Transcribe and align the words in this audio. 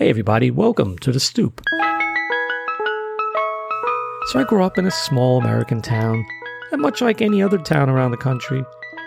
Hey, 0.00 0.08
everybody, 0.08 0.50
welcome 0.50 0.98
to 1.00 1.12
the 1.12 1.20
stoop. 1.20 1.60
So, 4.28 4.40
I 4.40 4.44
grew 4.48 4.64
up 4.64 4.78
in 4.78 4.86
a 4.86 4.90
small 4.90 5.38
American 5.38 5.82
town, 5.82 6.24
and 6.72 6.80
much 6.80 7.02
like 7.02 7.20
any 7.20 7.42
other 7.42 7.58
town 7.58 7.90
around 7.90 8.12
the 8.12 8.16
country, 8.16 8.64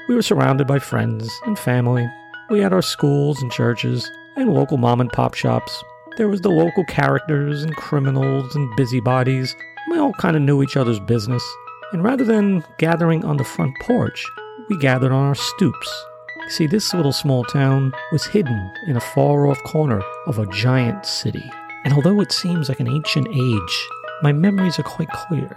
we 0.08 0.14
were 0.14 0.22
surrounded 0.22 0.68
by 0.68 0.78
friends 0.78 1.28
and 1.48 1.58
family. 1.58 2.08
We 2.52 2.60
had 2.60 2.74
our 2.74 2.84
schools 2.84 3.42
and 3.42 3.52
churches 3.52 4.08
and 4.36 4.54
local 4.54 4.78
mom 4.78 5.02
and 5.02 5.12
pop 5.12 5.34
shops. 5.34 5.84
There 6.18 6.28
was 6.28 6.42
the 6.42 6.52
local 6.52 6.86
characters 6.86 7.64
and 7.64 7.76
criminals 7.76 8.56
and 8.56 8.76
busybodies. 8.76 9.56
We 9.90 9.98
all 9.98 10.14
kind 10.14 10.36
of 10.36 10.44
knew 10.44 10.62
each 10.62 10.78
other's 10.78 11.00
business. 11.00 11.44
And 11.92 12.04
rather 12.04 12.24
than 12.24 12.64
gathering 12.78 13.26
on 13.26 13.38
the 13.38 13.44
front 13.44 13.76
porch, 13.82 14.24
we 14.70 14.78
gathered 14.78 15.12
on 15.12 15.26
our 15.26 15.34
stoops. 15.34 16.06
See, 16.50 16.68
this 16.68 16.94
little 16.94 17.14
small 17.14 17.46
town 17.46 17.94
was 18.12 18.26
hidden 18.26 18.72
in 18.86 18.98
a 18.98 19.02
far 19.02 19.48
off 19.48 19.64
corner 19.64 20.02
of 20.28 20.40
a 20.40 20.46
giant 20.48 21.06
city. 21.06 21.50
And 21.86 21.94
although 21.94 22.20
it 22.20 22.34
seems 22.34 22.68
like 22.68 22.82
an 22.82 22.90
ancient 22.90 23.30
age, 23.30 23.88
my 24.22 24.34
memories 24.34 24.78
are 24.78 24.84
quite 24.84 25.10
clear. 25.10 25.50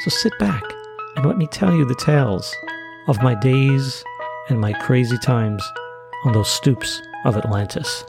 So 0.00 0.10
sit 0.10 0.38
back 0.38 0.62
and 1.16 1.24
let 1.24 1.38
me 1.38 1.46
tell 1.46 1.74
you 1.74 1.86
the 1.86 1.94
tales 1.94 2.54
of 3.08 3.22
my 3.22 3.34
days 3.34 4.04
and 4.50 4.60
my 4.60 4.74
crazy 4.74 5.16
times 5.16 5.64
on 6.24 6.34
those 6.34 6.50
stoops 6.50 7.00
of 7.24 7.38
Atlantis. 7.38 8.04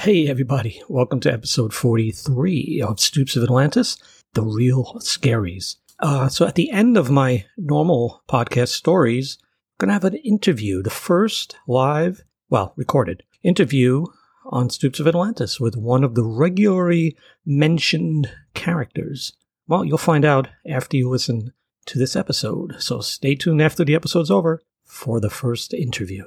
Hey, 0.00 0.26
everybody, 0.26 0.82
welcome 0.88 1.20
to 1.20 1.32
episode 1.32 1.74
43 1.74 2.82
of 2.84 2.98
Stoops 2.98 3.36
of 3.36 3.42
Atlantis, 3.44 3.98
the 4.32 4.42
real 4.42 4.96
scaries. 5.00 5.76
Uh, 6.02 6.28
so, 6.28 6.44
at 6.44 6.56
the 6.56 6.70
end 6.72 6.96
of 6.96 7.10
my 7.10 7.44
normal 7.56 8.24
podcast 8.28 8.70
stories, 8.70 9.38
I'm 9.40 9.86
going 9.86 9.88
to 9.88 9.92
have 9.92 10.04
an 10.04 10.16
interview, 10.16 10.82
the 10.82 10.90
first 10.90 11.56
live, 11.68 12.22
well, 12.50 12.74
recorded 12.76 13.22
interview 13.44 14.06
on 14.46 14.68
Stoops 14.68 14.98
of 14.98 15.06
Atlantis 15.06 15.60
with 15.60 15.76
one 15.76 16.02
of 16.02 16.16
the 16.16 16.24
regularly 16.24 17.16
mentioned 17.46 18.32
characters. 18.52 19.32
Well, 19.68 19.84
you'll 19.84 19.96
find 19.96 20.24
out 20.24 20.48
after 20.68 20.96
you 20.96 21.08
listen 21.08 21.52
to 21.86 21.98
this 22.00 22.16
episode, 22.16 22.82
so 22.82 23.00
stay 23.00 23.36
tuned 23.36 23.62
after 23.62 23.84
the 23.84 23.94
episode's 23.94 24.30
over 24.30 24.60
for 24.84 25.20
the 25.20 25.30
first 25.30 25.72
interview. 25.72 26.24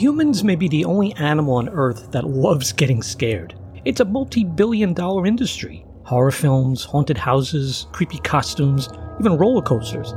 Humans 0.00 0.42
may 0.44 0.56
be 0.56 0.66
the 0.66 0.86
only 0.86 1.12
animal 1.16 1.56
on 1.56 1.68
Earth 1.68 2.10
that 2.12 2.24
loves 2.24 2.72
getting 2.72 3.02
scared. 3.02 3.54
It's 3.84 4.00
a 4.00 4.04
multi 4.06 4.44
billion 4.44 4.94
dollar 4.94 5.26
industry. 5.26 5.84
Horror 6.04 6.30
films, 6.30 6.84
haunted 6.84 7.18
houses, 7.18 7.86
creepy 7.92 8.16
costumes, 8.20 8.88
even 9.20 9.36
roller 9.36 9.60
coasters. 9.60 10.14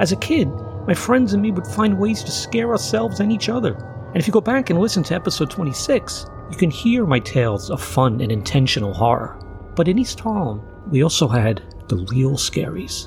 As 0.00 0.10
a 0.10 0.16
kid, 0.16 0.48
my 0.88 0.94
friends 0.94 1.34
and 1.34 1.40
me 1.40 1.52
would 1.52 1.68
find 1.68 2.00
ways 2.00 2.24
to 2.24 2.32
scare 2.32 2.70
ourselves 2.72 3.20
and 3.20 3.30
each 3.30 3.48
other. 3.48 3.74
And 4.08 4.16
if 4.16 4.26
you 4.26 4.32
go 4.32 4.40
back 4.40 4.70
and 4.70 4.80
listen 4.80 5.04
to 5.04 5.14
episode 5.14 5.50
26, 5.52 6.26
you 6.50 6.56
can 6.56 6.72
hear 6.72 7.06
my 7.06 7.20
tales 7.20 7.70
of 7.70 7.80
fun 7.80 8.20
and 8.20 8.32
intentional 8.32 8.92
horror. 8.92 9.38
But 9.76 9.86
in 9.86 10.00
East 10.00 10.18
Harlem, 10.18 10.66
we 10.90 11.04
also 11.04 11.28
had 11.28 11.62
the 11.86 12.04
real 12.10 12.32
scaries. 12.32 13.06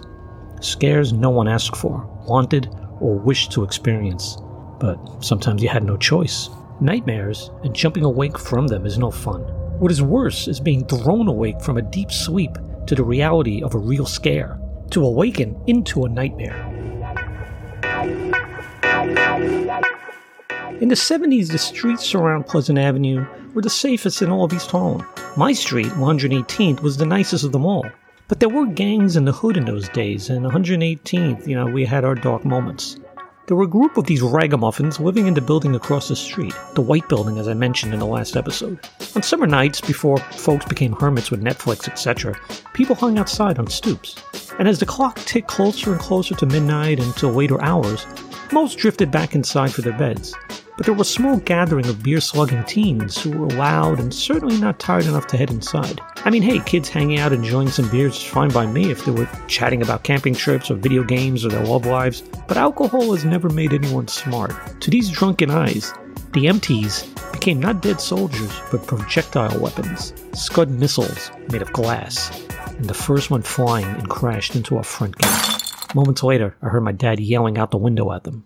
Scares 0.63 1.11
no 1.11 1.29
one 1.29 1.49
asked 1.49 1.75
for, 1.75 2.09
wanted, 2.25 2.69
or 3.01 3.15
wished 3.15 3.51
to 3.51 3.65
experience. 3.65 4.37
But 4.79 5.23
sometimes 5.23 5.63
you 5.63 5.69
had 5.69 5.83
no 5.83 5.97
choice. 5.97 6.49
Nightmares 6.81 7.51
and 7.63 7.75
jumping 7.75 8.03
awake 8.03 8.37
from 8.37 8.67
them 8.67 8.85
is 8.85 8.97
no 8.97 9.11
fun. 9.11 9.41
What 9.79 9.91
is 9.91 10.01
worse 10.01 10.47
is 10.47 10.59
being 10.59 10.85
thrown 10.85 11.27
awake 11.27 11.61
from 11.61 11.77
a 11.77 11.81
deep 11.81 12.11
sleep 12.11 12.51
to 12.87 12.95
the 12.95 13.03
reality 13.03 13.63
of 13.63 13.75
a 13.75 13.79
real 13.79 14.05
scare, 14.05 14.59
to 14.91 15.05
awaken 15.05 15.59
into 15.67 16.05
a 16.05 16.09
nightmare. 16.09 16.71
In 20.81 20.89
the 20.89 20.95
70s, 20.95 21.51
the 21.51 21.57
streets 21.57 22.13
around 22.13 22.47
Pleasant 22.47 22.77
Avenue 22.77 23.25
were 23.53 23.61
the 23.61 23.69
safest 23.69 24.21
in 24.21 24.29
all 24.29 24.43
of 24.43 24.53
East 24.53 24.69
Harlem. 24.71 25.05
My 25.37 25.53
street, 25.53 25.87
118th, 25.87 26.81
was 26.81 26.97
the 26.97 27.05
nicest 27.05 27.45
of 27.45 27.53
them 27.53 27.65
all. 27.65 27.85
But 28.27 28.39
there 28.39 28.49
were 28.49 28.65
gangs 28.65 29.15
in 29.15 29.25
the 29.25 29.31
hood 29.31 29.55
in 29.55 29.65
those 29.65 29.87
days, 29.89 30.29
and 30.29 30.45
118th, 30.45 31.47
you 31.47 31.55
know, 31.55 31.65
we 31.65 31.85
had 31.85 32.03
our 32.03 32.15
dark 32.15 32.43
moments. 32.43 32.97
There 33.47 33.55
were 33.55 33.65
a 33.65 33.67
group 33.67 33.97
of 33.97 34.05
these 34.05 34.23
ragamuffins 34.23 34.99
living 34.99 35.27
in 35.27 35.35
the 35.35 35.41
building 35.41 35.75
across 35.75 36.07
the 36.07 36.15
street, 36.15 36.55
the 36.73 36.81
white 36.81 37.07
building 37.07 37.37
as 37.37 37.47
I 37.47 37.53
mentioned 37.53 37.93
in 37.93 37.99
the 37.99 38.05
last 38.07 38.35
episode. 38.35 38.79
On 39.15 39.21
summer 39.21 39.45
nights, 39.45 39.79
before 39.79 40.17
folks 40.17 40.65
became 40.65 40.93
hermits 40.93 41.29
with 41.29 41.43
Netflix, 41.43 41.87
etc., 41.87 42.35
people 42.73 42.95
hung 42.95 43.19
outside 43.19 43.59
on 43.59 43.67
stoops. 43.67 44.15
And 44.57 44.67
as 44.67 44.79
the 44.79 44.87
clock 44.87 45.19
ticked 45.25 45.47
closer 45.47 45.91
and 45.91 46.01
closer 46.01 46.33
to 46.33 46.45
midnight 46.47 46.99
until 46.99 47.33
later 47.33 47.61
hours, 47.61 48.07
most 48.51 48.79
drifted 48.79 49.11
back 49.11 49.35
inside 49.35 49.71
for 49.71 49.83
their 49.83 49.97
beds. 49.97 50.33
But 50.77 50.85
there 50.85 50.95
was 50.95 51.09
a 51.09 51.13
small 51.13 51.37
gathering 51.37 51.87
of 51.87 52.03
beer 52.03 52.19
slugging 52.19 52.63
teens 52.65 53.21
who 53.21 53.31
were 53.31 53.47
loud 53.51 53.99
and 53.99 54.13
certainly 54.13 54.57
not 54.57 54.77
tired 54.77 55.05
enough 55.05 55.25
to 55.27 55.37
head 55.37 55.49
inside. 55.49 56.01
I 56.17 56.29
mean, 56.29 56.41
hey, 56.41 56.59
kids 56.59 56.89
hanging 56.89 57.19
out 57.19 57.31
enjoying 57.31 57.69
some 57.69 57.89
beers 57.89 58.17
is 58.17 58.23
fine 58.23 58.49
by 58.49 58.65
me 58.65 58.91
if 58.91 59.05
they 59.05 59.11
were 59.11 59.29
chatting 59.47 59.81
about 59.81 60.03
camping 60.03 60.33
trips 60.33 60.69
or 60.69 60.75
video 60.75 61.03
games 61.03 61.45
or 61.45 61.49
their 61.49 61.65
love 61.65 61.85
lives, 61.85 62.23
but 62.47 62.57
alcohol 62.57 63.13
has 63.13 63.23
never 63.23 63.49
made 63.49 63.73
anyone 63.73 64.07
smart. 64.09 64.81
To 64.81 64.91
these 64.91 65.09
drunken 65.09 65.49
eyes, 65.49 65.93
the 66.33 66.47
empties 66.47 67.03
became 67.31 67.61
not 67.61 67.81
dead 67.81 68.01
soldiers, 68.01 68.51
but 68.69 68.85
projectile 68.85 69.57
weapons, 69.61 70.13
Scud 70.33 70.69
missiles 70.69 71.31
made 71.51 71.61
of 71.61 71.71
glass, 71.71 72.37
and 72.67 72.85
the 72.85 72.93
first 72.93 73.31
one 73.31 73.43
flying 73.43 73.85
and 73.85 74.09
crashed 74.09 74.57
into 74.57 74.75
our 74.75 74.83
front 74.83 75.17
gate. 75.17 75.95
Moments 75.95 76.23
later, 76.23 76.57
I 76.61 76.67
heard 76.67 76.83
my 76.83 76.91
dad 76.91 77.21
yelling 77.21 77.57
out 77.57 77.71
the 77.71 77.77
window 77.77 78.11
at 78.11 78.25
them. 78.25 78.43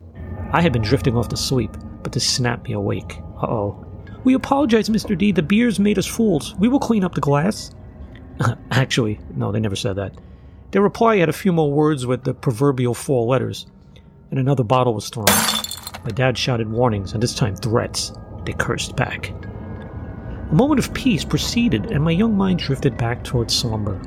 I 0.52 0.62
had 0.62 0.74
been 0.74 0.84
drifting 0.84 1.16
off 1.16 1.30
to 1.30 1.38
sleep, 1.38 1.76
but 2.04 2.12
this 2.12 2.28
snapped 2.28 2.68
me 2.68 2.74
awake. 2.74 3.22
Uh 3.42 3.48
oh. 3.48 3.86
We 4.24 4.34
apologize, 4.34 4.90
Mr. 4.90 5.18
D. 5.18 5.32
The 5.32 5.42
beers 5.42 5.80
made 5.80 5.98
us 5.98 6.06
fools. 6.06 6.56
We 6.56 6.68
will 6.68 6.80
clean 6.80 7.04
up 7.04 7.16
the 7.16 7.22
glass. 7.22 7.72
Actually, 8.72 9.20
no, 9.36 9.52
they 9.52 9.60
never 9.60 9.76
said 9.76 9.96
that. 9.96 10.14
Their 10.72 10.82
reply 10.82 11.18
had 11.18 11.30
a 11.30 11.34
few 11.34 11.52
more 11.52 11.72
words 11.72 12.06
with 12.06 12.24
the 12.24 12.34
proverbial 12.34 12.94
four 12.94 13.26
letters, 13.26 13.66
and 14.30 14.40
another 14.40 14.64
bottle 14.64 14.94
was 14.94 15.10
thrown. 15.10 15.26
My 16.04 16.12
dad 16.14 16.38
shouted 16.38 16.70
warnings, 16.70 17.14
and 17.14 17.24
this 17.24 17.34
time 17.34 17.56
threats. 17.56 18.14
They 18.46 18.54
cursed 18.54 18.96
back. 18.96 19.32
A 20.52 20.56
moment 20.56 20.80
of 20.80 20.94
peace 20.94 21.24
proceeded, 21.24 21.92
and 21.92 22.04
my 22.04 22.12
young 22.12 22.36
mind 22.36 22.60
drifted 22.60 22.98
back 22.98 23.24
towards 23.24 23.56
slumber. 23.56 24.02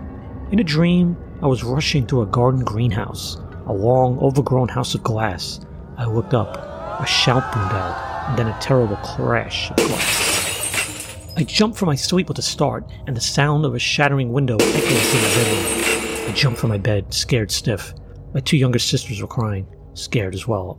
In 0.50 0.58
a 0.58 0.64
dream, 0.64 1.16
I 1.42 1.46
was 1.46 1.64
rushing 1.64 2.06
through 2.06 2.22
a 2.22 2.26
garden 2.26 2.64
greenhouse, 2.64 3.38
a 3.66 3.72
long, 3.72 4.18
overgrown 4.18 4.68
house 4.68 4.94
of 4.94 5.02
glass. 5.02 5.60
I 5.96 6.06
looked 6.06 6.34
up. 6.34 6.71
A 7.00 7.06
shout 7.06 7.52
boomed 7.52 7.72
out, 7.72 8.28
and 8.28 8.38
then 8.38 8.46
a 8.48 8.60
terrible 8.60 8.96
crash 8.96 9.70
of 9.70 9.76
glass. 9.76 11.16
I 11.36 11.44
jumped 11.44 11.78
from 11.78 11.86
my 11.86 11.94
sleep 11.94 12.28
with 12.28 12.38
a 12.38 12.42
start, 12.42 12.88
and 13.06 13.16
the 13.16 13.20
sound 13.20 13.64
of 13.64 13.74
a 13.74 13.78
shattering 13.78 14.32
window 14.32 14.56
echoed 14.56 14.82
through 14.82 15.20
the 15.20 15.34
bedroom. 15.34 16.28
I 16.28 16.32
jumped 16.32 16.60
from 16.60 16.70
my 16.70 16.78
bed, 16.78 17.12
scared 17.12 17.50
stiff. 17.50 17.94
My 18.34 18.40
two 18.40 18.56
younger 18.56 18.78
sisters 18.78 19.20
were 19.20 19.26
crying, 19.26 19.66
scared 19.94 20.34
as 20.34 20.46
well. 20.46 20.78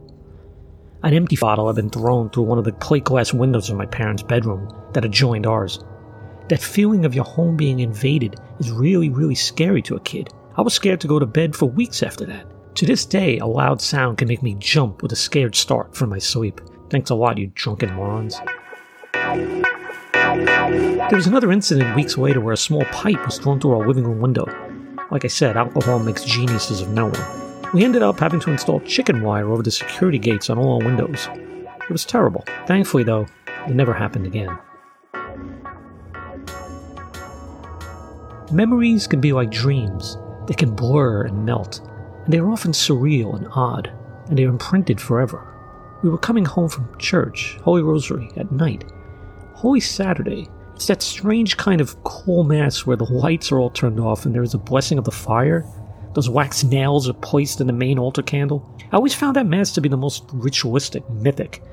An 1.03 1.13
empty 1.13 1.35
bottle 1.35 1.67
had 1.67 1.75
been 1.75 1.89
thrown 1.89 2.29
through 2.29 2.43
one 2.43 2.57
of 2.57 2.63
the 2.63 2.73
plate 2.73 3.03
glass 3.03 3.33
windows 3.33 3.69
of 3.69 3.75
my 3.75 3.85
parents' 3.85 4.23
bedroom 4.23 4.69
that 4.93 5.03
adjoined 5.03 5.45
ours. 5.45 5.83
That 6.47 6.61
feeling 6.61 7.03
of 7.03 7.15
your 7.15 7.25
home 7.25 7.57
being 7.57 7.79
invaded 7.79 8.35
is 8.59 8.71
really, 8.71 9.09
really 9.09 9.35
scary 9.35 9.81
to 9.81 9.95
a 9.95 9.99
kid. 9.99 10.29
I 10.55 10.61
was 10.61 10.73
scared 10.73 11.01
to 11.01 11.07
go 11.07 11.19
to 11.19 11.25
bed 11.25 11.55
for 11.55 11.65
weeks 11.65 12.03
after 12.03 12.25
that. 12.27 12.45
To 12.75 12.87
this 12.87 13.05
day, 13.05 13.37
a 13.37 13.45
loud 13.45 13.81
sound 13.81 14.17
can 14.17 14.27
make 14.27 14.41
me 14.41 14.55
jump 14.57 15.03
with 15.03 15.11
a 15.11 15.15
scared 15.15 15.55
start 15.55 15.95
from 15.95 16.09
my 16.09 16.17
sleep. 16.17 16.59
Thanks 16.89 17.11
a 17.11 17.15
lot, 17.15 17.37
you 17.37 17.51
drunken 17.53 17.93
morons. 17.93 18.35
There 19.13 21.11
was 21.11 21.27
another 21.27 21.51
incident 21.51 21.95
weeks 21.95 22.17
later 22.17 22.41
where 22.41 22.53
a 22.53 22.57
small 22.57 22.83
pipe 22.85 23.23
was 23.25 23.37
thrown 23.37 23.59
through 23.59 23.73
our 23.73 23.87
living 23.87 24.05
room 24.05 24.19
window. 24.19 24.47
Like 25.11 25.23
I 25.23 25.27
said, 25.27 25.55
alcohol 25.55 25.99
makes 25.99 26.23
geniuses 26.23 26.81
of 26.81 26.89
no 26.89 27.09
one. 27.09 27.71
We 27.73 27.83
ended 27.83 28.01
up 28.01 28.19
having 28.19 28.39
to 28.39 28.49
install 28.49 28.79
chicken 28.81 29.21
wire 29.21 29.51
over 29.51 29.61
the 29.61 29.69
security 29.69 30.17
gates 30.17 30.49
on 30.49 30.57
all 30.57 30.81
our 30.81 30.85
windows. 30.85 31.29
It 31.31 31.91
was 31.91 32.05
terrible. 32.05 32.43
Thankfully, 32.65 33.03
though, 33.03 33.27
it 33.67 33.75
never 33.75 33.93
happened 33.93 34.25
again. 34.25 34.57
Memories 38.51 39.05
can 39.05 39.21
be 39.21 39.31
like 39.31 39.51
dreams. 39.51 40.17
They 40.47 40.55
can 40.55 40.75
blur 40.75 41.23
and 41.23 41.45
melt, 41.45 41.81
and 42.23 42.33
they 42.33 42.39
are 42.39 42.49
often 42.49 42.71
surreal 42.71 43.35
and 43.35 43.47
odd, 43.51 43.91
and 44.27 44.37
they 44.37 44.45
are 44.45 44.49
imprinted 44.49 44.99
forever. 44.99 45.47
We 46.01 46.09
were 46.09 46.17
coming 46.17 46.45
home 46.45 46.69
from 46.69 46.97
church, 46.97 47.57
Holy 47.63 47.81
Rosary, 47.81 48.29
at 48.35 48.51
night. 48.51 48.83
Holy 49.53 49.79
Saturday, 49.79 50.49
it's 50.75 50.87
that 50.87 51.01
strange 51.01 51.57
kind 51.57 51.79
of 51.79 52.01
cool 52.03 52.43
mass 52.43 52.85
where 52.85 52.97
the 52.97 53.05
lights 53.05 53.51
are 53.51 53.59
all 53.59 53.69
turned 53.69 53.99
off 53.99 54.25
and 54.25 54.35
there 54.35 54.43
is 54.43 54.53
a 54.53 54.57
blessing 54.57 54.97
of 54.97 55.05
the 55.05 55.11
fire. 55.11 55.65
Those 56.13 56.29
wax 56.29 56.63
nails 56.63 57.07
are 57.07 57.13
placed 57.13 57.61
in 57.61 57.67
the 57.67 57.73
main 57.73 57.97
altar 57.97 58.21
candle. 58.21 58.69
I 58.91 58.97
always 58.97 59.13
found 59.13 59.35
that 59.35 59.47
mass 59.47 59.71
to 59.73 59.81
be 59.81 59.89
the 59.89 59.97
most 59.97 60.25
ritualistic, 60.33 61.09
mythic, 61.09 61.63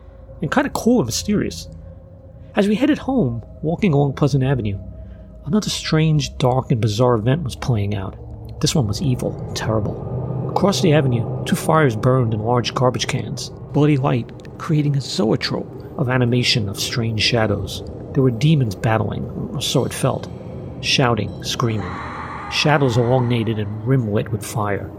and 0.43 0.50
kind 0.50 0.67
of 0.67 0.73
cool 0.73 1.00
and 1.00 1.06
mysterious. 1.06 1.69
As 2.56 2.69
we 2.69 2.75
headed 2.75 2.99
home, 2.99 3.44
walking 3.62 3.93
along 3.93 4.14
Pleasant 4.14 4.44
Avenue, 4.44 4.79
Another 5.47 5.70
strange, 5.70 6.37
dark, 6.37 6.70
and 6.70 6.81
bizarre 6.81 7.14
event 7.14 7.43
was 7.43 7.56
playing 7.56 7.94
out. 7.94 8.61
This 8.61 8.75
one 8.75 8.87
was 8.87 9.00
evil 9.00 9.50
terrible. 9.55 10.19
Across 10.50 10.81
the 10.81 10.93
avenue, 10.93 11.44
two 11.44 11.55
fires 11.55 11.94
burned 11.94 12.35
in 12.35 12.41
large 12.41 12.75
garbage 12.75 13.06
cans, 13.06 13.50
bloody 13.73 13.97
light 13.97 14.29
creating 14.58 14.97
a 14.97 15.00
zoetrope 15.00 15.70
of 15.97 16.08
animation 16.08 16.69
of 16.69 16.79
strange 16.79 17.23
shadows. 17.23 17.85
There 18.12 18.23
were 18.25 18.32
demons 18.32 18.75
battling, 18.75 19.25
or 19.55 19.62
so 19.62 19.85
it 19.85 19.94
felt, 19.94 20.29
shouting, 20.81 21.44
screaming. 21.44 21.91
Shadows 22.50 22.97
elongated 22.97 23.61
and 23.61 23.87
rim 23.87 24.12
lit 24.12 24.32
with 24.32 24.44
fire, 24.44 24.91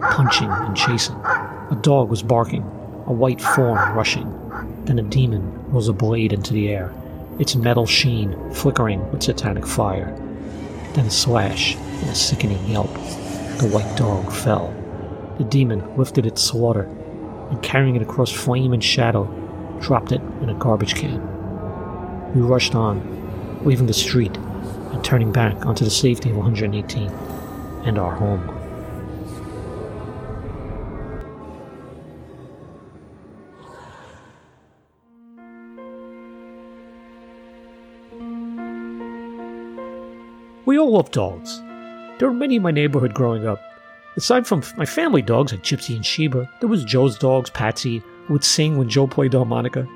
punching 0.00 0.50
and 0.50 0.76
chasing. 0.76 1.14
A 1.14 1.78
dog 1.82 2.10
was 2.10 2.24
barking, 2.24 2.62
a 3.06 3.12
white 3.12 3.40
form 3.40 3.78
rushing. 3.96 4.28
Then 4.86 4.98
a 4.98 5.04
demon 5.04 5.70
rose 5.70 5.86
a 5.86 5.92
blade 5.92 6.32
into 6.32 6.52
the 6.52 6.68
air, 6.68 6.92
its 7.38 7.54
metal 7.54 7.86
sheen 7.86 8.36
flickering 8.52 9.08
with 9.12 9.22
satanic 9.22 9.68
fire. 9.68 10.12
Then 10.94 11.06
a 11.06 11.10
slash 11.10 11.76
and 11.76 12.10
a 12.10 12.14
sickening 12.14 12.66
yelp. 12.66 12.92
The 13.58 13.70
white 13.72 13.96
dog 13.96 14.32
fell. 14.32 14.74
The 15.38 15.44
demon 15.44 15.96
lifted 15.96 16.24
its 16.24 16.42
slaughter 16.42 16.84
and 17.50 17.62
carrying 17.62 17.94
it 17.94 18.02
across 18.02 18.32
flame 18.32 18.72
and 18.72 18.82
shadow, 18.82 19.24
dropped 19.80 20.12
it 20.12 20.20
in 20.40 20.48
a 20.48 20.54
garbage 20.54 20.94
can. 20.94 21.20
We 22.34 22.40
rushed 22.40 22.74
on, 22.74 23.62
leaving 23.64 23.86
the 23.86 23.92
street 23.92 24.36
and 24.36 25.04
turning 25.04 25.32
back 25.32 25.66
onto 25.66 25.84
the 25.84 25.90
safety 25.90 26.30
of 26.30 26.36
118 26.36 27.10
and 27.84 27.98
our 27.98 28.14
home. 28.14 28.52
We 40.64 40.78
all 40.78 40.90
love 40.92 41.10
dogs. 41.10 41.60
There 42.18 42.28
were 42.28 42.34
many 42.34 42.56
in 42.56 42.62
my 42.62 42.70
neighborhood 42.70 43.14
growing 43.14 43.46
up. 43.46 43.75
Aside 44.16 44.46
from 44.46 44.62
my 44.78 44.86
family 44.86 45.20
dogs 45.20 45.52
like 45.52 45.62
Gypsy 45.62 45.94
and 45.94 46.04
Sheba, 46.04 46.50
there 46.60 46.68
was 46.68 46.84
Joe's 46.84 47.18
dogs, 47.18 47.50
Patsy, 47.50 47.98
who 48.24 48.32
would 48.32 48.44
sing 48.44 48.78
when 48.78 48.88
Joe 48.88 49.06
played 49.06 49.32
the 49.32 49.38
harmonica, 49.38 49.86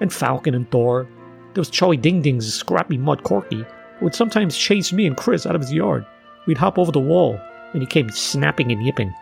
and 0.00 0.12
Falcon 0.12 0.54
and 0.54 0.70
Thor. 0.70 1.08
There 1.54 1.60
was 1.60 1.70
Charlie 1.70 1.96
Ding 1.96 2.20
Ding's 2.20 2.52
scrappy 2.52 2.98
mutt 2.98 3.22
Corky, 3.22 3.64
who 3.98 4.04
would 4.04 4.14
sometimes 4.14 4.58
chase 4.58 4.92
me 4.92 5.06
and 5.06 5.16
Chris 5.16 5.46
out 5.46 5.54
of 5.54 5.62
his 5.62 5.72
yard. 5.72 6.04
We'd 6.46 6.58
hop 6.58 6.78
over 6.78 6.92
the 6.92 7.00
wall, 7.00 7.40
and 7.72 7.82
he 7.82 7.86
came 7.86 8.10
snapping 8.10 8.72
and 8.72 8.84
yipping. 8.84 9.14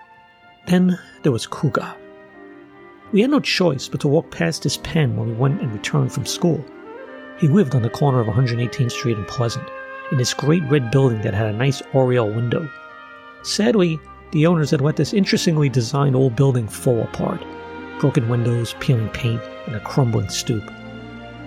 Then 0.66 0.98
there 1.22 1.32
was 1.32 1.46
Kuga. 1.46 1.94
We 3.12 3.20
had 3.20 3.30
no 3.30 3.40
choice 3.40 3.88
but 3.88 4.00
to 4.00 4.08
walk 4.08 4.30
past 4.30 4.64
his 4.64 4.78
pen 4.78 5.16
when 5.16 5.28
we 5.28 5.34
went 5.34 5.60
and 5.60 5.72
returned 5.72 6.12
from 6.12 6.26
school. 6.26 6.64
He 7.38 7.48
lived 7.48 7.74
on 7.74 7.82
the 7.82 7.90
corner 7.90 8.20
of 8.20 8.26
118th 8.26 8.92
Street 8.92 9.16
and 9.16 9.26
Pleasant 9.26 9.68
in 10.10 10.18
this 10.18 10.34
great 10.34 10.62
red 10.64 10.90
building 10.90 11.20
that 11.22 11.34
had 11.34 11.54
a 11.54 11.56
nice 11.56 11.82
oriel 11.94 12.28
window. 12.28 12.68
Sadly, 13.42 13.98
the 14.32 14.46
owners 14.46 14.70
had 14.70 14.80
let 14.80 14.96
this 14.96 15.12
interestingly 15.12 15.68
designed 15.68 16.16
old 16.16 16.36
building 16.36 16.68
fall 16.68 17.02
apart 17.02 17.42
broken 18.00 18.30
windows, 18.30 18.74
peeling 18.80 19.10
paint, 19.10 19.42
and 19.66 19.76
a 19.76 19.80
crumbling 19.80 20.28
stoop. 20.30 20.64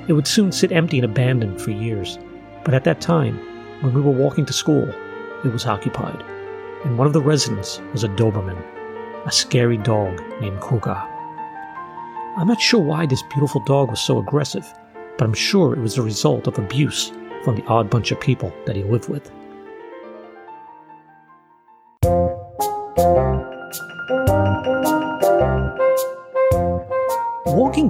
It 0.07 0.13
would 0.13 0.27
soon 0.27 0.51
sit 0.51 0.71
empty 0.71 0.99
and 0.99 1.05
abandoned 1.05 1.59
for 1.59 1.71
years, 1.71 2.19
but 2.63 2.75
at 2.75 2.83
that 2.83 3.01
time, 3.01 3.37
when 3.81 3.93
we 3.93 4.01
were 4.01 4.11
walking 4.11 4.45
to 4.45 4.53
school, 4.53 4.87
it 5.43 5.51
was 5.51 5.65
occupied, 5.65 6.23
and 6.85 6.97
one 6.97 7.07
of 7.07 7.13
the 7.13 7.21
residents 7.21 7.81
was 7.91 8.03
a 8.03 8.09
Doberman, 8.09 8.61
a 9.25 9.31
scary 9.31 9.77
dog 9.77 10.21
named 10.39 10.59
Kuga. 10.59 11.09
I'm 12.37 12.47
not 12.47 12.61
sure 12.61 12.81
why 12.81 13.05
this 13.07 13.23
beautiful 13.33 13.63
dog 13.65 13.89
was 13.89 13.99
so 13.99 14.19
aggressive, 14.19 14.71
but 15.17 15.25
I'm 15.25 15.33
sure 15.33 15.73
it 15.73 15.79
was 15.79 15.95
the 15.95 16.01
result 16.03 16.47
of 16.47 16.59
abuse 16.59 17.11
from 17.43 17.55
the 17.55 17.65
odd 17.65 17.89
bunch 17.89 18.11
of 18.11 18.21
people 18.21 18.53
that 18.65 18.75
he 18.75 18.83
lived 18.83 19.09
with. 19.09 19.31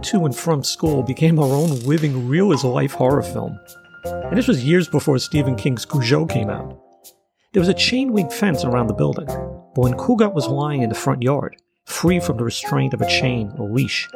To 0.04 0.26
and 0.26 0.36
from 0.36 0.64
school 0.64 1.02
became 1.02 1.40
our 1.40 1.54
own 1.54 1.80
living, 1.82 2.28
real 2.28 2.54
as 2.54 2.64
life 2.64 2.92
horror 2.92 3.24
film. 3.24 3.60
And 4.06 4.38
this 4.38 4.48
was 4.48 4.64
years 4.64 4.88
before 4.88 5.18
Stephen 5.18 5.56
King's 5.56 5.86
Cujo 5.86 6.26
came 6.26 6.50
out. 6.50 6.80
There 7.54 7.62
was 7.62 7.70
a 7.70 7.74
chain 7.74 8.14
link 8.14 8.32
fence 8.32 8.66
around 8.66 8.88
the 8.88 8.94
building, 8.94 9.28
but 9.28 9.82
when 9.82 9.94
Kugat 9.94 10.34
was 10.34 10.48
lying 10.48 10.82
in 10.82 10.90
the 10.90 10.96
front 10.96 11.22
yard, 11.22 11.56
free 11.86 12.20
from 12.20 12.38
the 12.38 12.44
restraint 12.44 12.94
of 12.94 13.02
a 13.02 13.08
chain 13.08 13.54
or 13.58 13.70
leash, 13.70 14.10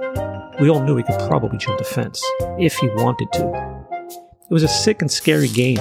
we 0.60 0.70
all 0.70 0.84
knew 0.84 0.98
he 0.98 1.04
could 1.04 1.20
probably 1.28 1.58
jump 1.58 1.78
the 1.78 1.84
fence, 1.84 2.24
if 2.60 2.76
he 2.78 2.88
wanted 2.90 3.32
to. 3.34 3.88
It 4.50 4.54
was 4.54 4.64
a 4.64 4.68
sick 4.68 5.02
and 5.02 5.12
scary 5.12 5.48
game, 5.50 5.80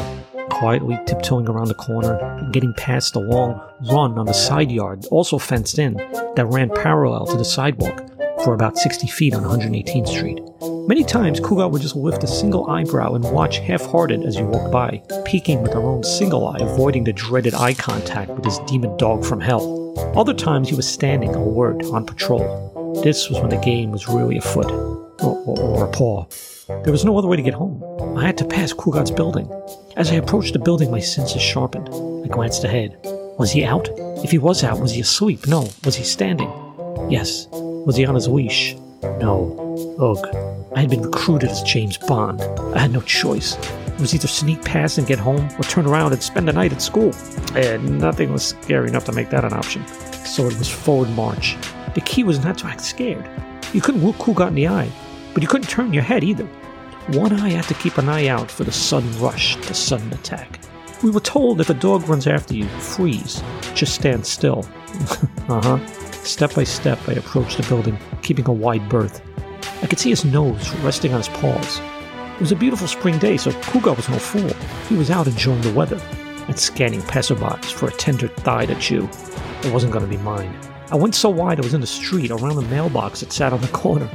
quietly 0.50 0.98
tiptoeing 1.06 1.48
around 1.48 1.68
the 1.68 1.74
corner 1.74 2.18
and 2.18 2.52
getting 2.52 2.74
past 2.74 3.12
the 3.12 3.20
long 3.20 3.60
run 3.90 4.18
on 4.18 4.26
the 4.26 4.34
side 4.34 4.70
yard, 4.70 5.04
also 5.10 5.38
fenced 5.38 5.78
in, 5.78 5.94
that 5.94 6.46
ran 6.50 6.70
parallel 6.70 7.26
to 7.26 7.36
the 7.36 7.44
sidewalk 7.44 8.15
for 8.44 8.54
about 8.54 8.78
60 8.78 9.06
feet 9.06 9.34
on 9.34 9.44
118th 9.44 10.08
Street. 10.08 10.40
Many 10.88 11.04
times, 11.04 11.40
Kuga 11.40 11.70
would 11.70 11.82
just 11.82 11.96
lift 11.96 12.22
a 12.22 12.28
single 12.28 12.70
eyebrow 12.70 13.14
and 13.14 13.24
watch 13.24 13.58
half-hearted 13.58 14.24
as 14.24 14.36
you 14.36 14.46
walked 14.46 14.70
by, 14.70 15.02
peeking 15.24 15.62
with 15.62 15.72
her 15.72 15.80
own 15.82 16.04
single 16.04 16.46
eye, 16.46 16.58
avoiding 16.60 17.04
the 17.04 17.12
dreaded 17.12 17.54
eye 17.54 17.74
contact 17.74 18.30
with 18.30 18.44
his 18.44 18.58
demon 18.60 18.96
dog 18.96 19.24
from 19.24 19.40
hell. 19.40 19.94
Other 20.16 20.34
times, 20.34 20.68
he 20.68 20.74
was 20.76 20.88
standing 20.88 21.34
alert 21.34 21.84
on 21.86 22.06
patrol. 22.06 23.00
This 23.02 23.28
was 23.28 23.40
when 23.40 23.50
the 23.50 23.56
game 23.56 23.90
was 23.90 24.08
really 24.08 24.38
afoot, 24.38 24.70
or, 24.70 25.42
or, 25.44 25.58
or 25.58 25.84
a 25.86 25.90
paw. 25.90 26.26
There 26.68 26.92
was 26.92 27.04
no 27.04 27.16
other 27.18 27.28
way 27.28 27.36
to 27.36 27.42
get 27.42 27.54
home. 27.54 27.82
I 28.16 28.26
had 28.26 28.38
to 28.38 28.44
pass 28.44 28.72
Kugat's 28.72 29.10
building. 29.10 29.50
As 29.96 30.10
I 30.10 30.16
approached 30.16 30.52
the 30.52 30.58
building, 30.58 30.90
my 30.90 31.00
senses 31.00 31.42
sharpened. 31.42 31.88
I 32.24 32.28
glanced 32.28 32.64
ahead. 32.64 32.98
Was 33.38 33.52
he 33.52 33.64
out? 33.64 33.88
If 34.24 34.30
he 34.30 34.38
was 34.38 34.64
out, 34.64 34.80
was 34.80 34.92
he 34.92 35.00
asleep? 35.00 35.46
No. 35.46 35.68
Was 35.84 35.96
he 35.96 36.04
standing? 36.04 36.50
Yes. 37.08 37.46
Was 37.86 37.96
he 37.96 38.04
on 38.04 38.14
his 38.14 38.28
leash? 38.28 38.76
No. 39.02 39.96
Ugh. 39.98 40.68
I 40.76 40.80
had 40.80 40.90
been 40.90 41.00
recruited 41.00 41.48
as 41.48 41.62
James 41.62 41.96
Bond. 41.96 42.42
I 42.74 42.80
had 42.80 42.92
no 42.92 43.00
choice. 43.00 43.56
It 43.86 44.00
was 44.00 44.14
either 44.14 44.28
sneak 44.28 44.62
past 44.62 44.98
and 44.98 45.06
get 45.06 45.18
home, 45.18 45.48
or 45.58 45.62
turn 45.62 45.86
around 45.86 46.12
and 46.12 46.22
spend 46.22 46.46
the 46.46 46.52
night 46.52 46.72
at 46.74 46.82
school. 46.82 47.12
And 47.54 47.98
nothing 47.98 48.30
was 48.30 48.48
scary 48.48 48.88
enough 48.88 49.06
to 49.06 49.12
make 49.12 49.30
that 49.30 49.46
an 49.46 49.54
option. 49.54 49.86
So 50.26 50.46
it 50.46 50.58
was 50.58 50.68
forward 50.68 51.08
march. 51.10 51.56
The 51.94 52.02
key 52.02 52.24
was 52.24 52.44
not 52.44 52.58
to 52.58 52.66
act 52.66 52.82
scared. 52.82 53.26
You 53.72 53.80
couldn't 53.80 54.04
look 54.04 54.16
who 54.16 54.34
got 54.34 54.48
in 54.48 54.56
the 54.56 54.68
eye 54.68 54.90
but 55.36 55.42
you 55.42 55.48
couldn't 55.50 55.68
turn 55.68 55.92
your 55.92 56.02
head 56.02 56.24
either. 56.24 56.46
One 57.08 57.30
eye 57.30 57.50
had 57.50 57.66
to 57.66 57.74
keep 57.74 57.98
an 57.98 58.08
eye 58.08 58.28
out 58.28 58.50
for 58.50 58.64
the 58.64 58.72
sudden 58.72 59.20
rush, 59.20 59.54
the 59.66 59.74
sudden 59.74 60.10
attack. 60.14 60.58
We 61.02 61.10
were 61.10 61.20
told 61.20 61.60
if 61.60 61.68
a 61.68 61.74
dog 61.74 62.08
runs 62.08 62.26
after 62.26 62.54
you, 62.54 62.64
freeze, 62.80 63.42
just 63.74 63.94
stand 63.94 64.24
still. 64.24 64.66
uh 65.50 65.60
huh. 65.60 66.05
Step 66.26 66.54
by 66.54 66.64
step, 66.64 66.98
I 67.08 67.12
approached 67.12 67.56
the 67.56 67.62
building, 67.68 67.96
keeping 68.22 68.48
a 68.48 68.52
wide 68.52 68.88
berth. 68.88 69.22
I 69.80 69.86
could 69.86 70.00
see 70.00 70.10
his 70.10 70.24
nose 70.24 70.74
resting 70.80 71.12
on 71.12 71.18
his 71.18 71.28
paws. 71.28 71.80
It 72.34 72.40
was 72.40 72.50
a 72.50 72.56
beautiful 72.56 72.88
spring 72.88 73.16
day, 73.18 73.36
so 73.36 73.52
Kuga 73.52 73.96
was 73.96 74.08
no 74.08 74.18
fool. 74.18 74.50
He 74.88 74.96
was 74.96 75.08
out 75.08 75.28
enjoying 75.28 75.60
the 75.60 75.72
weather 75.72 76.00
and 76.48 76.58
scanning 76.58 77.00
passerbys 77.02 77.66
for 77.66 77.86
a 77.86 77.92
tender 77.92 78.26
thigh 78.26 78.66
to 78.66 78.74
chew. 78.80 79.08
It 79.62 79.72
wasn't 79.72 79.92
going 79.92 80.04
to 80.04 80.10
be 80.10 80.22
mine. 80.22 80.52
I 80.90 80.96
went 80.96 81.14
so 81.14 81.30
wide 81.30 81.60
I 81.60 81.62
was 81.62 81.74
in 81.74 81.80
the 81.80 81.86
street 81.86 82.32
around 82.32 82.56
the 82.56 82.62
mailbox 82.62 83.20
that 83.20 83.32
sat 83.32 83.52
on 83.52 83.60
the 83.60 83.68
corner 83.68 84.10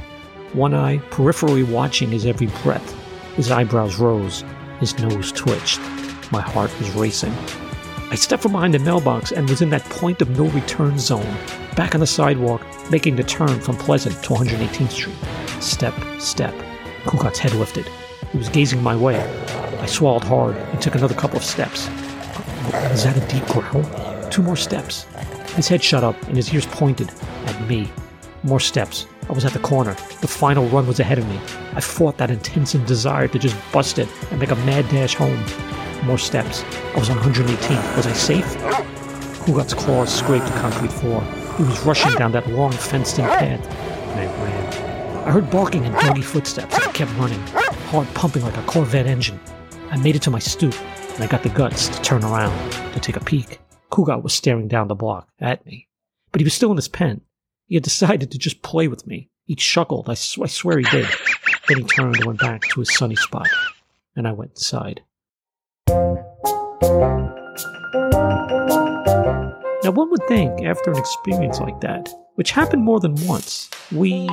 one 0.51 0.73
eye 0.73 0.97
peripherally 1.11 1.69
watching 1.71 2.09
his 2.09 2.25
every 2.25 2.47
breath. 2.61 2.93
His 3.37 3.51
eyebrows 3.51 3.99
rose, 3.99 4.43
his 4.81 4.99
nose 4.99 5.31
twitched. 5.31 5.79
My 6.29 6.41
heart 6.41 6.77
was 6.77 6.89
racing. 6.91 7.33
I 8.11 8.15
stepped 8.15 8.43
from 8.43 8.51
behind 8.51 8.73
the 8.73 8.79
mailbox 8.79 9.31
and 9.31 9.49
was 9.49 9.61
in 9.61 9.69
that 9.69 9.85
point 9.85 10.21
of 10.21 10.37
no 10.37 10.43
return 10.47 10.99
zone, 10.99 11.33
back 11.77 11.95
on 11.95 12.01
the 12.01 12.05
sidewalk, 12.07 12.61
making 12.91 13.15
the 13.15 13.23
turn 13.23 13.61
from 13.61 13.77
Pleasant 13.77 14.21
to 14.23 14.33
118th 14.33 14.91
Street. 14.91 15.15
Step, 15.61 15.93
step. 16.19 16.53
Kugat's 17.05 17.39
head 17.39 17.53
lifted. 17.53 17.87
He 18.33 18.37
was 18.37 18.49
gazing 18.49 18.83
my 18.83 18.97
way. 18.97 19.17
I 19.79 19.85
swallowed 19.85 20.25
hard 20.25 20.57
and 20.57 20.81
took 20.81 20.95
another 20.95 21.13
couple 21.13 21.37
of 21.37 21.45
steps. 21.45 21.87
Was 22.89 23.05
that 23.05 23.15
a 23.15 23.25
deep 23.33 23.45
growl? 23.47 24.29
Two 24.29 24.43
more 24.43 24.57
steps. 24.57 25.03
His 25.55 25.69
head 25.69 25.81
shut 25.81 26.03
up 26.03 26.21
and 26.23 26.35
his 26.35 26.53
ears 26.53 26.65
pointed 26.65 27.09
at 27.45 27.65
me. 27.65 27.89
More 28.43 28.59
steps. 28.59 29.05
I 29.29 29.31
was 29.31 29.45
at 29.45 29.53
the 29.53 29.59
corner. 29.59 29.93
The 30.19 30.27
final 30.27 30.67
run 30.67 30.85
was 30.85 30.99
ahead 30.99 31.17
of 31.17 31.29
me. 31.29 31.39
I 31.75 31.79
fought 31.79 32.17
that 32.17 32.29
intense 32.29 32.73
desire 32.73 33.29
to 33.29 33.39
just 33.39 33.55
bust 33.71 33.99
it 33.99 34.09
and 34.31 34.39
make 34.41 34.51
a 34.51 34.57
mad 34.57 34.89
dash 34.89 35.15
home. 35.15 35.41
More 36.03 36.17
steps. 36.17 36.63
I 36.95 36.99
was 36.99 37.09
on 37.09 37.17
118. 37.17 37.77
Was 37.95 38.07
I 38.07 38.13
safe? 38.13 38.45
Kugat's 39.45 39.73
claws 39.73 40.13
scraped 40.13 40.45
the 40.45 40.51
concrete 40.59 40.91
floor. 40.91 41.21
He 41.57 41.63
was 41.63 41.79
rushing 41.85 42.13
down 42.15 42.31
that 42.33 42.47
long 42.49 42.71
fenced-in 42.71 43.25
path. 43.25 43.67
I 44.17 44.25
ran. 44.43 45.27
I 45.27 45.31
heard 45.31 45.49
barking 45.51 45.85
and 45.85 45.93
doggy 45.95 46.21
footsteps. 46.21 46.73
I 46.75 46.91
kept 46.91 47.11
running, 47.17 47.39
heart 47.91 48.07
pumping 48.15 48.43
like 48.43 48.57
a 48.57 48.63
Corvette 48.63 49.05
engine. 49.07 49.39
I 49.91 49.97
made 49.97 50.15
it 50.15 50.21
to 50.23 50.31
my 50.31 50.39
stoop, 50.39 50.73
and 51.13 51.23
I 51.23 51.27
got 51.27 51.43
the 51.43 51.49
guts 51.49 51.89
to 51.89 52.01
turn 52.01 52.23
around 52.23 52.71
to 52.93 52.99
take 52.99 53.17
a 53.17 53.23
peek. 53.23 53.59
Kugat 53.91 54.23
was 54.23 54.33
staring 54.33 54.67
down 54.67 54.87
the 54.87 54.95
block 54.95 55.27
at 55.39 55.65
me, 55.65 55.87
but 56.31 56.41
he 56.41 56.45
was 56.45 56.53
still 56.53 56.71
in 56.71 56.77
his 56.77 56.87
pen. 56.87 57.21
He 57.67 57.75
had 57.75 57.83
decided 57.83 58.31
to 58.31 58.37
just 58.39 58.61
play 58.63 58.87
with 58.87 59.05
me. 59.05 59.29
He 59.45 59.55
chuckled. 59.55 60.09
I, 60.09 60.13
sw- 60.15 60.39
I 60.41 60.47
swear 60.47 60.79
he 60.79 60.85
did. 60.85 61.07
then 61.67 61.77
he 61.79 61.83
turned 61.83 62.15
and 62.17 62.25
went 62.25 62.39
back 62.39 62.61
to 62.61 62.79
his 62.79 62.95
sunny 62.95 63.15
spot, 63.15 63.47
and 64.15 64.27
I 64.27 64.31
went 64.31 64.51
inside. 64.51 65.01
Now, 69.83 69.91
one 69.91 70.09
would 70.11 70.25
think 70.27 70.63
after 70.63 70.91
an 70.91 70.97
experience 70.97 71.59
like 71.59 71.81
that, 71.81 72.09
which 72.35 72.51
happened 72.51 72.83
more 72.83 72.99
than 72.99 73.15
once, 73.25 73.69
we, 73.91 74.11
you 74.11 74.27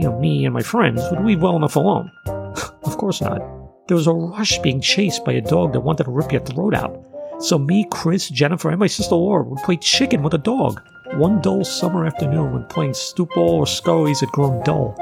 know, 0.00 0.18
me 0.20 0.44
and 0.44 0.52
my 0.52 0.62
friends, 0.62 1.02
would 1.10 1.24
leave 1.24 1.40
well 1.40 1.56
enough 1.56 1.76
alone. 1.76 2.10
of 2.26 2.98
course 2.98 3.20
not. 3.20 3.40
There 3.86 3.96
was 3.96 4.06
a 4.06 4.12
rush 4.12 4.58
being 4.58 4.80
chased 4.82 5.24
by 5.24 5.32
a 5.32 5.40
dog 5.40 5.72
that 5.72 5.80
wanted 5.80 6.04
to 6.04 6.10
rip 6.10 6.30
your 6.30 6.42
throat 6.42 6.74
out. 6.74 6.94
So 7.40 7.58
me, 7.58 7.86
Chris, 7.90 8.28
Jennifer, 8.28 8.68
and 8.68 8.80
my 8.80 8.86
sister 8.86 9.14
Laura 9.14 9.44
would 9.44 9.62
play 9.62 9.76
chicken 9.76 10.22
with 10.22 10.34
a 10.34 10.38
dog. 10.38 10.82
One 11.14 11.40
dull 11.40 11.64
summer 11.64 12.04
afternoon 12.04 12.52
when 12.52 12.64
playing 12.64 12.94
stoop 12.94 13.30
ball 13.34 13.60
or 13.60 13.66
scurries 13.66 14.20
had 14.20 14.28
grown 14.30 14.62
dull, 14.62 14.94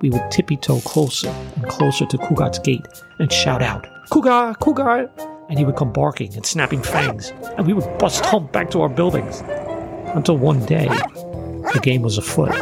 we 0.00 0.10
would 0.10 0.30
tippy 0.30 0.56
toe 0.56 0.80
closer 0.80 1.28
and 1.28 1.66
closer 1.68 2.04
to 2.06 2.18
Kugat's 2.18 2.58
gate 2.58 2.86
and 3.18 3.32
shout 3.32 3.62
out, 3.62 3.86
Kugat, 4.10 4.58
Kugat! 4.58 5.37
And 5.48 5.58
he 5.58 5.64
would 5.64 5.76
come 5.76 5.92
barking 5.92 6.34
and 6.34 6.44
snapping 6.44 6.82
fangs, 6.82 7.32
and 7.56 7.66
we 7.66 7.72
would 7.72 7.98
bust 7.98 8.24
hump 8.24 8.52
back 8.52 8.70
to 8.70 8.82
our 8.82 8.88
buildings. 8.88 9.42
Until 10.14 10.36
one 10.36 10.64
day, 10.66 10.88
the 11.72 11.80
game 11.82 12.02
was 12.02 12.18
afoot, 12.18 12.54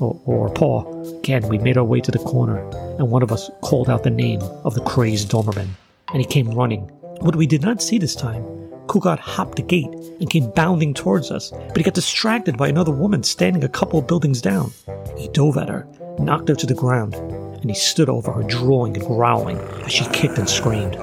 or, 0.00 0.20
or 0.24 0.46
a 0.48 0.50
paw. 0.50 0.84
Again, 1.18 1.48
we 1.48 1.58
made 1.58 1.76
our 1.76 1.84
way 1.84 2.00
to 2.00 2.10
the 2.10 2.18
corner, 2.20 2.58
and 2.98 3.10
one 3.10 3.22
of 3.22 3.32
us 3.32 3.50
called 3.62 3.90
out 3.90 4.04
the 4.04 4.10
name 4.10 4.40
of 4.64 4.74
the 4.74 4.82
crazed 4.82 5.30
Doberman, 5.30 5.68
and 6.12 6.20
he 6.20 6.24
came 6.24 6.50
running. 6.50 6.82
What 7.20 7.36
we 7.36 7.46
did 7.46 7.62
not 7.62 7.82
see 7.82 7.98
this 7.98 8.14
time, 8.14 8.44
Kugat 8.86 9.18
hopped 9.18 9.56
the 9.56 9.62
gate 9.62 9.92
and 10.20 10.30
came 10.30 10.50
bounding 10.52 10.94
towards 10.94 11.30
us, 11.30 11.50
but 11.50 11.76
he 11.76 11.82
got 11.82 11.94
distracted 11.94 12.56
by 12.56 12.68
another 12.68 12.92
woman 12.92 13.22
standing 13.22 13.62
a 13.62 13.68
couple 13.68 13.98
of 13.98 14.06
buildings 14.06 14.40
down. 14.40 14.72
He 15.16 15.28
dove 15.28 15.58
at 15.58 15.68
her, 15.68 15.86
knocked 16.18 16.48
her 16.48 16.54
to 16.54 16.66
the 16.66 16.74
ground, 16.74 17.14
and 17.14 17.70
he 17.70 17.74
stood 17.74 18.08
over 18.08 18.32
her, 18.32 18.42
drawing 18.44 18.96
and 18.96 19.06
growling 19.06 19.58
as 19.84 19.92
she 19.92 20.06
kicked 20.06 20.38
and 20.38 20.48
screamed. 20.48 20.96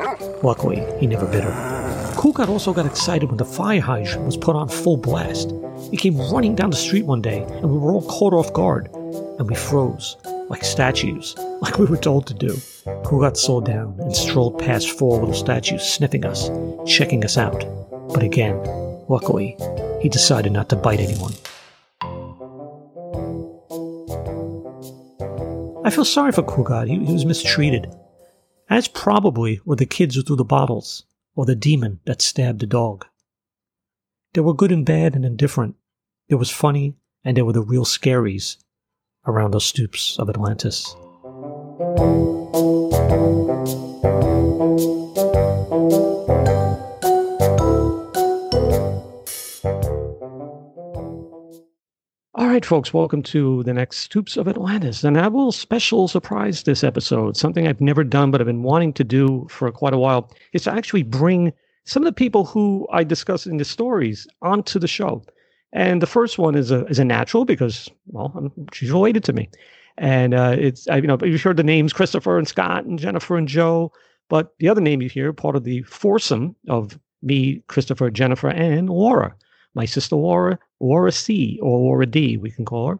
Luckily, 0.45 0.85
he 0.99 1.07
never 1.07 1.25
bit 1.25 1.43
her. 1.43 2.13
Kugat 2.17 2.49
also 2.49 2.71
got 2.71 2.85
excited 2.85 3.29
when 3.29 3.37
the 3.37 3.45
fire 3.45 3.81
hydrant 3.81 4.27
was 4.27 4.37
put 4.37 4.55
on 4.55 4.69
full 4.69 4.95
blast. 4.95 5.51
He 5.89 5.97
came 5.97 6.19
running 6.31 6.53
down 6.53 6.69
the 6.69 6.75
street 6.75 7.07
one 7.07 7.23
day, 7.23 7.41
and 7.41 7.71
we 7.71 7.79
were 7.79 7.91
all 7.91 8.07
caught 8.07 8.31
off 8.31 8.53
guard, 8.53 8.87
and 8.93 9.49
we 9.49 9.55
froze, 9.55 10.17
like 10.47 10.63
statues, 10.63 11.33
like 11.63 11.79
we 11.79 11.85
were 11.85 11.97
told 11.97 12.27
to 12.27 12.35
do. 12.35 12.53
Kugat 13.07 13.37
slowed 13.37 13.65
down 13.65 13.95
and 13.99 14.15
strolled 14.15 14.59
past 14.59 14.91
four 14.91 15.17
little 15.19 15.33
statues, 15.33 15.81
sniffing 15.81 16.25
us, 16.25 16.51
checking 16.85 17.25
us 17.25 17.39
out. 17.39 17.65
But 18.13 18.21
again, 18.21 18.55
luckily, 19.09 19.57
he 19.99 20.09
decided 20.09 20.51
not 20.51 20.69
to 20.69 20.75
bite 20.75 20.99
anyone. 20.99 21.33
I 25.83 25.89
feel 25.89 26.05
sorry 26.05 26.31
for 26.31 26.43
Kugat. 26.43 26.87
He, 26.87 27.03
he 27.03 27.13
was 27.13 27.25
mistreated. 27.25 27.91
As 28.69 28.87
probably 28.87 29.59
were 29.63 29.75
the 29.75 29.85
kids 29.85 30.15
who 30.15 30.23
threw 30.23 30.35
the 30.35 30.43
bottles, 30.43 31.05
or 31.35 31.45
the 31.45 31.55
demon 31.55 31.99
that 32.05 32.21
stabbed 32.21 32.61
the 32.61 32.65
dog. 32.65 33.05
There 34.33 34.43
were 34.43 34.55
good 34.55 34.71
and 34.71 34.85
bad 34.85 35.15
and 35.15 35.23
indifferent. 35.23 35.75
There 36.29 36.37
was 36.37 36.49
funny, 36.49 36.95
and 37.23 37.37
there 37.37 37.45
were 37.45 37.53
the 37.53 37.61
real 37.61 37.85
scaries 37.85 38.57
around 39.27 39.51
the 39.51 39.61
stoops 39.61 40.17
of 40.17 40.29
Atlantis. 40.29 40.95
Right, 52.55 52.63
folks, 52.63 52.93
welcome 52.93 53.21
to 53.21 53.63
the 53.63 53.73
next 53.73 53.97
Stoops 53.97 54.37
of 54.37 54.47
Atlantis. 54.47 55.03
And 55.03 55.17
I 55.17 55.23
have 55.23 55.33
a 55.33 55.35
little 55.35 55.51
special 55.51 56.07
surprise 56.07 56.63
this 56.63 56.85
episode, 56.85 57.35
something 57.35 57.67
I've 57.67 57.81
never 57.81 58.01
done, 58.01 58.31
but 58.31 58.39
I've 58.39 58.47
been 58.47 58.63
wanting 58.63 58.93
to 58.93 59.03
do 59.03 59.45
for 59.49 59.69
quite 59.73 59.93
a 59.93 59.97
while, 59.97 60.31
is 60.53 60.63
to 60.63 60.71
actually 60.71 61.03
bring 61.03 61.51
some 61.83 62.01
of 62.01 62.05
the 62.05 62.13
people 62.13 62.45
who 62.45 62.87
I 62.93 63.03
discuss 63.03 63.45
in 63.45 63.57
the 63.57 63.65
stories 63.65 64.25
onto 64.41 64.79
the 64.79 64.87
show. 64.87 65.21
And 65.73 66.01
the 66.01 66.07
first 66.07 66.37
one 66.37 66.55
is 66.55 66.71
a, 66.71 66.85
is 66.85 66.97
a 66.97 67.03
natural 67.03 67.43
because, 67.43 67.89
well, 68.07 68.31
I'm, 68.33 68.49
she's 68.71 68.89
related 68.89 69.25
to 69.25 69.33
me. 69.33 69.49
And 69.97 70.33
uh, 70.33 70.55
it's, 70.57 70.87
I, 70.87 70.95
you 70.95 71.07
know, 71.07 71.17
you've 71.23 71.41
heard 71.41 71.57
the 71.57 71.63
names 71.63 71.91
Christopher 71.91 72.37
and 72.37 72.47
Scott 72.47 72.85
and 72.85 72.97
Jennifer 72.97 73.35
and 73.35 73.49
Joe. 73.49 73.91
But 74.29 74.53
the 74.59 74.69
other 74.69 74.79
name 74.79 75.01
you 75.01 75.09
hear, 75.09 75.33
part 75.33 75.57
of 75.57 75.65
the 75.65 75.81
foursome 75.83 76.55
of 76.69 76.97
me, 77.21 77.63
Christopher, 77.67 78.09
Jennifer, 78.11 78.47
and 78.47 78.89
Laura 78.89 79.35
my 79.75 79.85
sister 79.85 80.15
Laura, 80.15 80.57
Laura 80.85 81.11
C, 81.11 81.59
or 81.61 81.79
Laura 81.79 82.05
D, 82.05 82.37
we 82.37 82.51
can 82.51 82.65
call 82.65 82.89
her. 82.89 82.99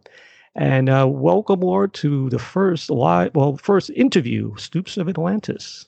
And 0.55 0.89
uh, 0.89 1.05
welcome, 1.09 1.59
Laura, 1.59 1.89
to 1.89 2.29
the 2.29 2.39
first 2.39 2.89
live, 2.89 3.35
well, 3.35 3.57
first 3.57 3.89
interview, 3.91 4.55
Stoops 4.55 4.97
of 4.97 5.09
Atlantis. 5.09 5.87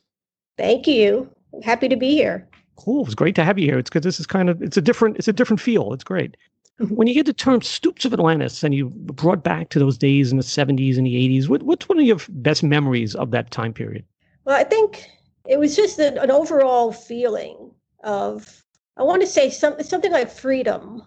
Thank 0.58 0.88
you. 0.88 1.30
Happy 1.64 1.88
to 1.88 1.96
be 1.96 2.12
here. 2.12 2.48
Cool. 2.76 3.06
It's 3.06 3.16
great 3.16 3.36
to 3.36 3.44
have 3.44 3.58
you 3.58 3.66
here. 3.66 3.80
It's 3.80 3.90
because 3.90 4.04
this 4.04 4.20
is 4.20 4.28
kind 4.28 4.50
of 4.50 4.62
it's 4.62 4.78
a 4.78 4.82
different 4.82 5.18
it's 5.18 5.28
a 5.28 5.34
different 5.34 5.62
feel. 5.62 5.94
It's 5.94 6.04
great. 6.04 6.38
Mm-hmm. 6.80 6.94
when 6.94 7.08
you 7.08 7.16
get 7.16 7.26
the 7.26 7.34
term 7.34 7.64
Stoops 7.64 8.06
of 8.06 8.14
Atlantis 8.14 8.64
and 8.64 8.76
you 8.76 8.90
brought 8.90 9.44
back 9.44 9.70
to 9.70 9.80
those 9.80 9.98
days 9.98 10.32
in 10.32 10.38
the 10.38 10.44
70s 10.44 10.96
and 10.96 11.08
the 11.08 11.16
80s, 11.16 11.48
what, 11.48 11.64
what's 11.64 11.90
one 11.90 11.98
of 11.98 12.06
your 12.06 12.20
best 12.30 12.62
memories 12.62 13.16
of 13.16 13.32
that 13.32 13.50
time 13.50 13.74
period? 13.74 14.06
Well, 14.46 14.56
I 14.56 14.64
think 14.64 15.08
it 15.48 15.58
was 15.58 15.76
just 15.76 15.98
an, 15.98 16.20
an 16.20 16.30
overall 16.30 16.92
feeling 16.92 17.72
of 18.04 18.64
I 18.96 19.02
want 19.04 19.22
to 19.22 19.28
say 19.28 19.50
something 19.50 19.84
something 19.84 20.12
like 20.12 20.30
freedom. 20.30 21.02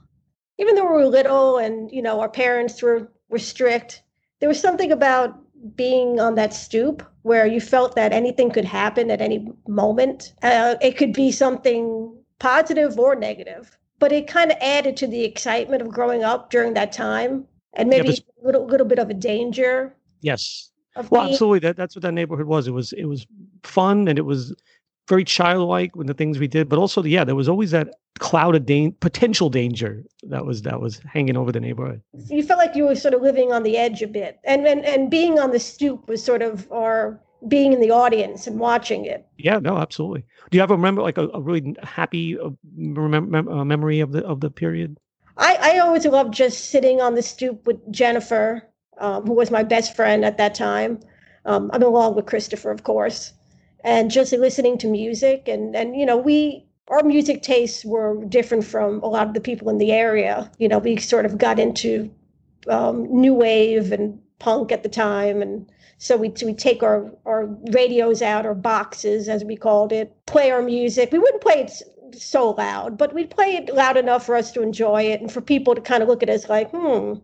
Even 0.61 0.75
though 0.75 0.85
we 0.85 0.93
were 0.93 1.07
little 1.07 1.59
and 1.59 1.91
you 1.91 2.03
know 2.03 2.21
our 2.21 2.29
parents 2.29 2.83
were 2.83 3.11
were 3.29 3.39
strict, 3.39 4.03
there 4.41 4.49
was 4.49 4.61
something 4.61 4.93
about 4.93 5.39
being 5.75 6.21
on 6.21 6.35
that 6.37 6.55
stoop 6.55 7.03
where 7.23 7.47
you 7.47 7.61
felt 7.61 7.95
that 7.95 8.13
anything 8.13 8.51
could 8.51 8.65
happen 8.65 9.11
at 9.11 9.21
any 9.21 9.47
moment. 9.69 10.33
Uh, 10.43 10.77
it 10.81 10.97
could 10.97 11.13
be 11.13 11.31
something 11.31 12.15
positive 12.39 12.99
or 12.99 13.15
negative, 13.15 13.77
but 13.99 14.13
it 14.13 14.27
kind 14.27 14.51
of 14.51 14.57
added 14.61 14.97
to 14.97 15.07
the 15.07 15.25
excitement 15.25 15.83
of 15.83 15.89
growing 15.89 16.25
up 16.25 16.51
during 16.51 16.75
that 16.75 16.93
time, 16.93 17.45
and 17.75 17.89
maybe 17.89 18.09
yeah, 18.09 18.15
a 18.43 18.47
little 18.47 18.67
little 18.67 18.87
bit 18.87 18.99
of 18.99 19.11
a 19.11 19.15
danger. 19.15 19.95
Yes. 20.21 20.71
Well, 20.97 21.23
being, 21.23 21.33
absolutely. 21.33 21.61
That 21.61 21.77
that's 21.77 21.95
what 21.95 22.03
that 22.03 22.13
neighborhood 22.13 22.47
was. 22.47 22.67
It 22.67 22.73
was 22.73 22.93
it 22.93 23.05
was 23.05 23.27
fun 23.63 24.09
and 24.09 24.19
it 24.19 24.27
was 24.27 24.55
very 25.11 25.25
childlike 25.25 25.95
with 25.97 26.07
the 26.07 26.15
things 26.15 26.39
we 26.39 26.49
did, 26.49 26.69
but 26.69 26.79
also 26.79 27.03
yeah, 27.03 27.25
there 27.25 27.35
was 27.35 27.49
always 27.49 27.73
that 27.73 27.89
cloud 28.21 28.55
of 28.55 28.65
da- 28.65 28.93
potential 29.01 29.51
danger 29.51 30.05
that 30.23 30.47
was 30.47 30.63
that 30.63 30.81
was 30.81 31.01
hanging 31.01 31.37
over 31.37 31.53
the 31.53 31.61
neighborhood. 31.61 32.01
You 32.29 32.43
felt 32.43 32.59
like 32.59 32.77
you 32.77 32.87
were 32.87 32.95
sort 32.95 33.13
of 33.13 33.21
living 33.21 33.53
on 33.53 33.65
the 33.65 33.77
edge 33.77 34.01
a 34.01 34.07
bit, 34.07 34.39
and 34.45 34.67
and 34.67 34.87
and 34.87 35.11
being 35.11 35.39
on 35.39 35.51
the 35.51 35.59
stoop 35.59 36.09
was 36.09 36.25
sort 36.25 36.41
of 36.41 36.67
or 36.71 37.21
being 37.49 37.73
in 37.73 37.81
the 37.81 37.91
audience 37.91 38.47
and 38.47 38.61
watching 38.61 39.05
it. 39.05 39.27
Yeah, 39.37 39.59
no, 39.59 39.79
absolutely. 39.79 40.25
Do 40.51 40.59
you 40.59 40.63
ever 40.63 40.75
remember 40.75 41.03
like 41.03 41.19
a, 41.19 41.29
a 41.35 41.41
really 41.41 41.75
happy 41.83 42.39
uh, 42.39 42.51
remem- 42.79 43.51
uh, 43.51 43.65
memory 43.65 44.01
of 44.01 44.13
the 44.13 44.25
of 44.25 44.41
the 44.41 44.51
period? 44.51 44.97
I, 45.37 45.57
I 45.61 45.79
always 45.79 46.07
loved 46.07 46.35
just 46.35 46.71
sitting 46.71 47.01
on 47.01 47.15
the 47.15 47.23
stoop 47.23 47.67
with 47.67 47.79
Jennifer, 47.91 48.69
um, 48.99 49.27
who 49.27 49.33
was 49.33 49.51
my 49.51 49.65
best 49.65 49.97
friend 49.97 50.25
at 50.25 50.37
that 50.37 50.55
time. 50.55 51.01
Um, 51.47 51.71
I'm 51.73 51.83
along 51.83 52.15
with 52.15 52.27
Christopher, 52.27 52.71
of 52.71 52.85
course 52.85 53.33
and 53.85 54.11
just 54.11 54.33
listening 54.33 54.79
to 54.79 54.87
music. 54.87 55.49
And 55.49 55.75
and 55.75 55.97
you 55.97 56.07
know 56.07 56.17
we 56.17 56.67
our 56.89 57.03
music 57.03 57.43
tastes 57.43 57.85
were 57.85 58.25
different 58.25 58.65
from 58.65 59.01
a 59.03 59.07
lot 59.07 59.29
of 59.29 59.35
the 59.35 59.41
people 59.41 59.71
in 59.71 59.79
the 59.79 59.93
area. 59.93 60.51
You 60.59 60.69
know 60.69 60.79
we 60.79 60.97
sort 60.97 61.27
of 61.27 61.39
got 61.39 61.59
into 61.59 62.11
um, 62.69 63.07
new 63.11 63.35
wave 63.35 63.93
and 63.93 64.21
punk 64.39 64.73
at 64.73 64.83
the 64.83 64.89
time. 64.89 65.43
And 65.43 65.71
so 65.99 66.17
we 66.17 66.33
we 66.45 66.55
take 66.55 66.83
our 66.83 67.11
our 67.27 67.47
radios 67.73 68.23
out 68.23 68.47
or 68.47 68.55
boxes 68.55 69.29
as 69.29 69.45
we 69.45 69.57
called 69.57 69.93
it 69.93 70.15
play 70.27 70.51
our 70.51 70.63
music. 70.63 71.13
We 71.13 71.19
wouldn't 71.19 71.43
play 71.43 71.61
it 71.61 71.83
so 72.15 72.51
loud 72.51 72.99
but 72.99 73.15
we'd 73.15 73.31
play 73.31 73.57
it 73.57 73.73
loud 73.73 73.97
enough 73.97 74.27
for 74.27 74.35
us 74.35 74.51
to 74.53 74.63
enjoy 74.63 75.03
it 75.03 75.21
and 75.21 75.31
for 75.31 75.41
people 75.41 75.75
to 75.75 75.81
kind 75.81 76.03
of 76.03 76.09
look 76.09 76.23
at 76.23 76.29
us 76.29 76.49
like 76.49 76.71
hmm 76.71 77.15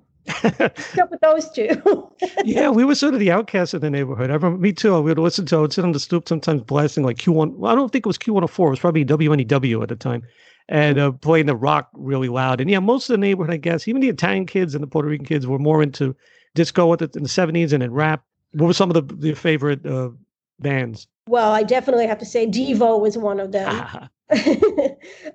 up 0.44 1.10
with 1.10 1.20
those 1.20 1.50
two? 1.50 2.10
yeah, 2.44 2.68
we 2.68 2.84
were 2.84 2.94
sort 2.94 3.14
of 3.14 3.20
the 3.20 3.30
outcasts 3.30 3.74
of 3.74 3.80
the 3.80 3.90
neighborhood. 3.90 4.30
I 4.30 4.34
remember, 4.34 4.58
me 4.58 4.72
too. 4.72 4.94
We 4.94 5.10
would 5.10 5.18
listen 5.18 5.46
to, 5.46 5.56
I 5.56 5.60
would 5.60 5.72
sit 5.72 5.84
on 5.84 5.92
the 5.92 6.00
stoop 6.00 6.28
sometimes 6.28 6.62
blasting 6.62 7.04
like 7.04 7.18
Q1. 7.18 7.56
Well, 7.56 7.72
I 7.72 7.74
don't 7.74 7.90
think 7.90 8.06
it 8.06 8.08
was 8.08 8.18
Q104. 8.18 8.66
It 8.66 8.70
was 8.70 8.78
probably 8.78 9.04
WNEW 9.04 9.82
at 9.82 9.88
the 9.88 9.96
time. 9.96 10.22
And 10.68 10.98
uh, 10.98 11.12
playing 11.12 11.46
the 11.46 11.54
rock 11.54 11.90
really 11.94 12.28
loud. 12.28 12.60
And 12.60 12.68
yeah, 12.68 12.80
most 12.80 13.08
of 13.08 13.14
the 13.14 13.18
neighborhood, 13.18 13.54
I 13.54 13.58
guess, 13.58 13.86
even 13.86 14.00
the 14.00 14.08
Italian 14.08 14.46
kids 14.46 14.74
and 14.74 14.82
the 14.82 14.88
Puerto 14.88 15.08
Rican 15.08 15.26
kids 15.26 15.46
were 15.46 15.60
more 15.60 15.82
into 15.82 16.16
disco 16.54 16.92
in 16.92 16.98
the 16.98 17.06
70s 17.06 17.72
and 17.72 17.82
then 17.82 17.92
rap. 17.92 18.24
What 18.52 18.66
were 18.66 18.72
some 18.72 18.90
of 18.90 18.94
the, 18.94 19.14
the 19.14 19.34
favorite 19.34 19.86
uh, 19.86 20.10
bands? 20.58 21.06
Well, 21.28 21.52
I 21.52 21.62
definitely 21.62 22.06
have 22.06 22.18
to 22.18 22.24
say 22.24 22.46
Devo 22.46 23.00
was 23.00 23.16
one 23.16 23.38
of 23.38 23.52
them. 23.52 23.68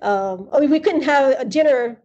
um, 0.02 0.50
I 0.52 0.60
mean, 0.60 0.70
we 0.70 0.80
couldn't 0.80 1.04
have 1.04 1.40
a 1.40 1.46
dinner 1.46 2.02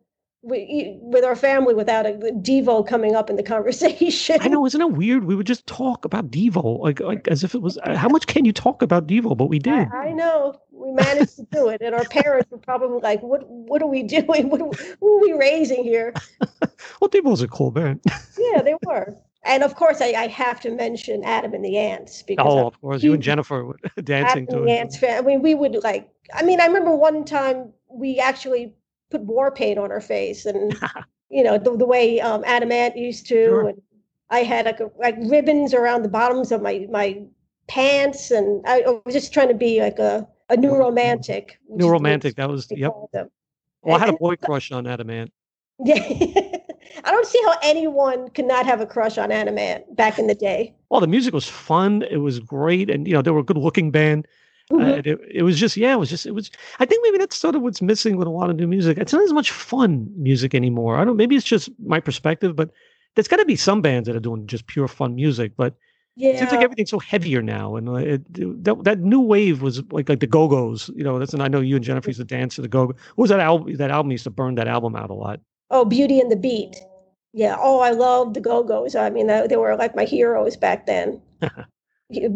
we, 0.46 0.96
with 1.00 1.24
our 1.24 1.34
family 1.34 1.74
without 1.74 2.06
a 2.06 2.12
Devo 2.12 2.86
coming 2.86 3.16
up 3.16 3.28
in 3.28 3.36
the 3.36 3.42
conversation. 3.54 4.38
I 4.40 4.48
know, 4.48 4.64
isn't 4.64 4.80
it 4.80 4.92
weird? 4.92 5.24
We 5.24 5.34
would 5.34 5.46
just 5.46 5.66
talk 5.66 6.04
about 6.04 6.30
Devo, 6.30 6.78
like 6.80 7.00
like 7.00 7.26
as 7.28 7.42
if 7.42 7.54
it 7.54 7.62
was. 7.62 7.78
Uh, 7.78 7.96
how 7.96 8.08
much 8.08 8.26
can 8.26 8.44
you 8.44 8.52
talk 8.52 8.80
about 8.80 9.06
Devo? 9.06 9.36
But 9.36 9.46
we 9.46 9.58
did. 9.58 9.88
I, 9.92 10.08
I 10.08 10.12
know 10.12 10.60
we 10.70 10.92
managed 10.92 11.36
to 11.36 11.46
do 11.50 11.68
it, 11.68 11.82
and 11.82 11.94
our 11.94 12.04
parents 12.04 12.50
were 12.50 12.58
probably 12.58 13.00
like, 13.00 13.22
"What 13.22 13.42
What 13.48 13.82
are 13.82 13.88
we 13.88 14.04
doing? 14.04 14.48
What 14.48 14.62
are, 14.62 14.70
who 15.00 15.18
are 15.18 15.20
we 15.20 15.32
raising 15.32 15.82
here?" 15.82 16.14
well, 17.00 17.10
Devo's 17.10 17.42
a 17.42 17.48
cool 17.48 17.72
band. 17.72 18.00
yeah, 18.38 18.62
they 18.62 18.76
were. 18.86 19.16
and 19.44 19.64
of 19.64 19.74
course, 19.74 20.00
I, 20.00 20.12
I, 20.12 20.26
have 20.28 20.60
to 20.60 20.70
mention 20.70 21.24
Adam 21.24 21.54
and 21.54 21.64
the 21.64 21.76
Ants 21.76 22.22
because 22.22 22.46
oh, 22.48 22.68
of 22.68 22.80
course, 22.80 23.02
you 23.02 23.14
and 23.14 23.22
Jennifer 23.22 23.76
dancing 24.04 24.44
Adam 24.44 24.60
to 24.60 24.64
the 24.64 24.72
it. 24.72 24.78
Ants 24.78 24.96
fan. 24.96 25.18
I 25.18 25.26
mean, 25.26 25.42
we 25.42 25.54
would 25.54 25.82
like. 25.82 26.08
I 26.32 26.44
mean, 26.44 26.60
I 26.60 26.66
remember 26.66 26.94
one 26.94 27.24
time 27.24 27.72
we 27.88 28.18
actually 28.20 28.74
put 29.10 29.22
war 29.22 29.50
paint 29.50 29.78
on 29.78 29.90
her 29.90 30.00
face, 30.00 30.46
and 30.46 30.76
you 31.30 31.42
know 31.42 31.58
the, 31.58 31.76
the 31.76 31.86
way 31.86 32.20
um, 32.20 32.42
Adam 32.46 32.72
Ant 32.72 32.96
used 32.96 33.26
to. 33.28 33.44
Sure. 33.44 33.68
And 33.68 33.82
I 34.30 34.40
had 34.40 34.66
like 34.66 34.80
a, 34.80 34.90
like 34.98 35.16
ribbons 35.18 35.72
around 35.72 36.02
the 36.02 36.08
bottoms 36.08 36.52
of 36.52 36.62
my 36.62 36.86
my 36.90 37.22
pants, 37.68 38.30
and 38.30 38.64
I, 38.66 38.82
I 38.82 39.00
was 39.04 39.14
just 39.14 39.32
trying 39.32 39.48
to 39.48 39.54
be 39.54 39.80
like 39.80 39.98
a 39.98 40.26
a 40.48 40.56
new 40.56 40.74
romantic. 40.74 41.58
New 41.68 41.88
romantic. 41.88 42.36
That 42.36 42.48
was 42.48 42.68
yep. 42.70 42.92
Well, 43.12 43.96
I 43.96 43.98
had 43.98 44.08
a 44.08 44.16
boy 44.16 44.36
crush 44.36 44.72
on 44.72 44.86
Adam 44.86 45.10
Ant. 45.10 45.32
Yeah. 45.84 46.00
I 47.04 47.10
don't 47.10 47.26
see 47.26 47.40
how 47.44 47.56
anyone 47.62 48.30
could 48.30 48.46
not 48.46 48.64
have 48.64 48.80
a 48.80 48.86
crush 48.86 49.18
on 49.18 49.30
Adam 49.30 49.58
Ant 49.58 49.94
back 49.94 50.18
in 50.18 50.26
the 50.26 50.34
day. 50.34 50.74
Well, 50.88 51.00
the 51.00 51.06
music 51.06 51.34
was 51.34 51.46
fun. 51.46 52.02
It 52.02 52.16
was 52.18 52.38
great, 52.40 52.88
and 52.88 53.06
you 53.06 53.12
know 53.12 53.20
they 53.20 53.30
were 53.30 53.40
a 53.40 53.44
good-looking 53.44 53.90
band. 53.90 54.26
Uh, 54.70 54.74
mm-hmm. 54.74 54.90
Uh, 54.90 55.12
it, 55.12 55.20
it, 55.30 55.42
was 55.42 55.58
just 55.60 55.76
yeah, 55.76 55.92
it 55.92 55.98
was 55.98 56.10
just 56.10 56.26
it 56.26 56.34
was. 56.34 56.50
I 56.80 56.86
think 56.86 57.02
maybe 57.04 57.18
that's 57.18 57.36
sort 57.36 57.54
of 57.54 57.62
what's 57.62 57.80
missing 57.80 58.16
with 58.16 58.26
a 58.26 58.30
lot 58.30 58.50
of 58.50 58.56
new 58.56 58.66
music. 58.66 58.98
It's 58.98 59.12
not 59.12 59.22
as 59.22 59.32
much 59.32 59.50
fun 59.52 60.12
music 60.16 60.54
anymore. 60.54 60.96
I 60.96 61.04
don't. 61.04 61.16
Maybe 61.16 61.36
it's 61.36 61.46
just 61.46 61.70
my 61.84 62.00
perspective, 62.00 62.56
but 62.56 62.70
there's 63.14 63.28
got 63.28 63.36
to 63.36 63.44
be 63.44 63.56
some 63.56 63.80
bands 63.80 64.06
that 64.06 64.16
are 64.16 64.20
doing 64.20 64.46
just 64.46 64.66
pure 64.66 64.88
fun 64.88 65.14
music. 65.14 65.52
But 65.56 65.74
yeah. 66.16 66.30
It 66.30 66.38
seems 66.38 66.50
like 66.50 66.62
everything's 66.62 66.90
so 66.90 66.98
heavier 66.98 67.42
now, 67.42 67.76
and 67.76 67.88
it, 67.98 68.64
that 68.64 68.84
that 68.84 69.00
new 69.00 69.20
wave 69.20 69.60
was 69.60 69.82
like 69.92 70.08
like 70.08 70.20
the 70.20 70.26
Go 70.26 70.48
Go's. 70.48 70.90
You 70.96 71.04
know, 71.04 71.18
that's 71.18 71.34
and 71.34 71.42
I 71.42 71.48
know 71.48 71.60
you 71.60 71.76
and 71.76 71.84
Jennifer 71.84 72.08
used 72.08 72.20
to 72.20 72.24
dance 72.24 72.54
to 72.54 72.62
the 72.62 72.68
Go. 72.68 72.86
Go. 72.86 72.94
What 73.16 73.24
was 73.24 73.30
that 73.30 73.40
album? 73.40 73.76
That 73.76 73.90
album 73.90 74.12
used 74.12 74.24
to 74.24 74.30
burn 74.30 74.54
that 74.54 74.66
album 74.66 74.96
out 74.96 75.10
a 75.10 75.14
lot. 75.14 75.40
Oh, 75.70 75.84
Beauty 75.84 76.18
and 76.18 76.32
the 76.32 76.36
Beat. 76.36 76.74
Yeah. 77.34 77.56
Oh, 77.58 77.80
I 77.80 77.90
love 77.90 78.32
the 78.32 78.40
Go 78.40 78.62
Go's. 78.62 78.96
I 78.96 79.10
mean, 79.10 79.26
they 79.26 79.56
were 79.56 79.76
like 79.76 79.94
my 79.94 80.04
heroes 80.04 80.56
back 80.56 80.86
then. 80.86 81.20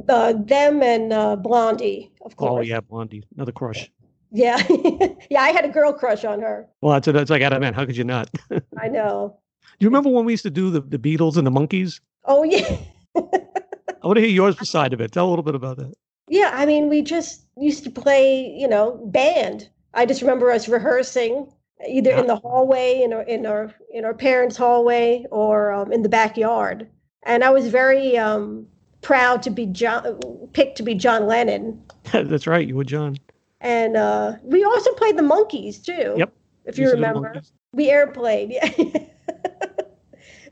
uh, 0.08 0.32
them 0.32 0.82
and 0.82 1.12
uh, 1.12 1.36
Blondie, 1.36 2.10
of 2.22 2.32
oh, 2.32 2.34
course. 2.34 2.50
Oh 2.52 2.60
yeah, 2.60 2.80
Blondie, 2.80 3.24
another 3.34 3.52
crush. 3.52 3.90
Yeah, 4.32 4.62
yeah. 5.30 5.40
I 5.40 5.50
had 5.50 5.64
a 5.64 5.68
girl 5.68 5.92
crush 5.92 6.24
on 6.24 6.40
her. 6.40 6.68
Well, 6.80 6.94
that's 6.94 7.06
that's 7.06 7.30
like 7.30 7.42
Adam. 7.42 7.60
Man, 7.60 7.74
how 7.74 7.84
could 7.84 7.96
you 7.96 8.04
not? 8.04 8.30
I 8.80 8.88
know. 8.88 9.36
Do 9.62 9.84
you 9.84 9.88
remember 9.88 10.10
when 10.10 10.24
we 10.24 10.32
used 10.32 10.44
to 10.44 10.50
do 10.50 10.70
the 10.70 10.80
the 10.80 10.98
Beatles 10.98 11.36
and 11.36 11.46
the 11.46 11.50
Monkees? 11.50 12.00
Oh 12.24 12.42
yeah. 12.42 12.76
I 13.16 14.06
want 14.06 14.16
to 14.16 14.22
hear 14.22 14.30
yours 14.30 14.68
side 14.68 14.92
of 14.92 15.00
it. 15.00 15.12
Tell 15.12 15.28
a 15.28 15.30
little 15.30 15.42
bit 15.42 15.54
about 15.54 15.76
that. 15.76 15.92
Yeah, 16.28 16.52
I 16.54 16.64
mean, 16.64 16.88
we 16.88 17.02
just 17.02 17.44
used 17.58 17.84
to 17.84 17.90
play, 17.90 18.54
you 18.56 18.68
know, 18.68 19.04
band. 19.06 19.68
I 19.94 20.06
just 20.06 20.22
remember 20.22 20.50
us 20.50 20.68
rehearsing 20.68 21.52
either 21.88 22.10
yeah. 22.10 22.20
in 22.20 22.26
the 22.26 22.36
hallway 22.36 23.02
in 23.02 23.12
our 23.12 23.22
in 23.22 23.46
our 23.46 23.74
in 23.92 24.04
our 24.04 24.14
parents' 24.14 24.56
hallway 24.56 25.24
or 25.30 25.72
um, 25.72 25.92
in 25.92 26.02
the 26.02 26.08
backyard. 26.08 26.88
And 27.24 27.44
I 27.44 27.50
was 27.50 27.68
very 27.68 28.16
um, 28.16 28.66
proud 29.02 29.42
to 29.42 29.50
be 29.50 29.66
John, 29.66 30.48
picked 30.52 30.76
to 30.78 30.82
be 30.82 30.94
John 30.94 31.26
Lennon. 31.26 31.82
That's 32.12 32.46
right, 32.46 32.66
you 32.66 32.76
were 32.76 32.84
John. 32.84 33.16
And 33.60 33.96
uh, 33.96 34.34
we 34.42 34.64
also 34.64 34.92
played 34.94 35.16
the 35.16 35.22
Monkees 35.22 35.84
too. 35.84 36.14
Yep. 36.16 36.32
If 36.64 36.78
you 36.78 36.90
remember, 36.90 37.42
we 37.72 37.90
airplayed. 37.90 38.54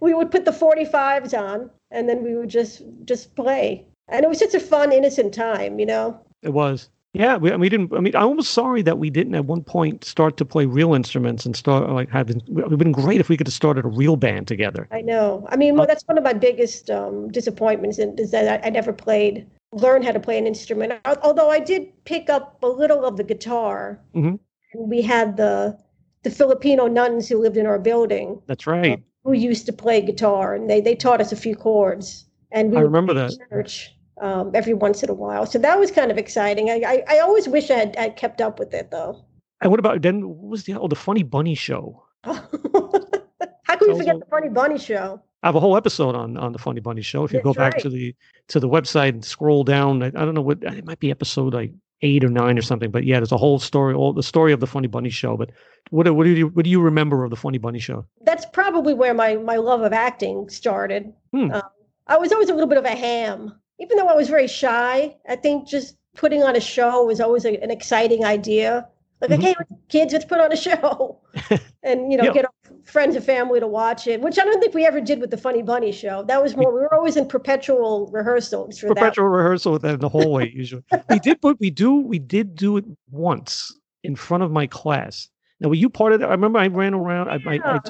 we 0.00 0.14
would 0.14 0.30
put 0.30 0.44
the 0.44 0.50
45s 0.50 1.38
on 1.38 1.70
and 1.90 2.08
then 2.08 2.22
we 2.22 2.34
would 2.34 2.48
just 2.48 2.82
just 3.04 3.34
play 3.34 3.84
and 4.08 4.24
it 4.24 4.28
was 4.28 4.38
such 4.38 4.54
a 4.54 4.60
fun 4.60 4.92
innocent 4.92 5.34
time 5.34 5.78
you 5.78 5.86
know 5.86 6.20
it 6.42 6.50
was 6.52 6.90
yeah 7.18 7.36
we, 7.36 7.54
we 7.56 7.68
didn't 7.68 7.92
i 7.92 8.00
mean 8.00 8.14
i'm 8.16 8.28
almost 8.28 8.52
sorry 8.52 8.80
that 8.80 8.98
we 8.98 9.10
didn't 9.10 9.34
at 9.34 9.44
one 9.44 9.62
point 9.62 10.04
start 10.04 10.36
to 10.36 10.44
play 10.44 10.64
real 10.64 10.94
instruments 10.94 11.44
and 11.44 11.56
start 11.56 11.90
like 11.90 12.08
having 12.08 12.36
it 12.38 12.48
would 12.48 12.70
have 12.70 12.78
been 12.78 12.92
great 12.92 13.20
if 13.20 13.28
we 13.28 13.36
could 13.36 13.46
have 13.46 13.54
started 13.54 13.84
a 13.84 13.88
real 13.88 14.16
band 14.16 14.46
together. 14.46 14.88
I 14.90 15.00
know. 15.00 15.46
I 15.50 15.56
mean 15.56 15.74
well, 15.74 15.82
uh, 15.82 15.86
that's 15.86 16.04
one 16.04 16.16
of 16.16 16.24
my 16.24 16.32
biggest 16.32 16.90
um, 16.90 17.28
disappointments 17.30 17.98
is 17.98 18.30
that 18.30 18.64
I, 18.64 18.68
I 18.68 18.70
never 18.70 18.92
played 18.92 19.46
learn 19.72 20.02
how 20.02 20.12
to 20.12 20.20
play 20.20 20.38
an 20.38 20.46
instrument. 20.46 20.94
Although 21.22 21.50
i 21.50 21.58
did 21.58 21.92
pick 22.04 22.30
up 22.30 22.62
a 22.62 22.68
little 22.68 23.04
of 23.04 23.16
the 23.16 23.24
guitar. 23.24 24.00
Mm-hmm. 24.14 24.36
we 24.76 25.02
had 25.02 25.36
the 25.36 25.78
the 26.22 26.30
filipino 26.30 26.86
nuns 26.86 27.28
who 27.28 27.38
lived 27.38 27.56
in 27.56 27.66
our 27.66 27.78
building 27.78 28.42
that's 28.46 28.66
right. 28.66 29.02
who 29.24 29.32
used 29.32 29.66
to 29.66 29.72
play 29.72 30.00
guitar, 30.00 30.54
and 30.54 30.70
they 30.70 30.80
they 30.80 30.94
taught 30.94 31.20
us 31.20 31.32
a 31.32 31.36
few 31.36 31.56
chords. 31.56 32.24
And 32.50 32.70
we 32.70 32.78
I 32.78 32.80
remember 32.80 33.12
that. 33.14 33.32
church 33.50 33.94
um, 34.20 34.50
every 34.54 34.74
once 34.74 35.02
in 35.02 35.10
a 35.10 35.14
while. 35.14 35.46
So 35.46 35.58
that 35.58 35.78
was 35.78 35.90
kind 35.90 36.10
of 36.10 36.18
exciting. 36.18 36.70
I 36.70 36.82
I, 36.86 37.16
I 37.16 37.18
always 37.20 37.48
wish 37.48 37.70
I 37.70 37.74
had, 37.74 37.96
I 37.98 38.10
kept 38.10 38.40
up 38.40 38.58
with 38.58 38.74
it 38.74 38.90
though. 38.90 39.24
And 39.60 39.70
what 39.70 39.80
about 39.80 40.02
then? 40.02 40.28
What 40.28 40.50
was 40.50 40.64
the 40.64 40.74
oh 40.74 40.88
the 40.88 40.96
Funny 40.96 41.22
Bunny 41.22 41.54
show? 41.54 42.02
How 42.24 43.76
can 43.76 43.92
we 43.92 43.98
forget 43.98 44.18
the 44.18 44.26
Funny 44.30 44.48
Bunny 44.48 44.78
show? 44.78 45.20
I 45.42 45.48
have 45.48 45.54
a 45.54 45.60
whole 45.60 45.76
episode 45.76 46.14
on 46.14 46.36
on 46.36 46.52
the 46.52 46.58
Funny 46.58 46.80
Bunny 46.80 47.02
show. 47.02 47.24
If 47.24 47.32
you 47.32 47.38
That's 47.38 47.44
go 47.44 47.54
back 47.54 47.74
right. 47.74 47.82
to 47.82 47.88
the 47.88 48.14
to 48.48 48.60
the 48.60 48.68
website 48.68 49.10
and 49.10 49.24
scroll 49.24 49.64
down, 49.64 50.02
I, 50.02 50.06
I, 50.06 50.10
don't 50.10 50.34
know 50.34 50.42
what 50.42 50.62
it 50.62 50.84
might 50.84 51.00
be 51.00 51.10
episode 51.10 51.54
like 51.54 51.72
eight 52.02 52.24
or 52.24 52.28
nine 52.28 52.58
or 52.58 52.62
something. 52.62 52.90
But 52.90 53.04
yeah, 53.04 53.18
there's 53.18 53.32
a 53.32 53.36
whole 53.36 53.58
story, 53.58 53.94
all 53.94 54.12
the 54.12 54.22
story 54.22 54.52
of 54.52 54.60
the 54.60 54.66
Funny 54.66 54.88
Bunny 54.88 55.10
show. 55.10 55.36
But 55.36 55.50
what 55.90 56.12
what 56.14 56.24
do 56.24 56.30
you 56.30 56.48
what 56.48 56.64
do 56.64 56.70
you 56.70 56.80
remember 56.80 57.24
of 57.24 57.30
the 57.30 57.36
Funny 57.36 57.58
Bunny 57.58 57.78
show? 57.78 58.04
That's 58.22 58.46
probably 58.46 58.94
where 58.94 59.14
my 59.14 59.36
my 59.36 59.56
love 59.56 59.82
of 59.82 59.92
acting 59.92 60.48
started. 60.48 61.12
Hmm. 61.32 61.52
Um, 61.52 61.62
I 62.06 62.16
was 62.16 62.32
always 62.32 62.48
a 62.48 62.54
little 62.54 62.68
bit 62.68 62.78
of 62.78 62.84
a 62.84 62.96
ham, 62.96 63.52
even 63.78 63.96
though 63.96 64.06
I 64.06 64.14
was 64.14 64.28
very 64.28 64.46
shy. 64.46 65.16
I 65.28 65.36
think 65.36 65.68
just 65.68 65.96
putting 66.16 66.42
on 66.42 66.56
a 66.56 66.60
show 66.60 67.04
was 67.04 67.20
always 67.20 67.44
a, 67.44 67.56
an 67.62 67.70
exciting 67.70 68.24
idea. 68.24 68.88
Like, 69.20 69.30
mm-hmm. 69.30 69.42
okay, 69.42 69.54
kids, 69.88 70.12
let's 70.12 70.24
put 70.24 70.40
on 70.40 70.52
a 70.52 70.56
show, 70.56 71.18
and 71.82 72.12
you 72.12 72.18
know, 72.18 72.32
get 72.32 72.44
our 72.44 72.52
friends 72.84 73.16
and 73.16 73.24
family 73.24 73.58
to 73.58 73.66
watch 73.66 74.06
it. 74.06 74.20
Which 74.20 74.38
I 74.38 74.44
don't 74.44 74.60
think 74.60 74.74
we 74.74 74.86
ever 74.86 75.00
did 75.00 75.20
with 75.20 75.30
the 75.30 75.36
Funny 75.36 75.60
Bunny 75.60 75.90
show. 75.90 76.22
That 76.22 76.40
was 76.40 76.56
more. 76.56 76.72
We 76.72 76.80
were 76.80 76.94
always 76.94 77.16
in 77.16 77.26
perpetual 77.26 78.08
rehearsals 78.12 78.78
for 78.78 78.88
perpetual 78.88 79.26
rehearsal 79.26 79.72
with 79.72 79.82
that 79.82 79.94
in 79.94 80.00
the 80.00 80.08
hallway. 80.08 80.50
usually, 80.54 80.84
we 81.10 81.18
did, 81.18 81.40
but 81.40 81.58
we 81.58 81.70
do. 81.70 81.96
We 81.96 82.20
did 82.20 82.54
do 82.54 82.76
it 82.76 82.84
once 83.10 83.76
in 84.04 84.14
front 84.14 84.44
of 84.44 84.52
my 84.52 84.68
class. 84.68 85.28
Now, 85.58 85.68
were 85.68 85.74
you 85.74 85.90
part 85.90 86.12
of 86.12 86.20
that? 86.20 86.28
I 86.28 86.32
remember 86.32 86.60
I 86.60 86.68
ran 86.68 86.94
around. 86.94 87.28
I, 87.28 87.36
yeah. 87.44 87.60
I, 87.64 87.74
I 87.74 87.80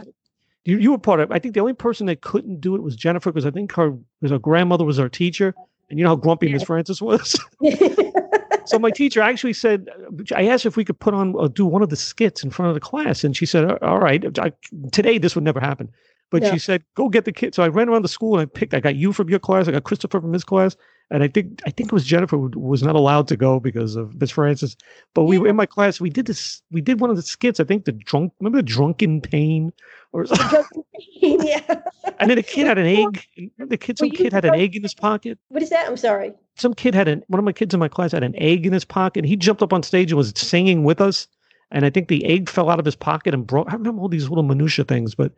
you, 0.65 0.79
you 0.79 0.91
were 0.91 0.99
part 0.99 1.21
of 1.21 1.31
it. 1.31 1.35
I 1.35 1.39
think 1.39 1.55
the 1.55 1.61
only 1.61 1.73
person 1.73 2.07
that 2.07 2.21
couldn't 2.21 2.61
do 2.61 2.75
it 2.75 2.83
was 2.83 2.97
Jennifer 2.97 3.31
because 3.31 3.47
I 3.47 3.51
think 3.51 3.73
her 3.73 3.91
because 4.21 4.31
her 4.31 4.39
grandmother 4.39 4.85
was 4.85 4.99
our 4.99 5.09
teacher, 5.09 5.55
and 5.91 5.99
you 5.99 6.05
know 6.05 6.11
how 6.11 6.17
grumpy 6.17 6.47
yeah. 6.47 6.55
Miss 6.55 6.65
Francis 6.65 7.01
was. 7.01 7.39
so 8.67 8.79
my 8.79 8.91
teacher 8.91 9.21
actually 9.21 9.53
said, 9.53 9.89
I 10.35 10.47
asked 10.49 10.67
if 10.67 10.77
we 10.77 10.85
could 10.85 10.99
put 10.99 11.15
on 11.15 11.35
uh, 11.39 11.49
do 11.49 11.67
one 11.67 11.83
of 11.83 11.91
the 11.91 11.97
skits 11.97 12.45
in 12.45 12.51
front 12.51 12.69
of 12.69 12.75
the 12.75 12.81
class, 12.81 13.25
and 13.25 13.37
she 13.37 13.47
said, 13.47 13.71
"All 13.83 13.99
right." 13.99 14.39
I, 14.39 14.53
today 14.93 15.19
this 15.19 15.35
would 15.35 15.45
never 15.45 15.61
happen, 15.61 15.91
but 16.31 16.43
yeah. 16.43 16.53
she 16.53 16.59
said, 16.59 16.85
"Go 16.95 17.09
get 17.09 17.25
the 17.25 17.33
kid." 17.33 17.55
So 17.55 17.63
I 17.63 17.69
ran 17.69 17.89
around 17.89 18.03
the 18.03 18.09
school 18.09 18.39
and 18.39 18.43
I 18.43 18.47
picked. 18.47 18.75
I 18.75 18.81
got 18.81 18.97
you 18.97 19.13
from 19.13 19.29
your 19.29 19.39
class. 19.39 19.69
I 19.69 19.73
got 19.73 19.85
Christopher 19.85 20.21
from 20.21 20.33
his 20.33 20.45
class, 20.45 20.77
and 21.11 21.23
I 21.23 21.29
think 21.29 21.63
I 21.67 21.71
think 21.71 21.89
it 21.89 21.93
was 21.93 22.05
Jennifer 22.05 22.37
who 22.37 22.51
was 22.55 22.83
not 22.83 22.95
allowed 22.95 23.29
to 23.29 23.37
go 23.37 23.61
because 23.61 23.97
of 23.97 24.21
Miss 24.21 24.31
Francis. 24.31 24.77
But 25.15 25.25
we 25.25 25.39
were 25.39 25.49
in 25.49 25.57
my 25.57 25.65
class. 25.65 26.01
We 26.01 26.11
did 26.11 26.27
this. 26.27 26.61
We 26.71 26.81
did 26.81 27.01
one 27.01 27.09
of 27.09 27.17
the 27.17 27.23
skits. 27.23 27.61
I 27.61 27.65
think 27.65 27.87
the 27.87 27.93
drunk. 27.93 28.33
Remember 28.41 28.59
the 28.59 28.63
drunken 28.63 29.21
pain 29.23 29.73
or 30.13 30.27
something. 30.27 30.85
yeah. 31.21 31.81
And 32.19 32.31
then 32.31 32.37
a 32.37 32.43
kid 32.43 32.67
had 32.67 32.79
an 32.79 32.87
egg. 32.87 33.25
The 33.59 33.79
kid, 33.79 33.99
some 33.99 34.11
kid 34.11 34.33
had 34.33 34.45
an 34.45 34.55
egg 34.55 34.77
in 34.77 34.83
his 34.83 34.95
pocket. 34.95 35.39
What 35.49 35.63
is 35.63 35.71
that? 35.71 35.89
I'm 35.89 35.97
sorry. 35.97 36.33
Some 36.57 36.75
kid 36.75 36.95
had 36.95 37.09
an. 37.09 37.23
One 37.29 37.39
of 37.39 37.45
my 37.45 37.53
kids 37.53 37.73
in 37.73 37.81
my 37.81 37.89
class 37.89 38.13
had 38.13 38.23
an 38.23 38.35
egg 38.37 38.67
in 38.67 38.75
his 38.75 38.85
pocket. 38.85 39.25
He 39.25 39.37
jumped 39.37 39.63
up 39.63 39.73
on 39.73 39.83
stage 39.83 40.11
and 40.11 40.19
was 40.19 40.33
singing 40.37 40.85
with 40.85 41.01
us. 41.01 41.27
And 41.71 41.85
I 41.85 41.91
think 41.91 42.09
the 42.09 42.25
egg 42.25 42.49
fell 42.49 42.71
out 42.71 42.79
of 42.79 42.85
his 42.85 42.97
pocket 42.97 43.35
and 43.35 43.47
broke. 43.47 43.69
I 43.71 43.75
remember 43.75 44.03
all 44.03 44.09
these 44.09 44.29
little 44.29 44.43
minutia 44.45 44.85
things, 44.85 45.15
but 45.15 45.33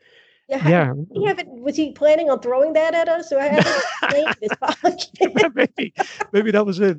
yeah. 0.50 0.68
yeah. 0.68 0.92
He 1.12 1.26
have 1.26 1.40
was 1.46 1.76
he 1.76 1.92
planning 1.92 2.28
on 2.28 2.40
throwing 2.40 2.72
that 2.72 2.94
at 2.94 3.08
us? 3.08 3.30
Or 3.32 3.38
I 3.38 3.48
his 4.40 4.50
pocket? 4.60 5.54
maybe, 5.54 5.94
maybe 6.32 6.50
that 6.50 6.66
was 6.66 6.80
it. 6.80 6.98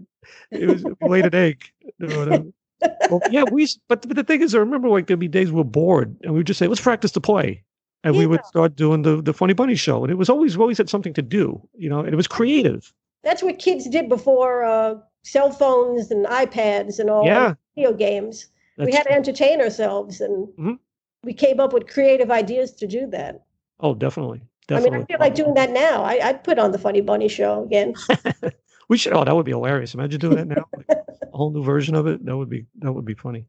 It 0.51 0.67
was 0.67 0.85
laid 1.01 1.25
an 1.25 1.35
egg. 1.35 1.63
well, 1.99 3.21
yeah, 3.29 3.43
we. 3.51 3.67
But, 3.87 4.07
but 4.07 4.15
the 4.15 4.23
thing 4.23 4.41
is, 4.41 4.55
I 4.55 4.59
remember 4.59 4.87
like 4.87 5.07
there'd 5.07 5.19
be 5.19 5.27
days 5.27 5.51
we're 5.51 5.63
bored, 5.63 6.15
and 6.23 6.31
we 6.31 6.39
would 6.39 6.47
just 6.47 6.59
say, 6.59 6.67
"Let's 6.67 6.81
practice 6.81 7.11
the 7.11 7.21
play," 7.21 7.63
and 8.03 8.15
yeah. 8.15 8.19
we 8.19 8.25
would 8.25 8.45
start 8.45 8.75
doing 8.75 9.01
the 9.01 9.21
the 9.21 9.33
Funny 9.33 9.53
Bunny 9.53 9.75
show, 9.75 10.03
and 10.03 10.11
it 10.11 10.17
was 10.17 10.29
always 10.29 10.55
always 10.57 10.77
had 10.77 10.89
something 10.89 11.13
to 11.13 11.21
do, 11.21 11.61
you 11.75 11.89
know, 11.89 11.99
and 11.99 12.09
it 12.09 12.15
was 12.15 12.27
creative. 12.27 12.93
That's 13.23 13.43
what 13.43 13.59
kids 13.59 13.87
did 13.87 14.07
before 14.09 14.63
uh, 14.63 14.95
cell 15.23 15.51
phones 15.51 16.09
and 16.09 16.25
iPads 16.25 16.99
and 16.99 17.09
all 17.09 17.25
yeah. 17.25 17.53
video 17.75 17.93
games. 17.93 18.47
That's 18.77 18.87
we 18.87 18.93
had 18.93 19.03
to 19.03 19.11
entertain 19.11 19.59
ourselves, 19.61 20.21
and 20.21 20.47
mm-hmm. 20.47 20.73
We 21.23 21.33
came 21.33 21.59
up 21.59 21.73
with 21.73 21.87
creative 21.87 22.31
ideas 22.31 22.71
to 22.73 22.87
do 22.87 23.07
that. 23.07 23.43
Oh, 23.79 23.93
definitely. 23.93 24.41
Definitely. 24.67 24.89
I 24.89 24.91
mean, 24.93 25.03
I 25.03 25.05
feel 25.05 25.19
like 25.19 25.35
doing 25.35 25.53
that 25.55 25.71
now. 25.71 26.03
I, 26.03 26.31
would 26.31 26.43
put 26.43 26.59
on 26.59 26.71
the 26.71 26.77
Funny 26.77 27.01
Bunny 27.01 27.27
show 27.27 27.63
again. 27.63 27.93
we 28.89 28.97
should. 28.97 29.13
Oh, 29.13 29.23
that 29.23 29.35
would 29.35 29.45
be 29.45 29.51
hilarious. 29.51 29.93
Imagine 29.93 30.19
doing 30.19 30.35
that 30.37 30.47
now. 30.47 30.65
Like 30.75 30.87
a 30.89 31.37
whole 31.37 31.51
new 31.51 31.63
version 31.63 31.95
of 31.95 32.07
it. 32.07 32.23
That 32.25 32.37
would 32.37 32.49
be 32.49 32.65
that 32.79 32.93
would 32.93 33.05
be 33.05 33.15
funny. 33.15 33.45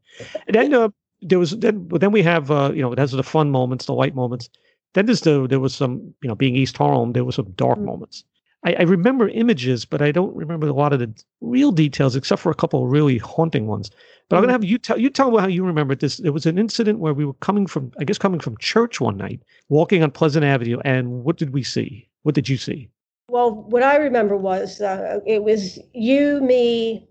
And 0.47 0.55
then 0.55 0.73
uh, 0.73 0.89
there 1.21 1.39
was 1.39 1.51
then 1.51 1.87
then 1.89 2.11
we 2.11 2.23
have 2.23 2.51
uh, 2.51 2.71
you 2.73 2.81
know 2.81 2.91
it 2.91 2.99
has 2.99 3.11
the 3.11 3.23
fun 3.23 3.51
moments, 3.51 3.85
the 3.85 3.93
light 3.93 4.15
moments. 4.15 4.49
Then 4.93 5.05
there's 5.05 5.21
the 5.21 5.47
there 5.47 5.59
was 5.59 5.73
some 5.73 6.13
you 6.21 6.27
know 6.27 6.35
being 6.35 6.55
East 6.55 6.77
Harlem, 6.77 7.13
there 7.13 7.25
was 7.25 7.35
some 7.35 7.51
dark 7.51 7.77
mm-hmm. 7.77 7.87
moments. 7.87 8.23
I, 8.65 8.73
I, 8.73 8.81
remember 8.83 9.27
images, 9.29 9.85
but 9.85 10.01
I 10.01 10.11
don't 10.11 10.35
remember 10.35 10.67
a 10.67 10.73
lot 10.73 10.93
of 10.93 10.99
the 10.99 11.13
real 11.41 11.71
details, 11.71 12.15
except 12.15 12.41
for 12.41 12.51
a 12.51 12.55
couple 12.55 12.83
of 12.83 12.91
really 12.91 13.17
haunting 13.17 13.67
ones. 13.67 13.89
But 13.89 13.97
mm-hmm. 13.97 14.35
I'm 14.35 14.41
gonna 14.43 14.51
have 14.53 14.63
you 14.63 14.77
tell 14.77 14.97
you 14.97 15.09
tell 15.09 15.31
me 15.31 15.39
how 15.39 15.47
you 15.47 15.65
remember 15.65 15.95
this. 15.95 16.17
There 16.17 16.31
was 16.31 16.45
an 16.45 16.57
incident 16.57 16.99
where 16.99 17.13
we 17.13 17.25
were 17.25 17.33
coming 17.35 17.67
from, 17.67 17.91
I 17.99 18.03
guess, 18.03 18.17
coming 18.17 18.39
from 18.39 18.57
church 18.57 19.01
one 19.01 19.17
night, 19.17 19.41
walking 19.69 20.03
on 20.03 20.11
Pleasant 20.11 20.45
Avenue, 20.45 20.79
and 20.85 21.23
what 21.23 21.37
did 21.37 21.51
we 21.51 21.63
see? 21.63 22.09
What 22.23 22.35
did 22.35 22.47
you 22.47 22.57
see? 22.57 22.89
Well, 23.29 23.53
what 23.53 23.83
I 23.83 23.97
remember 23.97 24.37
was 24.37 24.81
uh, 24.81 25.19
it 25.25 25.43
was 25.43 25.79
you, 25.93 26.39
me, 26.41 27.07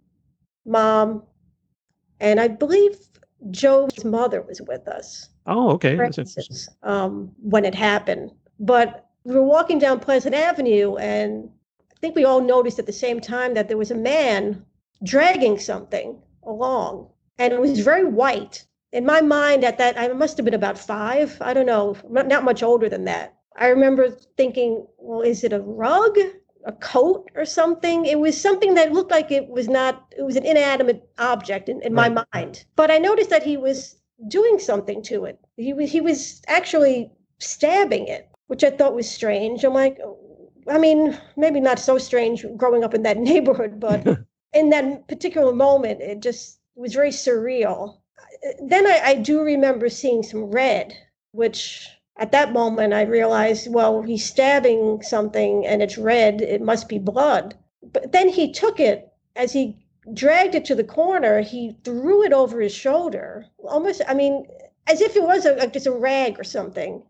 mom, 0.64 1.22
and 2.20 2.40
I 2.40 2.48
believe 2.48 2.96
Joe's 3.50 4.04
mother 4.04 4.42
was 4.42 4.62
with 4.62 4.86
us. 4.88 5.28
Oh, 5.46 5.70
okay. 5.72 5.96
for 5.96 6.04
That's 6.04 6.18
interesting. 6.18 6.44
instance, 6.48 6.68
um, 6.82 7.32
when 7.40 7.64
it 7.64 7.74
happened. 7.74 8.30
But 8.60 9.08
we 9.24 9.34
were 9.34 9.42
walking 9.42 9.78
down 9.78 10.00
Pleasant 10.00 10.34
Avenue, 10.34 10.96
and 10.96 11.50
I 11.90 11.94
think 12.00 12.16
we 12.16 12.24
all 12.24 12.40
noticed 12.40 12.78
at 12.78 12.86
the 12.86 12.92
same 12.92 13.20
time 13.20 13.54
that 13.54 13.68
there 13.68 13.76
was 13.76 13.90
a 13.90 13.96
man 13.96 14.64
dragging 15.04 15.58
something 15.58 16.20
along, 16.44 17.08
and 17.38 17.52
it 17.52 17.60
was 17.60 17.80
very 17.80 18.04
white. 18.04 18.66
In 18.92 19.06
my 19.06 19.20
mind, 19.20 19.64
at 19.64 19.78
that, 19.78 19.98
I 19.98 20.08
must 20.08 20.36
have 20.36 20.44
been 20.44 20.54
about 20.54 20.78
five. 20.78 21.38
I 21.40 21.54
don't 21.54 21.66
know, 21.66 21.96
not 22.10 22.44
much 22.44 22.62
older 22.62 22.88
than 22.88 23.04
that. 23.06 23.34
I 23.56 23.68
remember 23.68 24.10
thinking, 24.36 24.86
well, 24.98 25.22
is 25.22 25.44
it 25.44 25.52
a 25.52 25.60
rug, 25.60 26.18
a 26.64 26.72
coat, 26.72 27.30
or 27.34 27.44
something? 27.44 28.04
It 28.04 28.18
was 28.18 28.38
something 28.38 28.74
that 28.74 28.92
looked 28.92 29.10
like 29.10 29.30
it 29.30 29.48
was 29.48 29.68
not, 29.68 30.12
it 30.16 30.22
was 30.22 30.36
an 30.36 30.44
inanimate 30.44 31.08
object 31.18 31.68
in, 31.68 31.80
in 31.82 31.94
my 31.94 32.24
mind. 32.34 32.64
But 32.76 32.90
I 32.90 32.98
noticed 32.98 33.30
that 33.30 33.42
he 33.42 33.56
was 33.56 33.96
doing 34.28 34.58
something 34.58 35.02
to 35.04 35.24
it. 35.24 35.38
He 35.56 35.72
was, 35.72 35.90
he 35.90 36.00
was 36.00 36.42
actually 36.48 37.10
stabbing 37.38 38.08
it, 38.08 38.28
which 38.52 38.62
I 38.62 38.68
thought 38.68 38.94
was 38.94 39.10
strange. 39.10 39.64
I'm 39.64 39.72
like, 39.72 39.98
I 40.68 40.76
mean, 40.76 41.18
maybe 41.38 41.58
not 41.58 41.78
so 41.78 41.96
strange 41.96 42.44
growing 42.58 42.84
up 42.84 42.92
in 42.92 43.02
that 43.04 43.16
neighborhood, 43.30 43.80
but 43.80 44.06
in 44.52 44.68
that 44.68 45.08
particular 45.08 45.54
moment, 45.54 46.02
it 46.02 46.20
just 46.20 46.60
was 46.74 46.92
very 46.92 47.08
surreal. 47.12 47.96
Then 48.62 48.86
I, 48.86 49.00
I 49.02 49.14
do 49.14 49.40
remember 49.40 49.88
seeing 49.88 50.22
some 50.22 50.44
red, 50.50 50.92
which 51.30 51.88
at 52.18 52.32
that 52.32 52.52
moment 52.52 52.92
I 52.92 53.04
realized, 53.04 53.72
well, 53.72 54.02
he's 54.02 54.26
stabbing 54.26 55.00
something 55.00 55.66
and 55.66 55.80
it's 55.82 55.96
red, 55.96 56.42
it 56.42 56.60
must 56.60 56.90
be 56.90 56.98
blood. 56.98 57.56
But 57.82 58.12
then 58.12 58.28
he 58.28 58.52
took 58.52 58.78
it 58.78 59.10
as 59.34 59.54
he 59.54 59.78
dragged 60.12 60.54
it 60.54 60.66
to 60.66 60.74
the 60.74 60.84
corner, 60.84 61.40
he 61.40 61.74
threw 61.84 62.22
it 62.22 62.34
over 62.34 62.60
his 62.60 62.74
shoulder, 62.74 63.46
almost, 63.66 64.02
I 64.06 64.12
mean, 64.12 64.46
as 64.86 65.00
if 65.00 65.16
it 65.16 65.22
was 65.22 65.46
a, 65.46 65.54
a- 65.56 65.68
just 65.68 65.86
a 65.86 65.90
rag 65.92 66.38
or 66.38 66.44
something, 66.44 67.02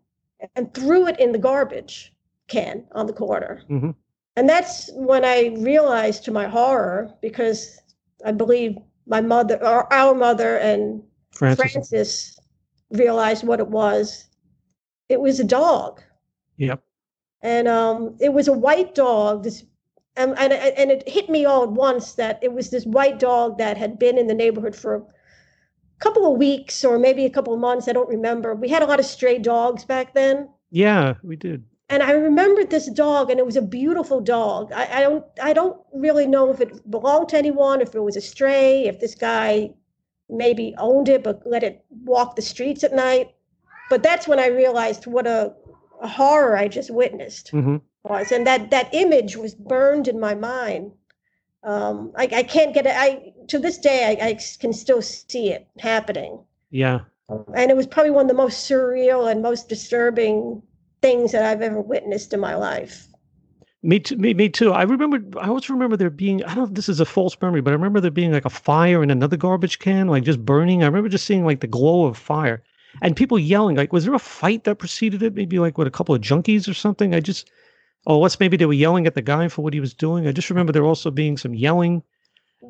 and 0.56 0.72
threw 0.74 1.06
it 1.06 1.18
in 1.20 1.32
the 1.32 1.38
garbage 1.38 2.12
can 2.48 2.84
on 2.92 3.06
the 3.06 3.12
corner. 3.12 3.62
Mhm. 3.68 3.94
And 4.36 4.48
that's 4.48 4.90
when 4.94 5.24
I 5.24 5.54
realized 5.58 6.24
to 6.24 6.32
my 6.32 6.46
horror, 6.46 7.12
because 7.20 7.80
I 8.24 8.32
believe 8.32 8.78
my 9.06 9.20
mother, 9.20 9.56
or 9.64 9.92
our 9.92 10.14
mother, 10.14 10.56
and 10.58 11.02
Francis. 11.32 11.72
Francis 11.72 12.38
realized 12.90 13.44
what 13.46 13.60
it 13.60 13.68
was. 13.68 14.28
It 15.08 15.20
was 15.20 15.40
a 15.40 15.44
dog, 15.44 16.02
Yep. 16.56 16.82
and 17.42 17.68
um, 17.68 18.16
it 18.20 18.32
was 18.32 18.48
a 18.48 18.52
white 18.52 18.94
dog. 18.94 19.42
This, 19.42 19.64
and, 20.16 20.38
and 20.38 20.52
and 20.52 20.90
it 20.90 21.06
hit 21.08 21.28
me 21.28 21.44
all 21.44 21.64
at 21.64 21.72
once 21.72 22.14
that 22.14 22.38
it 22.42 22.52
was 22.52 22.70
this 22.70 22.86
white 22.86 23.18
dog 23.18 23.58
that 23.58 23.76
had 23.76 23.98
been 23.98 24.16
in 24.18 24.26
the 24.26 24.34
neighborhood 24.34 24.76
for 24.76 25.04
couple 26.02 26.24
of 26.30 26.38
weeks 26.38 26.84
or 26.84 26.98
maybe 26.98 27.24
a 27.24 27.30
couple 27.36 27.54
of 27.54 27.60
months. 27.60 27.88
I 27.88 27.92
don't 27.92 28.08
remember. 28.16 28.54
We 28.54 28.68
had 28.74 28.82
a 28.82 28.86
lot 28.86 29.00
of 29.00 29.06
stray 29.06 29.38
dogs 29.38 29.84
back 29.84 30.14
then, 30.14 30.48
Yeah, 30.70 31.14
we 31.22 31.36
did. 31.36 31.58
and 31.88 32.02
I 32.02 32.12
remembered 32.12 32.70
this 32.70 32.88
dog, 32.90 33.30
and 33.30 33.38
it 33.40 33.46
was 33.46 33.56
a 33.56 33.62
beautiful 33.80 34.20
dog. 34.20 34.72
I, 34.72 34.84
I 34.98 35.00
don't 35.06 35.24
I 35.50 35.52
don't 35.52 35.76
really 36.06 36.26
know 36.34 36.50
if 36.54 36.60
it 36.60 36.70
belonged 36.96 37.28
to 37.30 37.38
anyone, 37.38 37.80
if 37.80 37.94
it 37.94 38.02
was 38.08 38.16
a 38.16 38.20
stray, 38.32 38.86
if 38.90 38.96
this 39.00 39.14
guy 39.14 39.74
maybe 40.28 40.74
owned 40.78 41.08
it 41.14 41.22
but 41.22 41.36
let 41.54 41.62
it 41.62 41.84
walk 42.12 42.36
the 42.36 42.42
streets 42.52 42.82
at 42.84 42.94
night. 42.94 43.26
But 43.90 44.02
that's 44.02 44.26
when 44.28 44.38
I 44.40 44.46
realized 44.62 45.06
what 45.06 45.26
a, 45.26 45.40
a 46.00 46.08
horror 46.08 46.56
I 46.56 46.68
just 46.68 46.90
witnessed 46.90 47.50
hmm 47.50 47.76
was, 48.04 48.32
and 48.32 48.44
that 48.46 48.70
that 48.70 48.88
image 48.92 49.36
was 49.36 49.54
burned 49.54 50.08
in 50.08 50.18
my 50.28 50.34
mind. 50.34 50.92
Um, 51.64 52.12
I, 52.16 52.28
I 52.32 52.42
can't 52.42 52.74
get 52.74 52.86
it. 52.86 52.94
I 52.96 53.32
to 53.48 53.58
this 53.58 53.78
day 53.78 54.18
I, 54.20 54.28
I 54.28 54.38
can 54.60 54.72
still 54.72 55.02
see 55.02 55.50
it 55.50 55.68
happening 55.78 56.40
Yeah. 56.70 57.00
and 57.28 57.70
it 57.70 57.76
was 57.76 57.86
probably 57.86 58.10
one 58.10 58.24
of 58.24 58.28
the 58.28 58.34
most 58.34 58.68
surreal 58.68 59.30
and 59.30 59.42
most 59.42 59.68
disturbing 59.68 60.62
things 61.02 61.32
that 61.32 61.44
I've 61.44 61.62
ever 61.62 61.80
witnessed 61.80 62.32
in 62.32 62.40
my 62.40 62.54
life. 62.54 63.08
Me 63.84 63.98
too. 63.98 64.16
Me, 64.16 64.32
me 64.32 64.48
too. 64.48 64.72
I 64.72 64.82
remember. 64.82 65.20
I 65.40 65.48
always 65.48 65.68
remember 65.68 65.96
there 65.96 66.10
being. 66.10 66.42
I 66.44 66.48
don't 66.48 66.56
know 66.58 66.64
if 66.64 66.74
this 66.74 66.88
is 66.88 67.00
a 67.00 67.04
false 67.04 67.36
memory, 67.42 67.60
but 67.60 67.70
I 67.70 67.74
remember 67.74 68.00
there 68.00 68.12
being 68.12 68.32
like 68.32 68.44
a 68.44 68.50
fire 68.50 69.02
in 69.02 69.10
another 69.10 69.36
garbage 69.36 69.80
can, 69.80 70.06
like 70.06 70.22
just 70.22 70.44
burning. 70.44 70.82
I 70.82 70.86
remember 70.86 71.08
just 71.08 71.26
seeing 71.26 71.44
like 71.44 71.60
the 71.60 71.66
glow 71.66 72.04
of 72.06 72.16
fire 72.16 72.62
and 73.00 73.16
people 73.16 73.38
yelling. 73.40 73.76
Like, 73.76 73.92
was 73.92 74.04
there 74.04 74.14
a 74.14 74.20
fight 74.20 74.64
that 74.64 74.76
preceded 74.76 75.22
it? 75.22 75.34
Maybe 75.34 75.58
like 75.58 75.78
with 75.78 75.88
a 75.88 75.90
couple 75.90 76.14
of 76.14 76.20
junkies 76.20 76.68
or 76.68 76.74
something. 76.74 77.14
I 77.14 77.20
just. 77.20 77.50
Oh, 78.06 78.18
what's 78.18 78.40
maybe 78.40 78.56
they 78.56 78.66
were 78.66 78.72
yelling 78.72 79.06
at 79.06 79.14
the 79.14 79.22
guy 79.22 79.48
for 79.48 79.62
what 79.62 79.74
he 79.74 79.80
was 79.80 79.94
doing. 79.94 80.26
I 80.26 80.32
just 80.32 80.50
remember 80.50 80.72
there 80.72 80.84
also 80.84 81.10
being 81.10 81.36
some 81.36 81.54
yelling, 81.54 82.02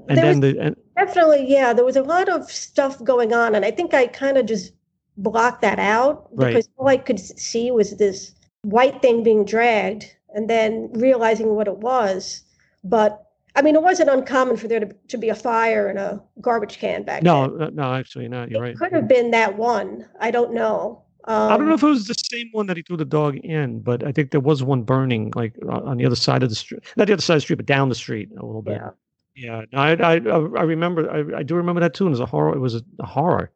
and 0.08 0.18
there 0.18 0.24
then 0.26 0.40
was 0.40 0.54
the 0.54 0.60
and, 0.60 0.76
definitely, 0.96 1.46
yeah, 1.48 1.72
there 1.72 1.84
was 1.84 1.96
a 1.96 2.02
lot 2.02 2.28
of 2.28 2.50
stuff 2.50 3.02
going 3.02 3.32
on, 3.32 3.54
and 3.54 3.64
I 3.64 3.70
think 3.70 3.94
I 3.94 4.06
kind 4.06 4.36
of 4.36 4.46
just 4.46 4.72
blocked 5.16 5.62
that 5.62 5.78
out 5.78 6.28
Right. 6.32 6.48
because 6.48 6.68
all 6.76 6.88
I 6.88 6.96
could 6.96 7.20
see 7.20 7.70
was 7.70 7.96
this 7.96 8.34
white 8.62 9.00
thing 9.02 9.22
being 9.22 9.44
dragged, 9.44 10.14
and 10.34 10.48
then 10.50 10.90
realizing 10.92 11.54
what 11.54 11.66
it 11.66 11.78
was. 11.78 12.42
But 12.84 13.18
I 13.54 13.62
mean, 13.62 13.74
it 13.74 13.82
wasn't 13.82 14.08
uncommon 14.10 14.56
for 14.56 14.66
there 14.68 14.80
to, 14.80 14.94
to 15.08 15.18
be 15.18 15.28
a 15.28 15.34
fire 15.34 15.90
in 15.90 15.98
a 15.98 16.22
garbage 16.40 16.78
can 16.78 17.02
back 17.02 17.22
no, 17.22 17.50
then. 17.50 17.62
uh, 17.68 17.70
no, 17.72 17.94
actually 17.94 18.28
not. 18.28 18.50
You're 18.50 18.64
it 18.64 18.68
right. 18.68 18.76
could 18.76 18.92
have 18.92 19.08
been 19.08 19.30
that 19.32 19.56
one. 19.58 20.08
I 20.20 20.30
don't 20.30 20.54
know. 20.54 21.02
Um, 21.24 21.52
I 21.52 21.56
don't 21.56 21.68
know 21.68 21.74
if 21.74 21.82
it 21.82 21.87
was 21.87 22.06
the 22.06 22.14
same 22.14 22.48
one 22.52 22.66
that 22.66 22.76
he 22.76 22.82
threw 22.82 22.96
the 22.96 23.04
dog 23.04 23.37
in, 23.37 23.80
but 23.80 24.04
I 24.04 24.12
think 24.12 24.30
there 24.30 24.40
was 24.40 24.62
one 24.62 24.82
burning 24.82 25.32
like 25.37 25.54
on 25.68 25.96
the 25.96 26.06
other 26.06 26.16
side 26.16 26.42
of 26.42 26.48
the 26.48 26.56
street, 26.56 26.82
not 26.96 27.06
the 27.06 27.12
other 27.12 27.22
side 27.22 27.35
of 27.35 27.38
the 27.38 27.42
street, 27.42 27.56
but 27.56 27.66
down 27.66 27.88
the 27.88 27.94
street 27.94 28.28
a 28.38 28.44
little 28.44 28.62
bit. 28.62 28.74
Yeah. 28.76 28.90
Yeah, 29.35 29.62
no, 29.72 29.78
I, 29.78 29.92
I, 29.92 30.14
I 30.16 30.62
remember, 30.62 31.11
I, 31.11 31.38
I 31.38 31.42
do 31.42 31.54
remember 31.54 31.80
that 31.80 31.94
too. 31.94 32.04
And 32.04 32.11
it 32.11 32.18
was 32.18 32.20
a 32.20 32.26
horror. 32.26 32.54
It 32.54 32.58
was 32.58 32.74
a, 32.74 33.06
horror, 33.06 33.50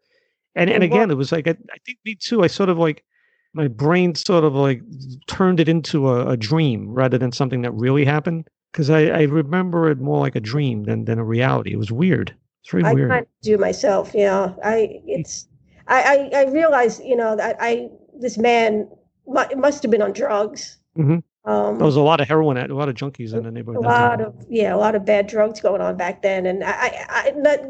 and 0.55 0.71
and 0.71 0.83
again, 0.83 1.11
it 1.11 1.17
was 1.17 1.33
like 1.33 1.47
I, 1.47 1.51
I 1.51 1.77
think 1.85 1.99
me 2.05 2.15
too. 2.15 2.43
I 2.43 2.47
sort 2.47 2.71
of 2.71 2.79
like 2.79 3.05
my 3.53 3.69
brain 3.69 4.15
sort 4.15 4.45
of 4.45 4.55
like 4.55 4.81
turned 5.27 5.61
it 5.61 5.69
into 5.69 6.09
a, 6.09 6.29
a 6.29 6.37
dream 6.37 6.89
rather 6.89 7.19
than 7.19 7.31
something 7.31 7.61
that 7.63 7.73
really 7.73 8.07
happened 8.07 8.49
because 8.73 8.91
I, 8.91 9.07
I 9.07 9.23
remember 9.23 9.91
it 9.91 9.99
more 9.99 10.21
like 10.21 10.37
a 10.37 10.41
dream 10.41 10.85
than 10.85 11.05
than 11.05 11.19
a 11.19 11.25
reality. 11.25 11.73
It 11.73 11.79
was 11.79 11.93
weird. 11.93 12.35
It's 12.63 12.71
very 12.71 12.85
I 12.85 12.93
weird. 12.95 13.11
of 13.11 13.27
do 13.43 13.59
myself. 13.59 14.13
Yeah, 14.15 14.55
I 14.65 15.01
it's 15.07 15.47
I 15.89 16.31
I, 16.33 16.41
I 16.41 16.45
realize 16.51 17.01
you 17.01 17.17
know 17.17 17.37
that 17.37 17.57
I 17.61 17.89
this 18.19 18.39
man 18.39 18.89
mu- 19.27 19.57
must 19.57 19.83
have 19.83 19.91
been 19.91 20.03
on 20.03 20.13
drugs. 20.13 20.79
Mhm. 20.99 21.23
Um, 21.45 21.77
There 21.79 21.87
was 21.87 21.95
a 21.97 22.01
lot 22.01 22.21
of 22.21 22.27
heroin, 22.27 22.57
a 22.57 22.75
lot 22.75 22.89
of 22.89 22.97
junkies 22.97 23.33
in 23.33 23.45
the 23.45 23.53
neighborhood. 23.53 23.85
time. 23.85 23.93
lot 23.93 24.21
of 24.21 24.35
yeah, 24.49 24.75
a 24.75 24.79
lot 24.79 24.95
of 24.97 25.05
bad 25.05 25.27
drugs 25.29 25.61
going 25.61 25.81
on 25.81 25.97
back 25.97 26.23
then, 26.23 26.47
and 26.47 26.65
I 26.65 26.71
I 26.73 27.07
I, 27.09 27.31
not, 27.37 27.61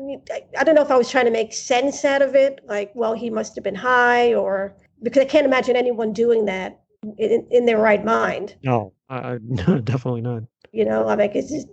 I 0.58 0.64
don't 0.64 0.74
know 0.74 0.82
if 0.82 0.90
I 0.90 0.96
was 0.96 1.10
trying 1.10 1.26
to 1.26 1.30
make 1.30 1.52
sense 1.52 2.04
out 2.04 2.22
of 2.22 2.34
it. 2.34 2.60
Like, 2.66 2.90
well, 2.94 3.12
he 3.12 3.28
must 3.28 3.54
have 3.54 3.64
been 3.64 3.74
high, 3.74 4.32
or 4.34 4.74
because 5.02 5.20
I 5.22 5.26
can't 5.26 5.44
imagine 5.46 5.76
anyone 5.76 6.12
doing 6.14 6.46
that 6.46 6.80
in, 7.18 7.46
in 7.50 7.66
their 7.66 7.78
right 7.78 8.02
mind. 8.04 8.56
no, 8.62 8.92
I, 9.10 9.16
I, 9.34 9.38
no, 9.42 9.78
definitely 9.92 10.22
not. 10.22 10.44
You 10.72 10.84
know, 10.86 11.06
I'm 11.08 11.18
like, 11.18 11.36
is 11.36 11.50
this, 11.50 11.66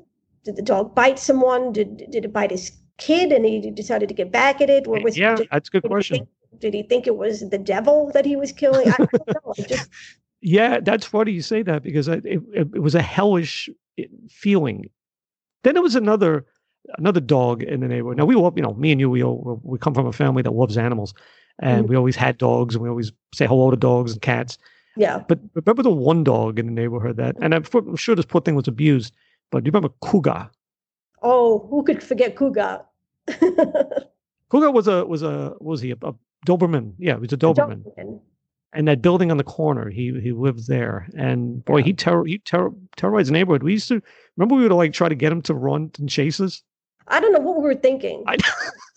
did 0.44 0.56
the 0.58 0.62
dog 0.62 0.94
bite 0.96 1.20
someone? 1.20 1.72
Did 1.72 2.12
did 2.12 2.26
it 2.26 2.34
bite 2.34 2.52
his 2.52 2.72
kid, 2.98 3.32
and 3.32 3.46
he 3.46 3.72
decided 3.72 4.10
to 4.10 4.16
get 4.16 4.32
back 4.32 4.62
at 4.62 4.70
it, 4.70 4.88
or 4.88 5.00
was 5.02 5.18
yeah, 5.18 5.38
that's 5.52 5.70
a 5.70 5.72
good 5.72 5.82
did 5.84 5.90
he 5.90 5.94
question. 5.94 6.18
think- 6.18 6.30
did 6.60 6.74
he 6.76 6.84
think 6.84 7.08
it 7.08 7.18
was 7.18 7.50
the 7.50 7.58
devil 7.58 8.12
that 8.14 8.26
he 8.26 8.36
was 8.36 8.52
killing? 8.52 8.88
I, 8.88 8.96
I 8.96 8.98
don't 9.18 9.28
know. 9.34 9.54
It 9.58 9.68
just 9.68 9.90
Yeah, 10.42 10.80
that's 10.82 11.06
funny 11.06 11.32
you 11.32 11.42
say 11.42 11.64
that 11.64 11.84
because 11.84 12.08
I, 12.10 12.16
it, 12.16 12.42
it, 12.54 12.82
was 12.82 12.96
a 12.96 13.02
hellish 13.02 13.70
feeling. 14.30 14.90
Then 15.64 15.74
there 15.74 15.82
was 15.84 15.96
another 15.96 16.46
another 16.98 17.22
dog 17.22 17.64
in 17.64 17.80
the 17.80 17.88
neighborhood. 17.88 18.18
Now 18.18 18.26
we 18.26 18.36
all, 18.36 18.52
you 18.56 18.62
know, 18.62 18.74
me 18.74 18.92
and 18.92 19.00
you, 19.00 19.10
we 19.10 19.24
all, 19.24 19.60
we 19.64 19.80
come 19.80 19.94
from 19.94 20.06
a 20.06 20.12
family 20.12 20.44
that 20.44 20.52
loves 20.54 20.78
animals, 20.78 21.14
and 21.60 21.86
Mhm. 21.86 21.90
we 21.90 21.96
always 21.96 22.16
had 22.18 22.38
dogs, 22.38 22.76
and 22.76 22.84
we 22.84 22.90
always 22.90 23.12
say 23.34 23.48
hello 23.48 23.72
to 23.72 23.78
dogs 23.78 24.12
and 24.12 24.22
cats. 24.22 24.58
yeah. 24.98 25.24
But 25.28 25.40
remember 25.56 25.82
the 25.82 25.90
one 25.92 26.24
dog 26.26 26.60
in 26.60 26.66
the 26.68 26.72
neighborhood 26.74 27.16
that, 27.18 27.36
and 27.42 27.56
I'm, 27.56 27.64
fu- 27.64 27.80
I'm 27.80 27.96
sure 27.96 28.16
this 28.16 28.26
poor 28.26 28.42
thing 28.42 28.56
was 28.56 28.68
abused. 28.68 29.14
But 29.50 29.64
do 29.64 29.70
you 29.70 29.72
remember 29.72 29.94
Kuga? 30.04 30.50
Oh, 31.24 31.68
who 31.70 31.84
could 31.84 32.04
forget 32.04 32.36
Kuga? 32.36 32.84
Kuga 34.52 34.74
was 34.74 34.88
a 34.88 35.06
was 35.06 35.24
a 35.24 35.50
what 35.60 35.62
was 35.64 35.82
he 35.82 35.92
a, 35.92 35.96
a 36.04 36.14
Doberman? 36.46 36.94
Yeah, 36.98 37.16
he 37.16 37.22
was 37.22 37.34
a 37.34 37.38
Doberman. 37.38 37.84
Doberman. 37.84 38.20
and 38.74 38.88
that 38.88 39.02
building 39.02 39.32
on 39.32 39.38
the 39.38 39.44
corner, 39.44 39.90
he 39.90 40.20
he 40.22 40.32
lived 40.32 40.68
there. 40.68 41.08
And 41.18 41.64
boy, 41.66 41.78
Yeah. 41.78 41.86
he 41.86 41.94
terror 41.94 42.26
he 42.26 42.38
terror 42.40 42.72
terrorized 42.98 43.30
the 43.30 43.34
neighborhood. 43.34 43.64
We 43.64 43.74
used 43.74 43.88
to 43.88 44.02
remember 44.38 44.56
we 44.56 44.64
would 44.64 44.72
like 44.72 44.94
try 44.94 45.10
to 45.10 45.16
get 45.16 45.32
him 45.32 45.42
to 45.44 45.54
run 45.54 45.92
and 46.00 46.10
chase 46.10 46.40
us. 46.40 46.62
I 47.08 47.20
don't 47.20 47.34
know 47.34 47.40
what 47.40 47.58
we 47.58 47.64
were 47.64 47.76
thinking. 47.76 48.24
I, 48.28 48.38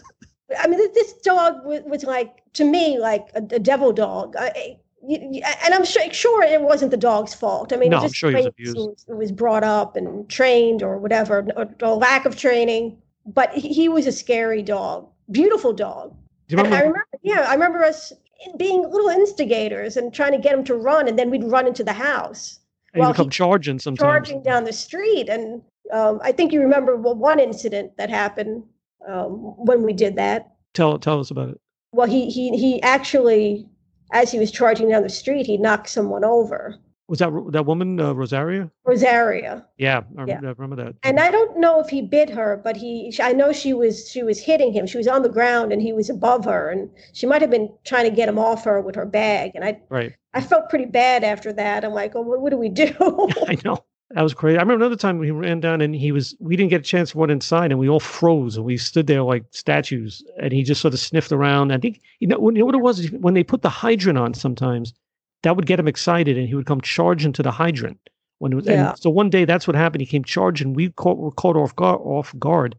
I 0.61 0.69
mean, 0.69 0.79
this 0.95 1.13
dog 1.25 1.65
was, 1.65 1.83
was 1.87 2.05
like 2.05 2.43
to 2.55 2.65
me 2.65 2.99
like 2.99 3.29
a, 3.35 3.39
a 3.55 3.59
devil 3.59 3.93
dog. 3.93 4.37
I, 4.39 4.47
I- 4.47 4.53
y- 4.55 4.57
y- 4.57 4.77
and 5.09 5.75
I'm 5.75 5.85
sure, 5.85 6.13
sure 6.13 6.43
it 6.43 6.61
wasn't 6.61 6.91
the 6.91 6.97
dog's 6.97 7.35
fault. 7.35 7.73
I 7.73 7.77
mean, 7.77 7.91
No, 7.91 8.03
it 8.05 8.15
sure 8.15 8.33
was 8.33 8.47
it 9.09 9.15
was 9.17 9.33
brought 9.33 9.65
up 9.65 9.97
and 9.97 10.29
trained 10.29 10.83
or 10.83 10.99
whatever, 10.99 11.47
or, 11.57 11.69
or 11.83 11.95
lack 11.97 12.25
of 12.27 12.37
training. 12.37 12.99
But 13.27 13.53
he, 13.53 13.69
he 13.69 13.89
was 13.89 14.07
a 14.07 14.13
scary 14.13 14.63
dog, 14.63 15.09
beautiful 15.31 15.73
dog. 15.73 16.15
do 16.49 16.57
you 16.57 16.63
And 16.65 16.69
I 16.75 16.81
remember? 16.81 16.93
remember, 16.93 17.07
yeah, 17.23 17.47
I 17.49 17.55
remember 17.55 17.85
us 17.85 18.13
being 18.57 18.83
little 18.83 19.09
instigators 19.09 19.97
and 19.97 20.13
trying 20.13 20.33
to 20.33 20.39
get 20.39 20.55
him 20.55 20.65
to 20.65 20.75
run, 20.75 21.09
and 21.09 21.19
then 21.19 21.31
we'd 21.31 21.45
run 21.45 21.67
into 21.67 21.83
the 21.85 21.93
house. 21.93 22.61
And 22.95 23.05
would 23.07 23.17
come 23.17 23.27
he- 23.27 23.31
charging 23.31 23.79
sometimes. 23.79 24.01
charging 24.07 24.43
down 24.43 24.65
the 24.65 24.73
street. 24.73 25.29
And 25.29 25.63
um, 25.93 26.21
I 26.23 26.33
think 26.33 26.53
you 26.53 26.61
remember 26.61 26.97
one 26.97 27.41
incident 27.41 27.97
that 27.97 28.11
happened 28.11 28.63
um, 29.09 29.31
when 29.57 29.83
we 29.83 29.93
did 29.93 30.17
that. 30.17 30.53
Tell 30.75 30.99
tell 30.99 31.21
us 31.21 31.31
about 31.31 31.51
it. 31.51 31.61
Well, 31.93 32.07
he 32.09 32.31
he 32.31 32.57
he 32.57 32.83
actually, 32.83 33.67
as 34.13 34.31
he 34.33 34.39
was 34.39 34.51
charging 34.51 34.89
down 34.89 35.03
the 35.03 35.09
street, 35.09 35.47
he 35.47 35.57
knocked 35.59 35.89
someone 35.89 36.25
over, 36.25 36.77
Was 37.09 37.21
that 37.21 37.31
that 37.53 37.67
woman 37.67 38.01
uh, 38.01 38.13
Rosaria? 38.13 38.71
Rosaria. 38.85 39.65
Yeah, 39.79 40.03
I, 40.19 40.25
Yeah. 40.25 40.41
I 40.43 40.55
remember 40.59 40.77
that. 40.85 40.97
And 41.03 41.21
I 41.21 41.31
don't 41.31 41.59
know 41.61 41.81
if 41.81 41.89
he 41.89 42.03
bit 42.03 42.31
her, 42.31 42.61
but 42.63 42.77
he 42.77 43.15
I 43.21 43.33
know 43.33 43.53
she 43.53 43.73
was 43.75 44.09
she 44.11 44.23
was 44.23 44.41
hitting 44.41 44.73
him. 44.73 44.87
She 44.87 44.99
was 44.99 45.07
on 45.07 45.23
the 45.23 45.29
ground 45.29 45.73
and 45.73 45.81
he 45.83 45.93
was 45.93 46.11
above 46.11 46.45
her, 46.45 46.71
and 46.71 46.91
she 47.13 47.27
might 47.27 47.43
have 47.43 47.51
been 47.51 47.73
trying 47.85 48.09
to 48.11 48.15
get 48.17 48.29
him 48.29 48.39
off 48.39 48.65
her 48.65 48.81
with 48.81 48.95
her 48.97 49.07
bag. 49.07 49.53
And 49.55 49.65
I 49.65 49.81
right. 49.89 50.15
I 50.35 50.41
felt 50.41 50.69
pretty 50.69 50.87
bad 50.87 51.25
after 51.25 51.53
that. 51.53 51.85
I'm 51.85 51.93
like, 51.93 52.15
oh, 52.17 52.23
what, 52.23 52.41
what 52.41 52.51
do 52.51 52.57
we 52.57 52.69
do? 52.69 52.93
I 53.49 53.57
know. 53.65 53.79
That 54.11 54.23
was 54.23 54.35
crazy. 54.35 54.57
I 54.57 54.61
remember 54.63 54.85
another 54.85 54.97
time 54.97 55.21
he 55.21 55.33
ran 55.33 55.59
down 55.61 55.81
and 55.81 55.95
he 55.95 56.13
was 56.13 56.37
we 56.39 56.55
didn't 56.55 56.71
get 56.71 56.81
a 56.81 56.85
chance 56.85 57.11
to 57.11 57.19
run 57.19 57.29
inside 57.31 57.73
and 57.73 57.81
we 57.81 57.89
all 57.89 57.99
froze 57.99 58.57
and 58.57 58.65
we 58.65 58.77
stood 58.77 59.09
there 59.09 59.23
like 59.23 59.45
statues 59.51 60.23
and 60.41 60.53
he 60.53 60.63
just 60.63 60.81
sort 60.81 60.95
of 60.95 61.01
sniffed 61.01 61.33
around. 61.33 61.73
I 61.73 61.79
think 61.79 62.01
you 62.21 62.29
know, 62.29 62.39
you 62.51 62.59
know 62.61 62.67
what 62.67 62.75
it 62.77 62.83
was 62.83 63.11
when 63.13 63.35
they 63.35 63.43
put 63.43 63.63
the 63.63 63.69
hydrant 63.69 64.17
on 64.19 64.33
sometimes 64.33 64.95
that 65.43 65.57
would 65.57 65.67
get 65.67 65.81
him 65.81 65.89
excited 65.89 66.39
and 66.39 66.47
he 66.47 66.55
would 66.55 66.67
come 66.67 66.81
charging 66.81 67.33
to 67.33 67.43
the 67.43 67.51
hydrant 67.51 67.99
when 68.39 68.53
it 68.53 68.55
was 68.57 68.67
Yeah. 68.67 68.91
and 68.91 68.99
so 68.99 69.11
one 69.11 69.29
day 69.29 69.45
that's 69.45 69.67
what 69.67 69.75
happened. 69.75 70.03
He 70.03 70.07
came 70.07 70.23
charging, 70.25 70.73
we 70.73 70.91
caught 70.91 71.19
were 71.19 71.33
caught 71.33 71.57
off 71.57 71.75
guard 71.75 72.01
off 72.05 72.33
guard. 72.39 72.77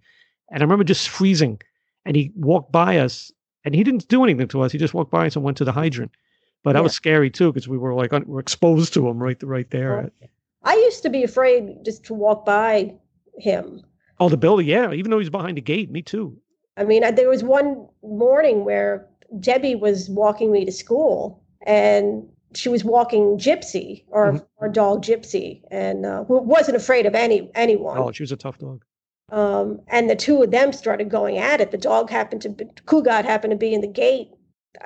And 0.51 0.61
I 0.61 0.63
remember 0.63 0.85
just 0.85 1.09
freezing 1.09 1.59
and 2.05 2.15
he 2.15 2.31
walked 2.37 2.71
by 2.71 2.99
us 2.99 3.33
and 3.65 3.75
he 3.75 3.83
didn't 3.83 4.07
do 4.07 4.23
anything 4.23 4.47
to 4.47 4.61
us. 4.61 4.71
He 4.71 4.77
just 4.77 4.93
walked 4.93 5.11
by 5.11 5.27
us 5.27 5.35
and 5.35 5.43
went 5.43 5.57
to 5.57 5.65
the 5.65 5.73
hydrant. 5.73 6.11
But 6.63 6.73
that 6.73 6.79
Yeah. 6.79 6.83
was 6.83 6.93
scary 6.93 7.29
too 7.29 7.51
because 7.51 7.67
we 7.67 7.77
were 7.77 7.93
like 7.93 8.13
un- 8.13 8.23
we're 8.27 8.39
exposed 8.39 8.93
to 8.93 9.05
him 9.09 9.21
right 9.21 9.37
right 9.43 9.69
there. 9.71 10.09
I 10.67 10.73
used 10.73 11.01
to 11.03 11.09
be 11.09 11.23
afraid 11.23 11.83
just 11.85 12.03
to 12.05 12.13
walk 12.13 12.45
by 12.45 12.93
him. 13.37 13.81
Oh, 14.19 14.29
the 14.29 14.37
building, 14.37 14.67
yeah. 14.67 14.91
Even 14.91 15.11
though 15.11 15.19
he's 15.19 15.29
behind 15.29 15.57
the 15.57 15.61
gate, 15.61 15.89
me 15.91 16.01
too. 16.01 16.37
I 16.75 16.83
mean, 16.83 17.03
I, 17.03 17.11
there 17.11 17.29
was 17.29 17.43
one 17.43 17.87
morning 18.03 18.65
where 18.65 19.07
Debbie 19.39 19.75
was 19.75 20.09
walking 20.09 20.51
me 20.51 20.65
to 20.65 20.71
school, 20.71 21.41
and 21.65 22.27
she 22.53 22.69
was 22.69 22.83
walking 22.83 23.37
Gypsy 23.37 24.03
or 24.09 24.33
Mhm. 24.33 24.45
or 24.57 24.67
dog 24.69 25.03
Gypsy, 25.03 25.61
and 25.71 26.05
uh, 26.05 26.23
who 26.25 26.39
wasn't 26.39 26.77
afraid 26.77 27.05
of 27.05 27.15
any 27.15 27.49
anyone. 27.55 27.97
Oh, 27.97 28.11
she 28.11 28.23
was 28.23 28.31
a 28.31 28.37
tough 28.37 28.57
dog. 28.57 28.83
Um, 29.31 29.81
and 29.87 30.09
the 30.09 30.15
two 30.15 30.41
of 30.43 30.51
them 30.51 30.71
started 30.73 31.09
going 31.09 31.37
at 31.37 31.59
it. 31.61 31.71
The 31.71 31.77
dog 31.77 32.09
happened 32.09 32.41
to 32.43 32.49
be, 32.49 32.65
Kugat 32.85 33.25
happened 33.25 33.51
to 33.51 33.57
be 33.57 33.73
in 33.73 33.81
the 33.81 33.87
gate. 34.05 34.29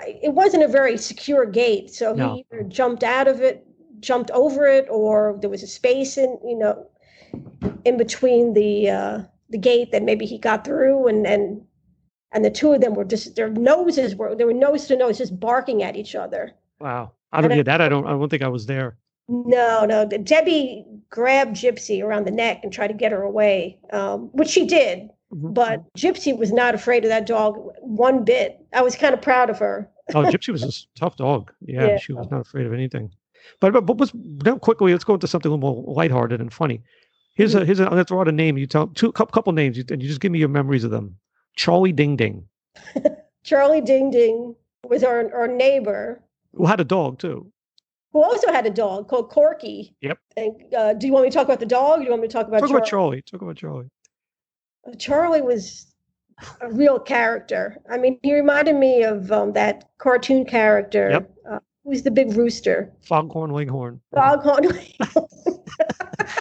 It 0.05 0.33
wasn't 0.33 0.63
a 0.63 0.67
very 0.67 0.97
secure 0.97 1.45
gate, 1.45 1.91
so 1.91 2.13
No. 2.13 2.35
he 2.35 2.45
either 2.51 2.63
jumped 2.63 3.03
out 3.03 3.27
of 3.27 3.41
it, 3.41 3.65
jumped 4.01 4.31
over 4.31 4.65
it, 4.67 4.87
or 4.89 5.37
there 5.41 5.49
was 5.49 5.63
a 5.63 5.67
space 5.67 6.17
in 6.17 6.37
you 6.45 6.57
know 6.57 6.87
in 7.85 7.97
between 7.97 8.53
the 8.53 8.89
uh, 8.89 9.21
the 9.49 9.57
gate 9.57 9.91
that 9.91 10.03
maybe 10.03 10.25
he 10.25 10.37
got 10.37 10.65
through, 10.65 11.07
and 11.07 11.25
and 11.25 11.61
and 12.33 12.43
the 12.45 12.49
two 12.51 12.73
of 12.73 12.81
them 12.81 12.93
were 12.95 13.05
just 13.05 13.35
their 13.35 13.49
noses 13.49 14.15
were 14.15 14.35
they 14.35 14.43
were 14.45 14.53
nose 14.53 14.87
to 14.87 14.95
nose, 14.95 15.17
just 15.17 15.39
barking 15.39 15.83
at 15.83 15.95
each 15.95 16.15
other. 16.15 16.51
Wow. 16.79 17.11
I 17.31 17.37
don't 17.39 17.45
And 17.45 17.53
I- 17.53 17.55
get 17.57 17.65
that. 17.67 17.81
I 17.81 17.87
don't. 17.89 18.05
I 18.07 18.11
don't 18.11 18.29
think 18.29 18.43
I 18.43 18.47
was 18.49 18.65
there. 18.65 18.97
No, 19.29 19.85
no. 19.85 20.05
Debbie 20.05 20.85
grabbed 21.09 21.55
Gypsy 21.55 22.03
around 22.03 22.25
the 22.25 22.31
neck 22.31 22.59
and 22.63 22.73
tried 22.73 22.87
to 22.87 22.93
get 22.93 23.13
her 23.13 23.21
away, 23.21 23.79
um, 23.93 24.29
which 24.33 24.49
she 24.49 24.65
did. 24.65 25.09
Mhm. 25.33 25.53
But 25.53 25.83
Gypsy 25.97 26.37
was 26.37 26.51
not 26.51 26.75
afraid 26.75 27.05
of 27.05 27.09
that 27.09 27.25
dog 27.25 27.55
one 27.79 28.25
bit. 28.25 28.59
I 28.73 28.81
was 28.81 28.95
kind 28.97 29.13
of 29.13 29.21
proud 29.21 29.49
of 29.49 29.59
her. 29.59 29.89
oh, 30.13 30.23
Gypsy 30.33 30.49
was 30.51 30.63
a 30.63 30.99
tough 30.99 31.15
dog. 31.15 31.53
Yeah, 31.61 31.87
Yeah. 31.87 31.97
she 31.97 32.11
was 32.11 32.29
not 32.29 32.41
afraid 32.41 32.65
of 32.65 32.73
anything. 32.73 33.11
But 33.59 33.73
but, 33.73 33.85
but 33.85 33.97
was, 33.97 34.11
now 34.13 34.57
quickly, 34.57 34.91
let's 34.91 35.03
go 35.03 35.13
into 35.15 35.27
something 35.27 35.51
a 35.51 35.55
little 35.55 35.73
more 35.83 35.93
lighthearted 35.95 36.39
and 36.41 36.51
funny. 36.53 36.81
Here's 37.35 37.55
a 37.55 37.65
here's 37.65 37.79
a 37.79 37.89
let's 37.89 38.09
throw 38.09 38.21
out 38.21 38.27
a 38.27 38.31
name. 38.31 38.57
You 38.57 38.67
tell 38.67 38.87
two 38.87 39.11
couple, 39.11 39.31
couple 39.33 39.53
names, 39.53 39.77
you- 39.77 39.85
and 39.89 40.01
you 40.01 40.07
just 40.07 40.21
give 40.21 40.31
me 40.31 40.39
your 40.39 40.49
memories 40.49 40.83
of 40.83 40.91
them. 40.91 41.15
Charlie 41.55 41.91
Ding 41.93 42.15
Ding, 42.15 42.45
Charlie 43.43 43.81
Ding 43.81 44.11
Ding 44.11 44.55
was 44.87 45.03
our, 45.03 45.33
our 45.33 45.47
neighbor 45.47 46.23
who 46.53 46.65
had 46.65 46.79
a 46.79 46.83
dog 46.83 47.19
too. 47.19 47.51
who 48.13 48.21
also 48.23 48.51
had 48.51 48.65
a 48.65 48.69
dog 48.69 49.07
called 49.07 49.29
Corky. 49.29 49.95
Yep. 50.01 50.17
And 50.37 50.73
uh, 50.75 50.93
do 50.93 51.07
you 51.07 51.13
want 51.13 51.23
me 51.25 51.29
to 51.29 51.33
talk 51.35 51.45
about 51.45 51.59
the 51.59 51.65
dog? 51.65 51.99
Or 51.99 52.01
do 52.01 52.03
you 52.05 52.09
want 52.09 52.21
me 52.21 52.27
to 52.27 52.33
talk 52.33 52.47
about 52.47 52.59
Talk 52.59 52.69
Charlie? 52.69 52.77
about 52.79 52.87
Charlie. 52.87 53.21
Talk 53.23 53.41
about 53.41 53.55
Charlie. 53.57 53.89
Uh, 54.87 54.95
Charlie 54.95 55.41
was 55.41 55.87
a 56.61 56.71
real 56.71 56.99
character. 56.99 57.77
I 57.89 57.97
mean, 57.97 58.19
he 58.23 58.33
reminded 58.33 58.75
me 58.75 59.03
of 59.03 59.31
um, 59.31 59.53
that 59.53 59.89
cartoon 59.99 60.45
character. 60.45 61.09
Yep. 61.11 61.31
Uh, 61.49 61.59
who's 61.83 62.03
the 62.03 62.11
big 62.11 62.35
rooster? 62.35 62.91
Foghorn 63.01 63.51
Leghorn. 63.51 64.01
Foghorn. 64.13 64.65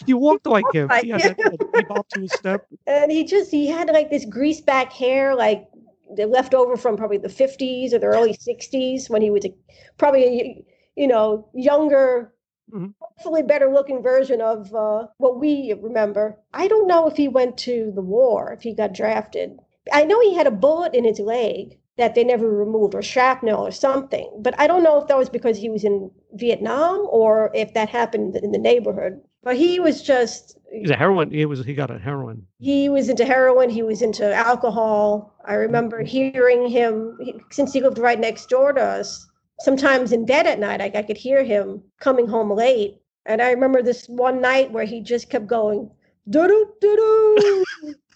You 0.07 0.19
walked 0.19 0.47
like 0.47 0.65
him. 0.73 0.89
Like 0.89 1.05
He 1.05 1.11
had 1.11 1.23
that, 1.23 2.09
to 2.11 2.21
his 2.21 2.33
step. 2.33 2.67
and 2.87 3.11
he 3.11 3.25
just 3.25 3.51
he 3.51 3.67
had 3.67 3.89
like 3.89 4.11
this 4.11 4.25
greased 4.25 4.67
back 4.67 4.93
hair 4.93 5.35
like 5.35 5.69
left 6.17 6.55
over 6.55 6.77
from 6.77 6.97
probably 6.97 7.19
the 7.19 7.29
50s 7.29 7.93
or 7.93 7.99
the 7.99 8.07
early 8.07 8.35
60s 8.35 9.09
when 9.09 9.23
he 9.23 9.31
was 9.31 9.45
a, 9.45 9.55
probably 9.97 10.25
a 10.25 10.65
you 10.97 11.07
know 11.07 11.49
younger 11.55 12.33
Mhm. 12.73 12.95
hopefully 13.01 13.43
better 13.43 13.69
looking 13.69 14.01
version 14.01 14.41
of 14.41 14.73
uh, 14.73 15.09
what 15.19 15.41
we 15.41 15.75
remember 15.83 16.39
i 16.55 16.69
don't 16.69 16.87
know 16.87 17.09
if 17.09 17.17
he 17.17 17.27
went 17.27 17.59
to 17.59 17.91
the 17.97 18.01
war 18.01 18.53
if 18.53 18.63
he 18.63 18.75
got 18.75 18.93
drafted 18.93 19.59
i 19.93 20.05
know 20.05 20.21
he 20.21 20.35
had 20.35 20.47
a 20.47 20.53
bullet 20.53 20.95
in 20.95 21.03
his 21.03 21.19
leg 21.19 21.80
that 22.01 22.15
they 22.15 22.25
never 22.25 22.49
removed 22.49 22.95
or 22.95 23.03
shrapnel 23.03 23.67
or 23.67 23.71
something 23.71 24.31
but 24.39 24.59
i 24.59 24.67
don't 24.67 24.83
know 24.83 25.01
if 25.01 25.07
that 25.09 25.17
was 25.19 25.29
because 25.29 25.57
he 25.57 25.69
was 25.69 25.85
in 25.85 26.11
vietnam 26.35 27.07
or 27.11 27.51
if 27.55 27.73
that 27.75 27.89
happened 27.89 28.37
in 28.37 28.53
the 28.53 28.59
neighborhood 28.59 29.21
but 29.43 29.57
he 29.57 29.81
was 29.81 30.03
just 30.03 30.59
He's 30.71 30.91
a 30.91 30.97
heroin. 30.97 31.31
He 31.33 31.45
was. 31.47 31.65
He 31.65 31.75
got 31.75 31.91
a 31.91 31.99
heroin. 31.99 32.47
he 32.59 32.89
was 32.89 33.09
into 33.09 33.25
heroin 33.25 33.71
he 33.71 33.83
was 33.83 34.03
into 34.03 34.33
alcohol 34.35 35.35
i 35.45 35.55
remember 35.55 35.99
mm-hmm. 35.99 36.07
hearing 36.07 36.69
him 36.69 37.17
he, 37.21 37.35
since 37.51 37.73
he 37.73 37.81
lived 37.81 37.99
right 37.99 38.21
next 38.21 38.49
door 38.49 38.73
to 38.73 38.81
us 38.81 39.29
sometimes 39.61 40.13
in 40.13 40.25
bed 40.25 40.47
at 40.47 40.59
night 40.59 40.81
I, 40.81 40.93
I 40.95 41.03
could 41.03 41.17
hear 41.17 41.43
him 41.43 41.83
coming 42.01 42.27
home 42.29 42.51
late 42.51 43.01
and 43.27 43.43
i 43.43 43.51
remember 43.51 43.83
this 43.83 44.07
one 44.09 44.41
night 44.41 44.71
where 44.71 44.85
he 44.85 45.01
just 45.01 45.29
kept 45.31 45.47
going 45.47 45.91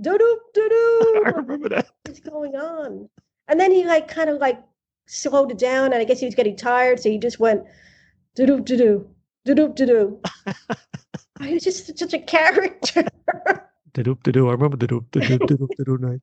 doo-doo 0.00 0.40
doo-doo 0.54 0.68
doo-doo 1.10 1.22
I 1.26 1.30
doo-doo 1.30 1.36
remember 1.42 1.68
that. 1.70 1.90
what's 2.06 2.20
going 2.20 2.56
on 2.56 3.08
and 3.48 3.58
then 3.60 3.70
he 3.70 3.84
like 3.86 4.08
kind 4.08 4.30
of 4.30 4.38
like 4.38 4.62
slowed 5.06 5.50
it 5.50 5.58
down 5.58 5.86
and 5.92 5.96
i 5.96 6.04
guess 6.04 6.20
he 6.20 6.26
was 6.26 6.34
getting 6.34 6.56
tired 6.56 7.00
so 7.00 7.08
he 7.10 7.18
just 7.18 7.40
went 7.40 7.62
doo-doo 8.36 8.60
doo-doo 8.60 9.08
doo-doo 9.44 9.72
doo-doo 9.74 10.20
he 11.42 11.54
was 11.54 11.64
just 11.64 11.98
such 11.98 12.12
a 12.14 12.18
character 12.18 13.04
Da-doop, 13.92 14.22
da-doo. 14.22 14.48
I 14.48 14.52
remember 14.52 14.76
the 14.76 14.86
doop, 14.86 15.06
doop, 15.10 15.24
doop, 15.48 15.68
da 15.76 15.84
doop 15.84 16.00
night. 16.00 16.20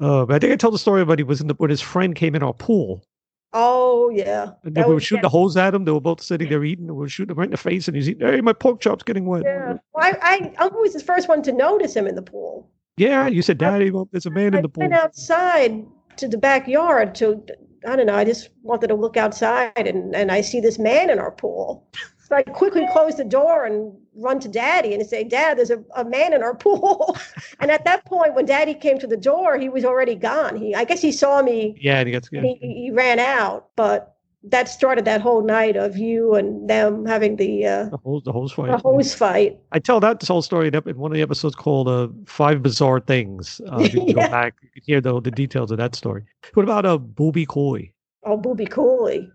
Uh, 0.00 0.24
I 0.30 0.38
think 0.38 0.54
I 0.54 0.56
told 0.56 0.72
the 0.72 0.78
story 0.78 1.02
about 1.02 1.18
he 1.18 1.22
was 1.22 1.42
in 1.42 1.46
the 1.46 1.54
when 1.58 1.68
his 1.68 1.82
friend 1.82 2.14
came 2.14 2.34
in 2.34 2.42
our 2.42 2.54
pool. 2.54 3.04
Oh 3.52 4.10
yeah. 4.10 4.52
And 4.64 4.74
That 4.74 4.88
we 4.88 4.94
were 4.94 5.00
shooting 5.00 5.22
the 5.22 5.28
hose 5.28 5.56
at 5.56 5.74
him. 5.74 5.84
They 5.84 5.92
were 5.92 6.00
both 6.00 6.22
sitting 6.22 6.48
there 6.48 6.64
eating. 6.64 6.86
We 6.86 6.92
were 6.92 7.08
shooting 7.08 7.32
him 7.32 7.38
right 7.38 7.46
in 7.46 7.50
the 7.50 7.56
face, 7.56 7.86
and 7.88 7.96
he's 7.96 8.08
eating. 8.08 8.26
Hey, 8.26 8.40
my 8.40 8.52
pork 8.52 8.80
chop's 8.80 9.02
getting 9.02 9.26
wet. 9.26 9.42
Yeah. 9.44 9.74
Well, 9.92 10.14
I, 10.22 10.52
I 10.58 10.68
was 10.68 10.94
the 10.94 11.00
first 11.00 11.28
one 11.28 11.42
to 11.42 11.52
notice 11.52 11.94
him 11.94 12.06
in 12.06 12.14
the 12.14 12.22
pool. 12.22 12.70
Yeah, 12.96 13.26
you 13.26 13.42
said, 13.42 13.58
Daddy, 13.58 13.90
well, 13.90 14.08
there's 14.12 14.26
a 14.26 14.30
man 14.30 14.54
I 14.54 14.58
in 14.58 14.62
the 14.62 14.68
pool. 14.68 14.82
went 14.82 14.94
outside 14.94 15.84
to 16.16 16.28
the 16.28 16.38
backyard 16.38 17.14
to 17.16 17.42
I 17.86 17.96
don't 17.96 18.06
know, 18.06 18.14
I 18.14 18.24
just 18.24 18.50
wanted 18.62 18.88
to 18.88 18.94
look 18.94 19.16
outside 19.16 19.72
and, 19.76 20.14
and 20.14 20.30
I 20.30 20.40
see 20.40 20.60
this 20.60 20.78
man 20.78 21.10
in 21.10 21.18
our 21.18 21.32
pool. 21.32 21.86
I 22.34 22.42
quickly 22.42 22.86
close 22.92 23.16
the 23.16 23.24
door 23.24 23.64
and 23.64 23.92
run 24.14 24.40
to 24.40 24.48
daddy 24.48 24.94
and 24.94 25.06
say, 25.06 25.24
Dad, 25.24 25.58
there's 25.58 25.70
a, 25.70 25.82
a 25.96 26.04
man 26.04 26.32
in 26.32 26.42
our 26.42 26.54
pool. 26.66 27.16
and 27.60 27.70
at 27.70 27.84
that 27.84 28.04
point, 28.04 28.34
when 28.34 28.46
daddy 28.46 28.74
came 28.74 28.98
to 28.98 29.06
the 29.06 29.16
door, 29.16 29.58
he 29.58 29.68
was 29.68 29.84
already 29.84 30.14
gone. 30.14 30.56
He 30.56 30.74
I 30.74 30.84
guess 30.84 31.00
he 31.02 31.12
saw 31.12 31.42
me 31.42 31.76
Yeah, 31.80 31.98
and 32.00 32.08
he. 32.08 32.14
Yeah. 32.14 32.38
and 32.40 32.46
he, 32.46 32.56
he 32.60 32.90
ran 32.90 33.18
out. 33.18 33.68
But 33.76 34.14
that 34.44 34.68
started 34.68 35.04
that 35.04 35.20
whole 35.20 35.42
night 35.44 35.76
of 35.76 35.96
you 35.96 36.34
and 36.34 36.68
them 36.68 37.06
having 37.06 37.36
the 37.36 37.64
uh, 37.64 37.84
The 37.90 37.96
hose, 37.98 38.22
the 38.24 38.32
hose 38.32 38.50
fight. 38.52 38.70
the 38.72 38.78
hose 38.78 39.14
fight. 39.14 39.58
I 39.70 39.78
tell 39.78 40.00
that 40.00 40.18
this 40.18 40.28
whole 40.28 40.42
story 40.42 40.66
in 40.68 40.74
one 40.98 41.12
of 41.12 41.14
the 41.14 41.22
episodes 41.22 41.54
called 41.54 41.86
uh, 41.88 42.08
Five 42.26 42.60
Bizarre 42.60 42.98
Things. 42.98 43.60
Uh, 43.70 43.78
you 43.78 43.90
can 43.90 44.06
Yeah. 44.08 44.14
go 44.14 44.30
back, 44.30 44.54
you 44.62 44.68
can 44.70 44.82
hear 44.84 45.00
the, 45.00 45.20
the 45.20 45.30
details 45.30 45.70
of 45.70 45.78
that 45.78 45.94
story. 45.94 46.24
What 46.54 46.64
about 46.64 46.84
uh, 46.84 46.98
Booby 46.98 47.46
Cooley? 47.46 47.94
Oh, 48.24 48.36
Booby 48.36 48.66
Cooley. 48.66 49.30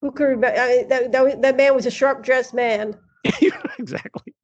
Who 0.00 0.12
could 0.12 0.24
remember? 0.24 0.58
I, 0.60 0.84
that, 0.88 1.12
that, 1.12 1.42
that 1.42 1.56
man 1.56 1.74
was 1.74 1.86
a 1.86 1.90
sharp 1.90 2.22
dressed 2.22 2.54
man 2.54 2.96
exactly. 3.78 4.34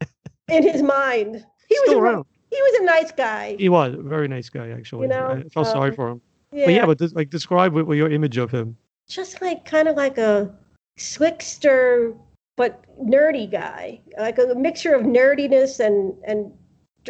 in 0.49 0.62
his 0.62 0.83
mind. 0.83 1.45
He 1.69 1.79
was 1.81 1.90
Still 1.90 2.05
a, 2.05 2.25
he 2.51 2.62
was 2.62 2.81
a 2.81 2.85
nice 2.85 3.12
guy. 3.12 3.57
He 3.59 3.69
was 3.69 3.95
a 3.95 4.03
very 4.03 4.29
nice 4.29 4.49
guy, 4.49 4.71
actually. 4.71 5.09
know, 5.09 5.43
I 5.45 5.49
felt 5.49 5.67
sorry 5.67 5.90
um, 5.90 5.97
for 5.97 6.09
him. 6.09 6.21
Yeah, 6.53 6.67
But 6.67 6.75
yeah, 6.75 6.87
but 6.87 7.01
like 7.14 7.31
describe 7.31 7.73
what, 7.73 7.87
what 7.87 7.97
your 7.97 8.11
image 8.11 8.37
of 8.37 8.51
him. 8.51 8.77
just 9.09 9.43
like 9.43 9.64
kind 9.64 9.88
of 9.88 9.97
like 9.97 10.19
a 10.19 10.55
slickster 10.99 12.17
but 12.57 12.85
nerdy 13.05 13.51
guy, 13.51 14.01
like 14.19 14.38
a 14.38 14.55
mixture 14.55 14.95
of 14.95 15.03
nerdiness 15.03 15.81
and 15.85 16.14
and 16.25 16.53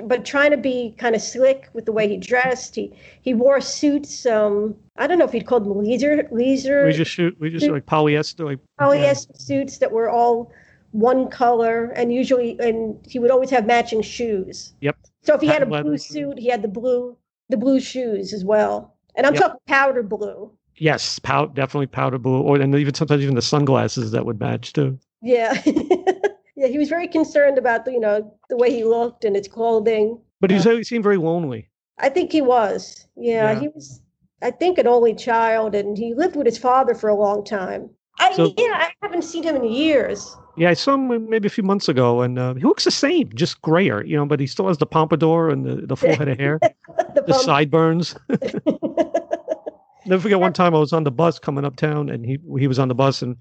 but 0.05 0.25
trying 0.25 0.51
to 0.51 0.57
be 0.57 0.95
kind 0.99 1.15
of 1.15 1.23
slick 1.23 1.69
with 1.73 1.87
the 1.87 1.93
way 1.93 2.09
he 2.09 2.17
dressed. 2.17 2.75
He 2.75 2.93
he 3.23 3.35
wore 3.35 3.61
suits. 3.61 4.27
Um, 4.27 4.75
I 4.97 5.07
don't 5.07 5.19
know 5.19 5.25
if 5.25 5.33
he'd 5.33 5.47
called 5.47 5.65
them 5.65 5.79
leisure 5.79 6.29
leisure 6.31 6.87
We 6.87 6.93
just 6.93 7.11
shoot. 7.11 7.37
We 7.39 7.51
just 7.51 7.69
like 7.69 7.87
polyester, 7.87 8.45
like 8.45 8.59
yeah. 8.79 8.87
polyester 8.87 9.37
suits 9.41 9.79
that 9.79 9.93
were 9.93 10.11
all 10.11 10.53
one 10.93 11.29
color, 11.29 11.87
and 11.97 12.13
usually, 12.13 12.57
and 12.61 12.97
he 13.09 13.19
would 13.19 13.31
always 13.31 13.51
have 13.51 13.67
matching 13.67 14.01
shoes. 14.03 14.75
Yep. 14.81 14.97
So 15.23 15.35
if 15.35 15.41
he 15.41 15.47
had 15.49 15.63
a 15.63 15.67
blue 15.67 15.79
leather. 15.83 15.99
suit, 15.99 16.39
he 16.39 16.49
had 16.49 16.63
the 16.63 16.69
blue 16.69 17.17
the 17.49 17.57
blue 17.57 17.81
shoes 17.81 18.33
as 18.33 18.45
well. 18.45 18.95
And 19.17 19.27
I'm 19.27 19.35
Yep. 19.35 19.43
talking 19.43 19.61
powder 19.67 20.03
blue. 20.03 20.51
Yes, 20.77 21.19
pow- 21.21 21.47
definitely 21.47 21.87
powder 21.87 22.19
blue, 22.19 22.41
or 22.41 22.61
and 22.61 22.75
even 22.75 22.95
sometimes 22.95 23.23
even 23.23 23.35
the 23.35 23.43
sunglasses 23.43 24.11
that 24.11 24.27
would 24.27 24.41
match 24.41 24.73
too. 24.73 24.99
Yeah. 25.23 25.61
yeah, 26.57 26.67
he 26.69 26.79
was 26.79 26.89
very 26.89 27.09
concerned 27.09 27.59
about 27.59 27.85
the, 27.85 27.93
you 27.93 28.01
know, 28.01 28.35
the 28.49 28.57
way 28.57 28.71
he 28.71 28.85
looked 28.85 29.25
and 29.25 29.37
his 29.37 29.49
clothing. 29.49 30.21
But 30.41 30.51
he, 30.51 30.59
he 30.59 30.85
seemed 30.85 31.05
very 31.05 31.17
lonely. 31.17 31.69
I 31.99 32.09
think 32.09 32.33
he 32.33 32.43
was. 32.43 33.07
Yeah, 33.17 33.53
Yeah. 33.53 33.61
he 33.61 33.69
was 33.69 34.01
I 34.43 34.51
think 34.51 34.77
an 34.79 34.87
only 34.87 35.15
child 35.15 35.75
and 35.75 35.97
he 35.97 36.13
lived 36.15 36.37
with 36.37 36.47
his 36.47 36.59
father 36.59 36.95
for 36.95 37.09
a 37.09 37.15
long 37.15 37.45
time. 37.45 37.89
I 38.19 38.33
So- 38.35 38.53
yeah, 38.59 38.73
I 38.89 38.91
haven't 39.03 39.23
seen 39.23 39.43
him 39.43 39.57
in 39.57 39.65
years. 39.65 40.37
Yeah, 40.57 40.71
I 40.71 40.75
saw 40.75 40.95
him 40.95 41.29
maybe 41.29 41.49
a 41.49 41.51
few 41.51 41.65
months 41.65 41.89
ago, 41.89 42.23
and 42.23 42.39
uh, 42.39 42.55
he 42.55 42.61
looks 42.61 42.85
the 42.85 42.93
same, 42.93 43.29
just 43.35 43.61
grayer, 43.61 44.05
you 44.05 44.17
know. 44.17 44.25
But 44.25 44.39
he 44.39 44.47
still 44.47 44.69
has 44.69 44.79
the 44.79 44.87
pompadour 44.87 45.51
and 45.51 45.67
the, 45.67 45.85
the 45.85 45.97
full 45.97 46.15
head 46.15 46.29
of 46.29 46.39
hair, 46.39 46.61
the 47.15 47.25
the 47.27 47.35
sideburns. 47.35 48.15
Never 50.07 50.23
forget 50.23 50.39
one 50.39 50.53
time 50.53 50.73
I 50.75 50.79
was 50.79 50.93
on 50.93 51.03
the 51.03 51.11
bus 51.11 51.41
coming 51.41 51.65
uptown, 51.65 52.09
and 52.09 52.25
he 52.25 52.39
he 52.59 52.69
was 52.69 52.79
on 52.79 52.87
the 52.87 52.95
bus, 52.95 53.21
and 53.21 53.35
uh, 53.35 53.37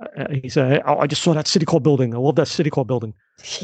Uh, 0.00 0.26
he 0.42 0.48
said, 0.48 0.82
oh, 0.86 0.98
"I 0.98 1.06
just 1.06 1.22
saw 1.22 1.32
that 1.34 1.46
City 1.46 1.66
Hall 1.68 1.80
building. 1.80 2.14
I 2.14 2.18
love 2.18 2.36
that 2.36 2.48
City 2.48 2.70
Hall 2.72 2.84
building." 2.84 3.14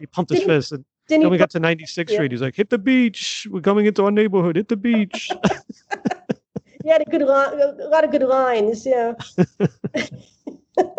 He 0.00 0.06
pumped 0.06 0.30
his 0.30 0.42
fist, 0.44 0.72
and 0.72 0.84
then 1.08 1.28
we 1.28 1.36
got 1.36 1.50
to 1.50 1.60
96th 1.60 2.08
Yeah. 2.10 2.16
Street. 2.16 2.32
He's 2.32 2.40
like, 2.40 2.56
"Hit 2.56 2.70
the 2.70 2.78
beach. 2.78 3.46
We're 3.50 3.60
coming 3.60 3.84
into 3.86 4.04
our 4.04 4.10
neighborhood. 4.10 4.56
Hit 4.56 4.68
the 4.68 4.76
beach." 4.76 5.28
he 6.82 6.88
had 6.88 7.02
a 7.02 7.04
good 7.04 7.20
line, 7.22 7.60
a 7.60 7.88
lot 7.88 8.04
of 8.04 8.10
good 8.10 8.22
lines, 8.22 8.86
yeah. 8.86 9.12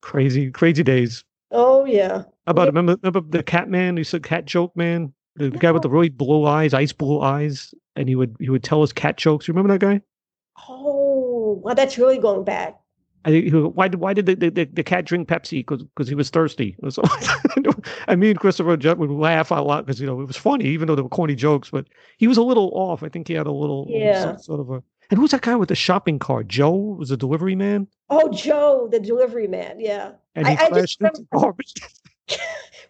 crazy, 0.00 0.50
crazy 0.50 0.82
days. 0.82 1.24
Oh 1.50 1.84
yeah. 1.84 2.22
How 2.46 2.50
about 2.52 2.62
Yeah. 2.62 2.66
remember 2.68 2.96
remember 3.02 3.20
the 3.36 3.42
cat 3.42 3.68
man? 3.68 3.96
He 3.96 4.04
said 4.04 4.22
cat 4.22 4.46
joke 4.46 4.74
man, 4.76 5.12
the 5.36 5.50
guy 5.50 5.70
with 5.70 5.82
the 5.82 5.90
really 5.90 6.08
blue 6.08 6.46
eyes, 6.46 6.72
ice 6.74 6.92
blue 6.92 7.20
eyes, 7.20 7.74
and 7.96 8.08
he 8.08 8.14
would 8.14 8.34
he 8.40 8.48
would 8.48 8.62
tell 8.64 8.82
us 8.82 8.92
cat 8.92 9.16
jokes. 9.16 9.46
You 9.46 9.52
remember 9.54 9.74
that 9.74 9.80
guy? 9.84 10.00
Oh, 10.68 11.60
well, 11.62 11.74
that's 11.74 11.98
really 11.98 12.18
going 12.18 12.44
back. 12.44 12.76
I 13.24 13.30
think 13.30 13.44
he, 13.44 13.50
why 13.50 13.88
did 13.88 14.00
why 14.00 14.14
did 14.14 14.26
the, 14.26 14.34
the, 14.34 14.64
the 14.64 14.82
cat 14.82 15.04
drink 15.04 15.28
Pepsi? 15.28 15.64
Because 15.64 16.08
he 16.08 16.14
was 16.14 16.30
thirsty. 16.30 16.76
Was- 16.82 16.98
and 18.08 18.20
me 18.20 18.30
and 18.30 18.38
Christopher 18.38 18.76
Judd 18.76 18.98
would 18.98 19.10
laugh 19.10 19.50
a 19.50 19.54
lot 19.56 19.86
because 19.86 20.00
you 20.00 20.06
know 20.06 20.20
it 20.20 20.26
was 20.26 20.36
funny, 20.36 20.64
even 20.66 20.88
though 20.88 20.94
they 20.96 21.02
were 21.02 21.08
corny 21.08 21.34
jokes. 21.34 21.70
But 21.70 21.86
he 22.16 22.26
was 22.28 22.36
a 22.36 22.42
little 22.42 22.70
off. 22.74 23.02
I 23.02 23.08
think 23.08 23.28
he 23.28 23.34
had 23.34 23.46
a 23.46 23.52
little 23.52 23.86
Yeah. 23.88 24.22
some 24.22 24.38
sort 24.38 24.60
of 24.60 24.70
a. 24.70 24.82
And 25.10 25.18
who's 25.20 25.30
that 25.32 25.42
guy 25.42 25.54
with 25.56 25.68
the 25.68 25.74
shopping 25.74 26.18
cart? 26.18 26.48
Joe 26.48 26.74
was 26.74 27.10
a 27.10 27.16
delivery 27.16 27.54
man, 27.54 27.86
Oh, 28.08 28.32
Joe, 28.32 28.88
the 28.90 28.98
delivery 28.98 29.46
man. 29.46 29.78
Yeah. 29.78 30.12
and 30.34 30.46
he 30.48 30.56
I- 30.56 30.66
I 30.66 30.70
just 30.80 31.00
garbage. 31.32 31.74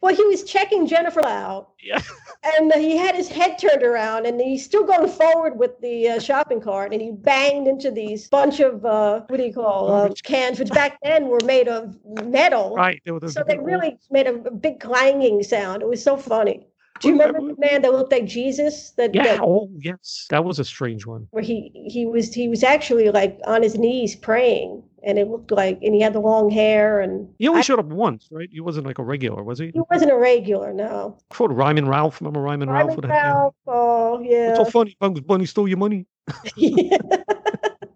Well, 0.01 0.17
he 0.17 0.25
was 0.25 0.43
checking 0.43 0.89
Jennifer 0.89 1.25
out, 1.25 1.75
yeah, 1.81 2.03
and 2.59 2.73
he 2.75 2.97
had 2.97 3.15
his 3.15 3.29
head 3.29 3.57
turned 3.57 3.85
around, 3.85 4.27
and 4.27 4.41
he's 4.41 4.65
still 4.65 4.83
going 4.85 5.09
forward 5.09 5.57
with 5.57 5.81
the 5.81 6.09
uh, 6.09 6.19
shopping 6.19 6.61
cart, 6.61 6.93
and 6.93 7.01
he 7.01 7.13
banged 7.13 7.69
into 7.69 7.93
these 7.93 8.29
bunch 8.29 8.59
of 8.59 8.85
uh, 8.85 9.21
what 9.29 9.37
do 9.37 9.45
you 9.45 9.55
call 9.55 9.93
uh, 9.93 10.09
cans, 10.25 10.59
which 10.59 10.71
back 10.71 10.99
then 11.05 11.29
were 11.29 11.39
made 11.45 11.69
of 11.69 11.97
metal. 12.05 12.75
right. 12.75 13.01
They 13.05 13.13
were 13.13 13.29
So 13.29 13.45
they 13.47 13.59
really 13.59 13.97
made 14.11 14.27
a, 14.27 14.35
a 14.35 14.51
big 14.51 14.81
clanging 14.81 15.41
sound. 15.45 15.83
It 15.83 15.89
was 15.89 16.03
so 16.03 16.17
funny. 16.17 16.67
Do 17.01 17.09
you 17.09 17.15
remember 17.15 17.55
the 17.55 17.61
man 17.61 17.83
that 17.83 17.93
looked 17.93 18.11
like 18.11 18.27
Jesus? 18.27 18.91
That, 18.97 19.15
Yeah. 19.15 19.23
that 19.25 19.41
Oh, 19.41 19.69
yes. 19.79 20.27
That 20.31 20.45
was 20.45 20.59
a 20.59 20.65
strange 20.65 21.07
one. 21.07 21.29
where 21.31 21.45
he 21.45 21.71
he 21.89 22.07
was 22.07 22.35
he 22.35 22.49
was 22.49 22.65
actually 22.65 23.11
like 23.11 23.39
on 23.47 23.63
his 23.63 23.79
knees 23.79 24.17
praying, 24.17 24.83
and 25.05 25.19
it 25.19 25.29
looked 25.29 25.51
like, 25.51 25.79
and 25.83 25.95
he 25.95 26.01
had 26.01 26.13
the 26.13 26.21
long 26.21 26.51
hair, 26.51 27.01
and 27.01 27.29
He 27.39 27.49
only 27.49 27.61
I- 27.61 27.63
showed 27.63 27.79
up 27.79 27.87
once, 27.87 28.29
right? 28.31 28.49
He 28.53 28.61
wasn't 28.61 28.87
like 28.87 28.99
a 28.99 29.03
regular, 29.05 29.43
was 29.43 29.59
he? 29.59 29.71
he 29.73 29.81
wasn't 29.91 30.11
a 30.13 30.17
regular. 30.17 30.73
No, 30.73 31.19
Quote 31.31 31.53
Ryman 31.53 31.89
Ralph. 31.89 32.21
Remember 32.21 32.41
Ryman 32.41 32.71
Ralph? 32.71 32.91
Ryman 32.91 33.11
hair? 33.11 33.23
Ralph. 33.35 33.55
Oh 33.67 34.21
yeah. 34.21 34.49
What's 34.57 34.59
so 34.61 34.65
funny? 34.71 34.97
Bugs 35.01 35.21
Bunny 35.21 35.47
stole 35.47 35.69
your 35.69 35.79
money. 35.79 36.07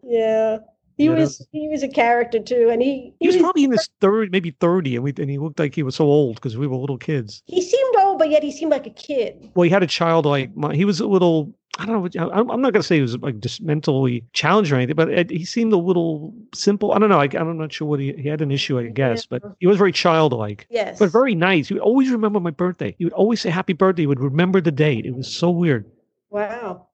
yeah. 0.02 0.58
He 0.98 1.04
Yeah, 1.04 1.10
that 1.14 1.20
was 1.20 1.46
he 1.52 1.68
was 1.68 1.82
a 1.82 1.88
character 1.88 2.38
too, 2.40 2.70
and 2.70 2.80
he 2.80 3.12
He 3.20 3.26
was 3.26 3.36
probably 3.36 3.64
in 3.64 3.72
his 3.72 3.88
third, 4.00 4.32
maybe 4.32 4.52
thirty, 4.60 4.94
and 4.94 5.04
we 5.04 5.12
and 5.18 5.28
he 5.28 5.36
looked 5.36 5.58
like 5.58 5.74
he 5.74 5.82
was 5.82 5.94
so 5.94 6.04
old 6.06 6.36
because 6.36 6.56
we 6.56 6.66
were 6.66 6.76
little 6.76 6.96
kids. 6.96 7.42
he 7.46 7.60
seemed 7.60 7.96
old, 7.98 8.18
but 8.18 8.30
yet 8.30 8.42
he 8.42 8.50
seemed 8.50 8.70
like 8.70 8.86
a 8.86 8.90
kid. 8.90 9.50
Well, 9.54 9.64
he 9.64 9.70
had 9.70 9.82
a 9.82 9.86
childlike. 9.86 10.50
He 10.72 10.84
was 10.86 11.00
a 11.00 11.06
little. 11.06 11.52
I 11.78 11.84
don't 11.84 12.14
know. 12.14 12.30
I'm 12.32 12.62
not 12.62 12.72
gonna 12.72 12.82
say 12.82 12.96
he 12.96 13.02
was 13.02 13.18
like 13.18 13.38
just 13.40 13.60
mentally 13.60 14.24
challenged 14.32 14.72
or 14.72 14.76
anything, 14.76 14.96
but 14.96 15.10
it, 15.10 15.30
he 15.30 15.44
seemed 15.44 15.72
a 15.74 15.76
little 15.76 16.34
simple. 16.54 16.92
I 16.92 16.98
don't 16.98 17.10
know. 17.10 17.20
I, 17.20 17.28
I'm 17.38 17.58
not 17.58 17.72
sure 17.72 17.86
what 17.86 18.00
he, 18.00 18.14
he 18.14 18.28
had 18.28 18.40
an 18.40 18.50
issue, 18.50 18.78
I 18.78 18.86
guess, 18.88 19.26
but 19.26 19.42
he 19.60 19.66
was 19.66 19.76
very 19.76 19.92
childlike. 19.92 20.66
Yes. 20.70 20.98
But 20.98 21.10
very 21.12 21.34
nice. 21.34 21.68
He 21.68 21.74
would 21.74 21.82
always 21.82 22.10
remember 22.10 22.40
my 22.40 22.50
birthday. 22.50 22.94
He 22.98 23.04
would 23.04 23.12
always 23.12 23.42
say 23.42 23.50
happy 23.50 23.74
birthday. 23.74 24.02
He 24.02 24.06
would 24.06 24.20
remember 24.20 24.60
the 24.62 24.72
date. 24.72 25.04
It 25.04 25.14
was 25.14 25.30
so 25.34 25.50
weird. 25.50 25.84
wow. 26.30 26.86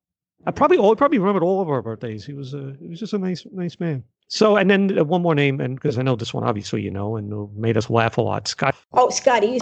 I 0.45 0.51
probably 0.51 0.77
all 0.79 0.97
probably 0.97 1.19
remembered 1.19 1.45
all 1.45 1.61
of 1.63 1.69
our 1.69 1.83
birthdays. 1.83 2.25
He 2.25 2.33
was 2.33 2.53
a 2.53 2.75
he 2.81 2.89
was 2.89 2.99
just 2.99 3.13
a 3.13 3.19
nice 3.19 3.47
nice 3.53 3.79
man. 3.79 4.03
So 4.27 4.57
and 4.57 4.69
then 4.69 4.99
uh, 4.99 5.05
one 5.05 5.23
more 5.23 5.37
name, 5.37 5.61
and 5.61 5.77
because 5.77 5.99
I 5.99 6.03
know 6.03 6.17
this 6.17 6.35
one 6.35 6.43
obviously 6.43 6.83
you 6.83 6.91
know, 6.91 7.15
and 7.17 7.57
made 7.57 7.77
us 7.77 7.89
laugh 7.89 8.19
a 8.19 8.23
lot. 8.23 8.49
Scott 8.49 8.75
Oh, 8.93 9.09
Scotty. 9.11 9.61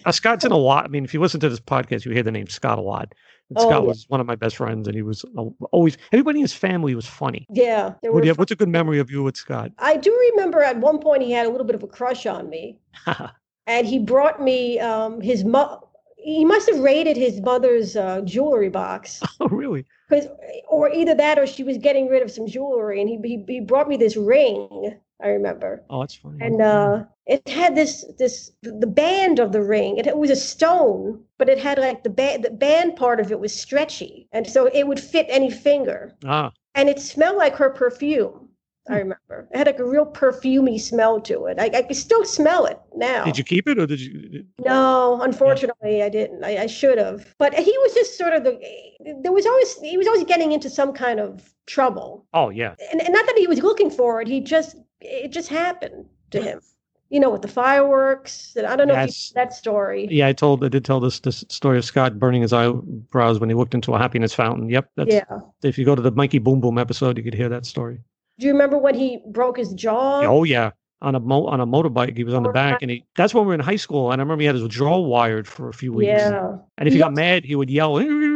uh, 0.06 0.12
Scott's 0.12 0.46
in 0.46 0.52
a 0.52 0.56
lot. 0.56 0.86
I 0.86 0.88
mean, 0.88 1.04
if 1.04 1.12
you 1.12 1.20
listen 1.20 1.40
to 1.40 1.50
this 1.50 1.60
podcast, 1.60 2.06
you 2.06 2.12
hear 2.12 2.22
the 2.22 2.30
name 2.30 2.46
Scott 2.46 2.78
a 2.78 2.80
lot. 2.80 3.14
Oh, 3.56 3.68
Scott 3.68 3.86
was 3.86 4.04
one 4.08 4.20
of 4.20 4.26
my 4.26 4.34
best 4.36 4.56
friends, 4.56 4.86
and 4.88 4.94
he 4.94 5.02
was 5.02 5.24
always 5.72 5.96
everybody 6.12 6.38
in 6.40 6.44
his 6.44 6.52
family 6.52 6.94
was 6.94 7.06
funny. 7.06 7.46
yeah. 7.50 7.94
What 8.02 8.20
do 8.20 8.26
you 8.26 8.30
have, 8.30 8.38
what's 8.38 8.52
a 8.52 8.56
good 8.56 8.68
memory 8.68 8.98
of 8.98 9.10
you 9.10 9.22
with 9.22 9.36
Scott? 9.36 9.72
I 9.78 9.96
do 9.96 10.10
remember 10.32 10.62
at 10.62 10.78
one 10.78 10.98
point 10.98 11.22
he 11.22 11.32
had 11.32 11.46
a 11.46 11.50
little 11.50 11.66
bit 11.66 11.74
of 11.74 11.82
a 11.82 11.86
crush 11.88 12.26
on 12.26 12.48
me, 12.50 12.78
and 13.66 13.86
he 13.86 13.98
brought 13.98 14.42
me 14.42 14.78
um, 14.80 15.20
his 15.20 15.44
mo- 15.44 15.88
He 16.16 16.44
must 16.44 16.68
have 16.70 16.78
raided 16.80 17.16
his 17.16 17.40
mother's 17.40 17.96
uh, 17.96 18.20
jewelry 18.22 18.68
box, 18.70 19.20
oh, 19.40 19.48
really? 19.48 19.84
because 20.08 20.28
or 20.68 20.90
either 20.90 21.14
that 21.14 21.38
or 21.38 21.46
she 21.46 21.62
was 21.64 21.78
getting 21.78 22.08
rid 22.08 22.22
of 22.22 22.30
some 22.30 22.46
jewelry, 22.46 23.00
and 23.00 23.08
he 23.08 23.18
he, 23.24 23.44
he 23.48 23.60
brought 23.60 23.88
me 23.88 23.96
this 23.96 24.16
ring. 24.16 25.00
I 25.22 25.28
remember, 25.28 25.82
Oh, 25.90 26.00
that's 26.00 26.14
funny. 26.16 26.38
and 26.40 26.60
uh, 26.60 27.04
it 27.26 27.46
had 27.48 27.74
this 27.74 28.04
this 28.18 28.52
the 28.62 28.86
band 28.86 29.38
of 29.38 29.52
the 29.52 29.62
ring. 29.62 29.96
It, 29.98 30.06
it 30.06 30.16
was 30.18 30.30
a 30.30 30.36
stone, 30.36 31.24
but 31.38 31.48
it 31.48 31.58
had 31.58 31.78
like 31.78 32.02
the 32.02 32.10
band 32.10 32.44
the 32.44 32.50
band 32.50 32.96
part 32.96 33.20
of 33.20 33.30
it 33.30 33.38
was 33.40 33.54
stretchy, 33.54 34.28
and 34.32 34.46
so 34.46 34.66
it 34.66 34.86
would 34.86 35.00
fit 35.00 35.26
any 35.28 35.50
finger. 35.50 36.14
ah, 36.24 36.52
and 36.74 36.88
it 36.88 36.98
smelled 37.00 37.36
like 37.36 37.54
her 37.56 37.70
perfume. 37.70 38.48
I 38.88 38.94
Hmm. 38.94 38.98
remember 38.98 39.48
it 39.52 39.56
had 39.56 39.66
like 39.68 39.78
a 39.78 39.84
real 39.84 40.06
perfumey 40.06 40.80
smell 40.80 41.20
to 41.22 41.46
it. 41.46 41.56
I, 41.60 41.66
I 41.66 41.82
can 41.82 41.94
still 41.94 42.24
smell 42.24 42.66
it 42.66 42.80
now. 42.96 43.24
did 43.24 43.38
you 43.38 43.44
keep 43.44 43.68
it 43.68 43.78
or 43.78 43.86
did 43.86 44.00
you? 44.00 44.44
No, 44.58 45.20
unfortunately, 45.22 46.02
I 46.02 46.08
didn't. 46.08 46.42
I, 46.44 46.62
I 46.64 46.66
should 46.66 46.98
have. 46.98 47.32
But 47.38 47.54
he 47.54 47.74
was 47.84 47.94
just 47.94 48.18
sort 48.18 48.32
of 48.32 48.42
the. 48.42 48.58
There 49.22 49.32
was 49.32 49.46
always 49.46 49.78
he 49.78 49.96
was 49.96 50.06
always 50.08 50.24
getting 50.24 50.50
into 50.52 50.68
some 50.68 50.92
kind 50.92 51.20
of 51.20 51.54
trouble, 51.66 52.26
Oh, 52.34 52.50
yeah. 52.50 52.74
and, 52.90 53.00
and 53.00 53.12
not 53.12 53.24
that 53.26 53.38
he 53.38 53.46
was 53.46 53.62
looking 53.62 53.90
for 53.90 54.20
it. 54.20 54.26
He 54.28 54.40
just 54.40 54.76
it 55.04 55.32
just 55.32 55.48
happened 55.48 56.06
to 56.30 56.40
him. 56.42 56.60
You 57.10 57.20
know, 57.20 57.28
with 57.28 57.42
the 57.42 57.48
fireworks. 57.48 58.54
And 58.56 58.66
I 58.66 58.74
don't 58.74 58.88
know 58.88 58.94
if 58.94 59.08
you 59.08 59.34
that 59.34 59.52
story. 59.52 60.08
Yeah, 60.10 60.28
I 60.28 60.32
told, 60.32 60.64
I 60.64 60.68
did 60.68 60.82
tell 60.82 60.98
this 60.98 61.20
this 61.20 61.44
story 61.50 61.76
of 61.76 61.84
Scott 61.84 62.18
burning 62.18 62.40
his 62.40 62.54
eyebrows 62.54 63.38
when 63.38 63.50
he 63.50 63.54
looked 63.54 63.74
into 63.74 63.92
a 63.94 63.98
happiness 63.98 64.32
fountain. 64.32 64.70
Yep, 64.70 64.90
that's. 64.96 65.12
Yeah. 65.12 65.24
If 65.62 65.76
you 65.76 65.84
go 65.84 65.94
to 65.94 66.00
the 66.00 66.10
Mikey 66.10 66.38
Boom 66.38 66.60
Boom 66.60 66.78
episode, 66.78 67.18
you 67.18 67.22
could 67.22 67.34
hear 67.34 67.50
that 67.50 67.66
story. 67.66 68.00
Do 68.38 68.46
you 68.46 68.52
remember 68.52 68.78
when 68.78 68.94
he 68.94 69.20
broke 69.26 69.58
his 69.58 69.74
jaw? 69.74 70.22
Oh 70.22 70.44
yeah, 70.44 70.70
on 71.02 71.14
a 71.14 71.20
mo- 71.20 71.44
on 71.46 71.60
a 71.60 71.66
motorbike, 71.66 72.16
he 72.16 72.24
was 72.24 72.32
on 72.32 72.44
the 72.44 72.48
back, 72.52 72.80
and 72.80 72.90
he. 72.90 73.04
That's 73.14 73.34
when 73.34 73.44
we 73.44 73.48
were 73.48 73.54
in 73.54 73.60
high 73.60 73.76
school, 73.76 74.10
and 74.10 74.20
I 74.20 74.22
remember 74.22 74.40
he 74.40 74.46
had 74.46 74.54
his 74.54 74.66
jaw 74.68 74.98
wired 74.98 75.46
for 75.46 75.68
a 75.68 75.74
few 75.74 75.92
weeks. 75.92 76.08
Yeah. 76.08 76.56
And 76.78 76.88
if 76.88 76.94
he 76.94 76.98
He 76.98 77.02
got 77.02 77.12
mad, 77.12 77.44
he 77.44 77.56
would 77.56 77.68
yell. 77.68 77.98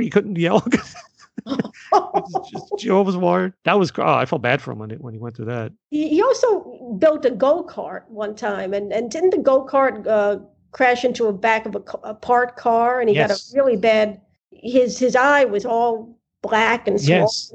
He 0.00 0.08
couldn't 0.08 0.36
yell. 0.36 0.66
his 1.46 2.90
was 2.90 3.16
wired. 3.16 3.52
That 3.64 3.78
was. 3.78 3.92
Oh, 3.98 4.02
I 4.14 4.26
felt 4.26 4.42
bad 4.42 4.60
for 4.60 4.72
him 4.72 4.78
when, 4.78 4.90
it, 4.90 5.00
when 5.00 5.14
he 5.14 5.20
went 5.20 5.36
through 5.36 5.46
that. 5.46 5.72
He, 5.90 6.22
also 6.22 6.96
built 6.98 7.24
a 7.24 7.30
go 7.30 7.64
kart 7.64 8.02
one 8.08 8.34
time, 8.34 8.72
and 8.74 8.92
and 8.92 9.10
didn't 9.10 9.30
the 9.30 9.38
go 9.38 9.64
kart 9.64 10.06
uh, 10.06 10.38
crash 10.72 11.04
into 11.04 11.26
a 11.26 11.32
back 11.32 11.66
of 11.66 11.74
a, 11.76 11.82
a 12.04 12.14
parked 12.14 12.58
car, 12.58 13.00
and 13.00 13.08
he 13.08 13.14
Yes. 13.14 13.28
got 13.28 13.36
a 13.58 13.62
really 13.62 13.76
bad. 13.76 14.20
His 14.50 14.98
his 14.98 15.16
eye 15.16 15.44
was 15.44 15.64
all 15.64 16.18
black 16.42 16.86
and 16.88 17.00
swollen. 17.00 17.22
Yes. 17.22 17.52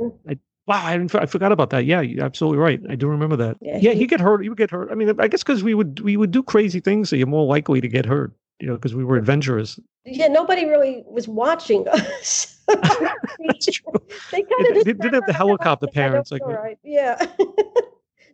Wow, 0.68 0.84
I, 0.84 0.96
I 1.14 1.26
forgot 1.28 1.52
about 1.52 1.70
that. 1.70 1.86
Yeah, 1.86 2.02
you're 2.02 2.26
absolutely 2.26 2.58
right. 2.58 2.82
I 2.90 2.96
do 2.96 3.08
remember 3.08 3.36
that. 3.36 3.56
Yeah, 3.62 3.78
Yeah, 3.80 3.92
he- 3.92 4.00
he 4.00 4.08
get 4.08 4.20
hurt. 4.20 4.42
He 4.42 4.50
would 4.50 4.58
get 4.58 4.72
hurt. 4.72 4.92
I 4.92 4.96
mean, 4.96 5.14
I 5.20 5.28
guess 5.28 5.44
because 5.44 5.64
we 5.64 5.76
would 5.76 6.00
we 6.00 6.18
would 6.18 6.32
do 6.32 6.42
crazy 6.42 6.80
things, 6.80 7.10
so 7.10 7.16
you're 7.16 7.28
more 7.28 7.46
likely 7.46 7.82
to 7.82 7.88
get 7.88 8.06
hurt. 8.06 8.32
You 8.60 8.68
know, 8.68 8.76
because 8.76 8.96
we 8.96 9.04
were 9.04 9.18
adventurous. 9.18 9.80
Yeah, 10.06 10.28
nobody 10.28 10.66
really 10.66 11.04
was 11.08 11.28
watching 11.28 11.88
us. 11.92 12.55
That's 12.68 13.66
true. 13.66 13.94
they 14.32 14.42
kind 14.44 14.68
of 14.78 14.84
they 14.86 14.94
didn't 14.94 15.14
have 15.14 15.26
the 15.28 15.34
helicopter 15.34 15.88
parents 15.88 16.32
like 16.32 16.42
all 16.42 16.54
right. 16.54 16.78
Yeah. 16.84 17.24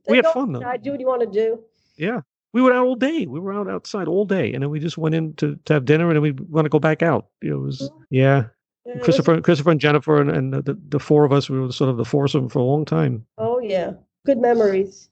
We 0.08 0.18
had 0.18 0.26
fun, 0.28 0.52
though. 0.52 0.60
outside, 0.60 0.82
Do 0.82 0.92
what 0.92 1.00
you 1.00 1.06
want 1.06 1.22
to 1.22 1.28
do. 1.28 1.60
Yeah, 1.96 2.22
we 2.54 2.62
were 2.64 2.74
out 2.74 2.86
all 2.88 2.96
day. 2.96 3.28
We 3.28 3.40
were 3.40 3.54
out 3.54 3.70
outside 3.70 4.08
all 4.08 4.26
day, 4.26 4.52
and 4.52 4.64
then 4.64 4.72
we 4.72 4.80
just 4.80 4.98
went 4.98 5.14
in 5.14 5.36
to, 5.36 5.58
to 5.66 5.74
have 5.74 5.86
dinner, 5.86 6.08
and 6.08 6.16
then 6.16 6.24
we 6.24 6.32
want 6.32 6.66
to 6.66 6.70
go 6.70 6.80
back 6.80 7.04
out. 7.04 7.28
It 7.44 7.54
was 7.54 7.92
yeah. 8.10 8.46
Yeah, 8.84 8.94
it 8.94 8.96
was- 8.96 9.04
Christopher, 9.04 9.40
Christopher, 9.42 9.70
and 9.70 9.80
Jennifer, 9.80 10.20
and, 10.20 10.32
and 10.32 10.54
the, 10.66 10.76
the 10.90 11.00
four 11.00 11.24
of 11.24 11.32
us, 11.32 11.52
we 11.52 11.60
were 11.60 11.72
sort 11.72 11.92
of 11.92 11.98
the 11.98 12.04
foursome 12.04 12.50
for 12.50 12.58
a 12.58 12.64
long 12.64 12.84
time. 12.84 13.24
Oh 13.38 13.60
yeah, 13.60 13.92
good 14.26 14.40
memories. 14.40 15.10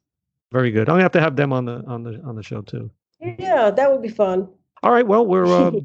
Very 0.52 0.72
good. 0.72 0.90
I'm 0.90 0.94
gonna 0.96 1.04
have 1.04 1.12
to 1.12 1.22
have 1.22 1.36
them 1.36 1.54
on 1.54 1.66
the 1.66 1.84
on 1.86 2.02
the 2.02 2.20
on 2.24 2.36
the 2.36 2.42
show 2.44 2.62
too. 2.64 2.90
Yeah, 3.22 3.70
that 3.70 3.92
would 3.92 4.02
be 4.02 4.10
fun. 4.10 4.50
All 4.82 4.92
right. 4.92 5.06
Well, 5.06 5.24
we're. 5.24 5.46
Uh, 5.46 5.72
I 5.72 5.82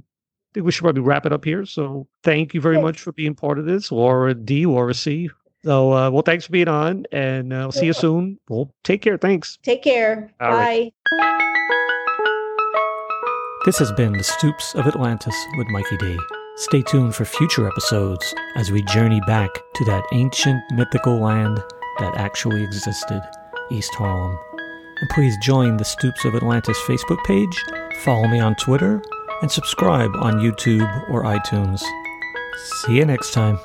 think 0.54 0.64
we 0.64 0.72
should 0.72 0.82
probably 0.82 1.02
wrap 1.02 1.26
it 1.26 1.32
up 1.32 1.44
here. 1.44 1.66
So 1.66 2.06
thank 2.22 2.54
you 2.54 2.60
very 2.60 2.80
much 2.80 3.00
for 3.00 3.12
being 3.12 3.34
part 3.34 3.58
of 3.58 3.66
this, 3.66 3.92
or 3.92 4.28
a 4.28 4.34
D 4.34 4.64
or 4.64 4.88
a 4.88 4.94
C. 4.94 5.28
So, 5.64 5.92
uh, 5.92 6.10
well, 6.10 6.22
thanks 6.22 6.44
for 6.44 6.52
being 6.52 6.68
on, 6.68 7.06
and 7.10 7.52
uh, 7.52 7.56
we'll 7.56 7.72
see 7.72 7.86
you 7.86 7.94
soon. 7.94 8.38
Well, 8.50 8.70
take 8.84 9.00
care. 9.00 9.16
Thanks. 9.16 9.58
Take 9.62 9.82
care. 9.82 10.30
All 10.40 10.50
Bye. 10.50 10.56
right. 10.58 10.94
This 13.64 13.78
has 13.78 13.90
been 13.92 14.12
The 14.12 14.24
Stoops 14.24 14.74
of 14.74 14.86
Atlantis 14.86 15.34
with 15.56 15.66
Mikey 15.68 15.96
D. 15.96 16.18
Stay 16.56 16.82
tuned 16.82 17.14
for 17.14 17.24
future 17.24 17.66
episodes 17.66 18.34
as 18.56 18.70
we 18.70 18.82
journey 18.82 19.22
back 19.26 19.50
to 19.74 19.84
that 19.86 20.04
ancient 20.12 20.62
mythical 20.72 21.18
land 21.18 21.56
that 21.98 22.14
actually 22.16 22.62
existed, 22.62 23.22
East 23.70 23.94
Harlem. 23.94 24.38
And 25.00 25.10
please 25.10 25.34
join 25.42 25.78
the 25.78 25.84
Stoops 25.84 26.26
of 26.26 26.34
Atlantis 26.34 26.78
Facebook 26.80 27.24
page, 27.24 27.64
follow 28.02 28.28
me 28.28 28.38
on 28.38 28.54
Twitter, 28.56 29.02
and 29.42 29.50
subscribe 29.50 30.14
on 30.16 30.34
YouTube 30.34 30.88
or 31.10 31.22
iTunes. 31.24 31.82
See 32.82 32.96
you 32.96 33.04
next 33.04 33.32
time. 33.32 33.58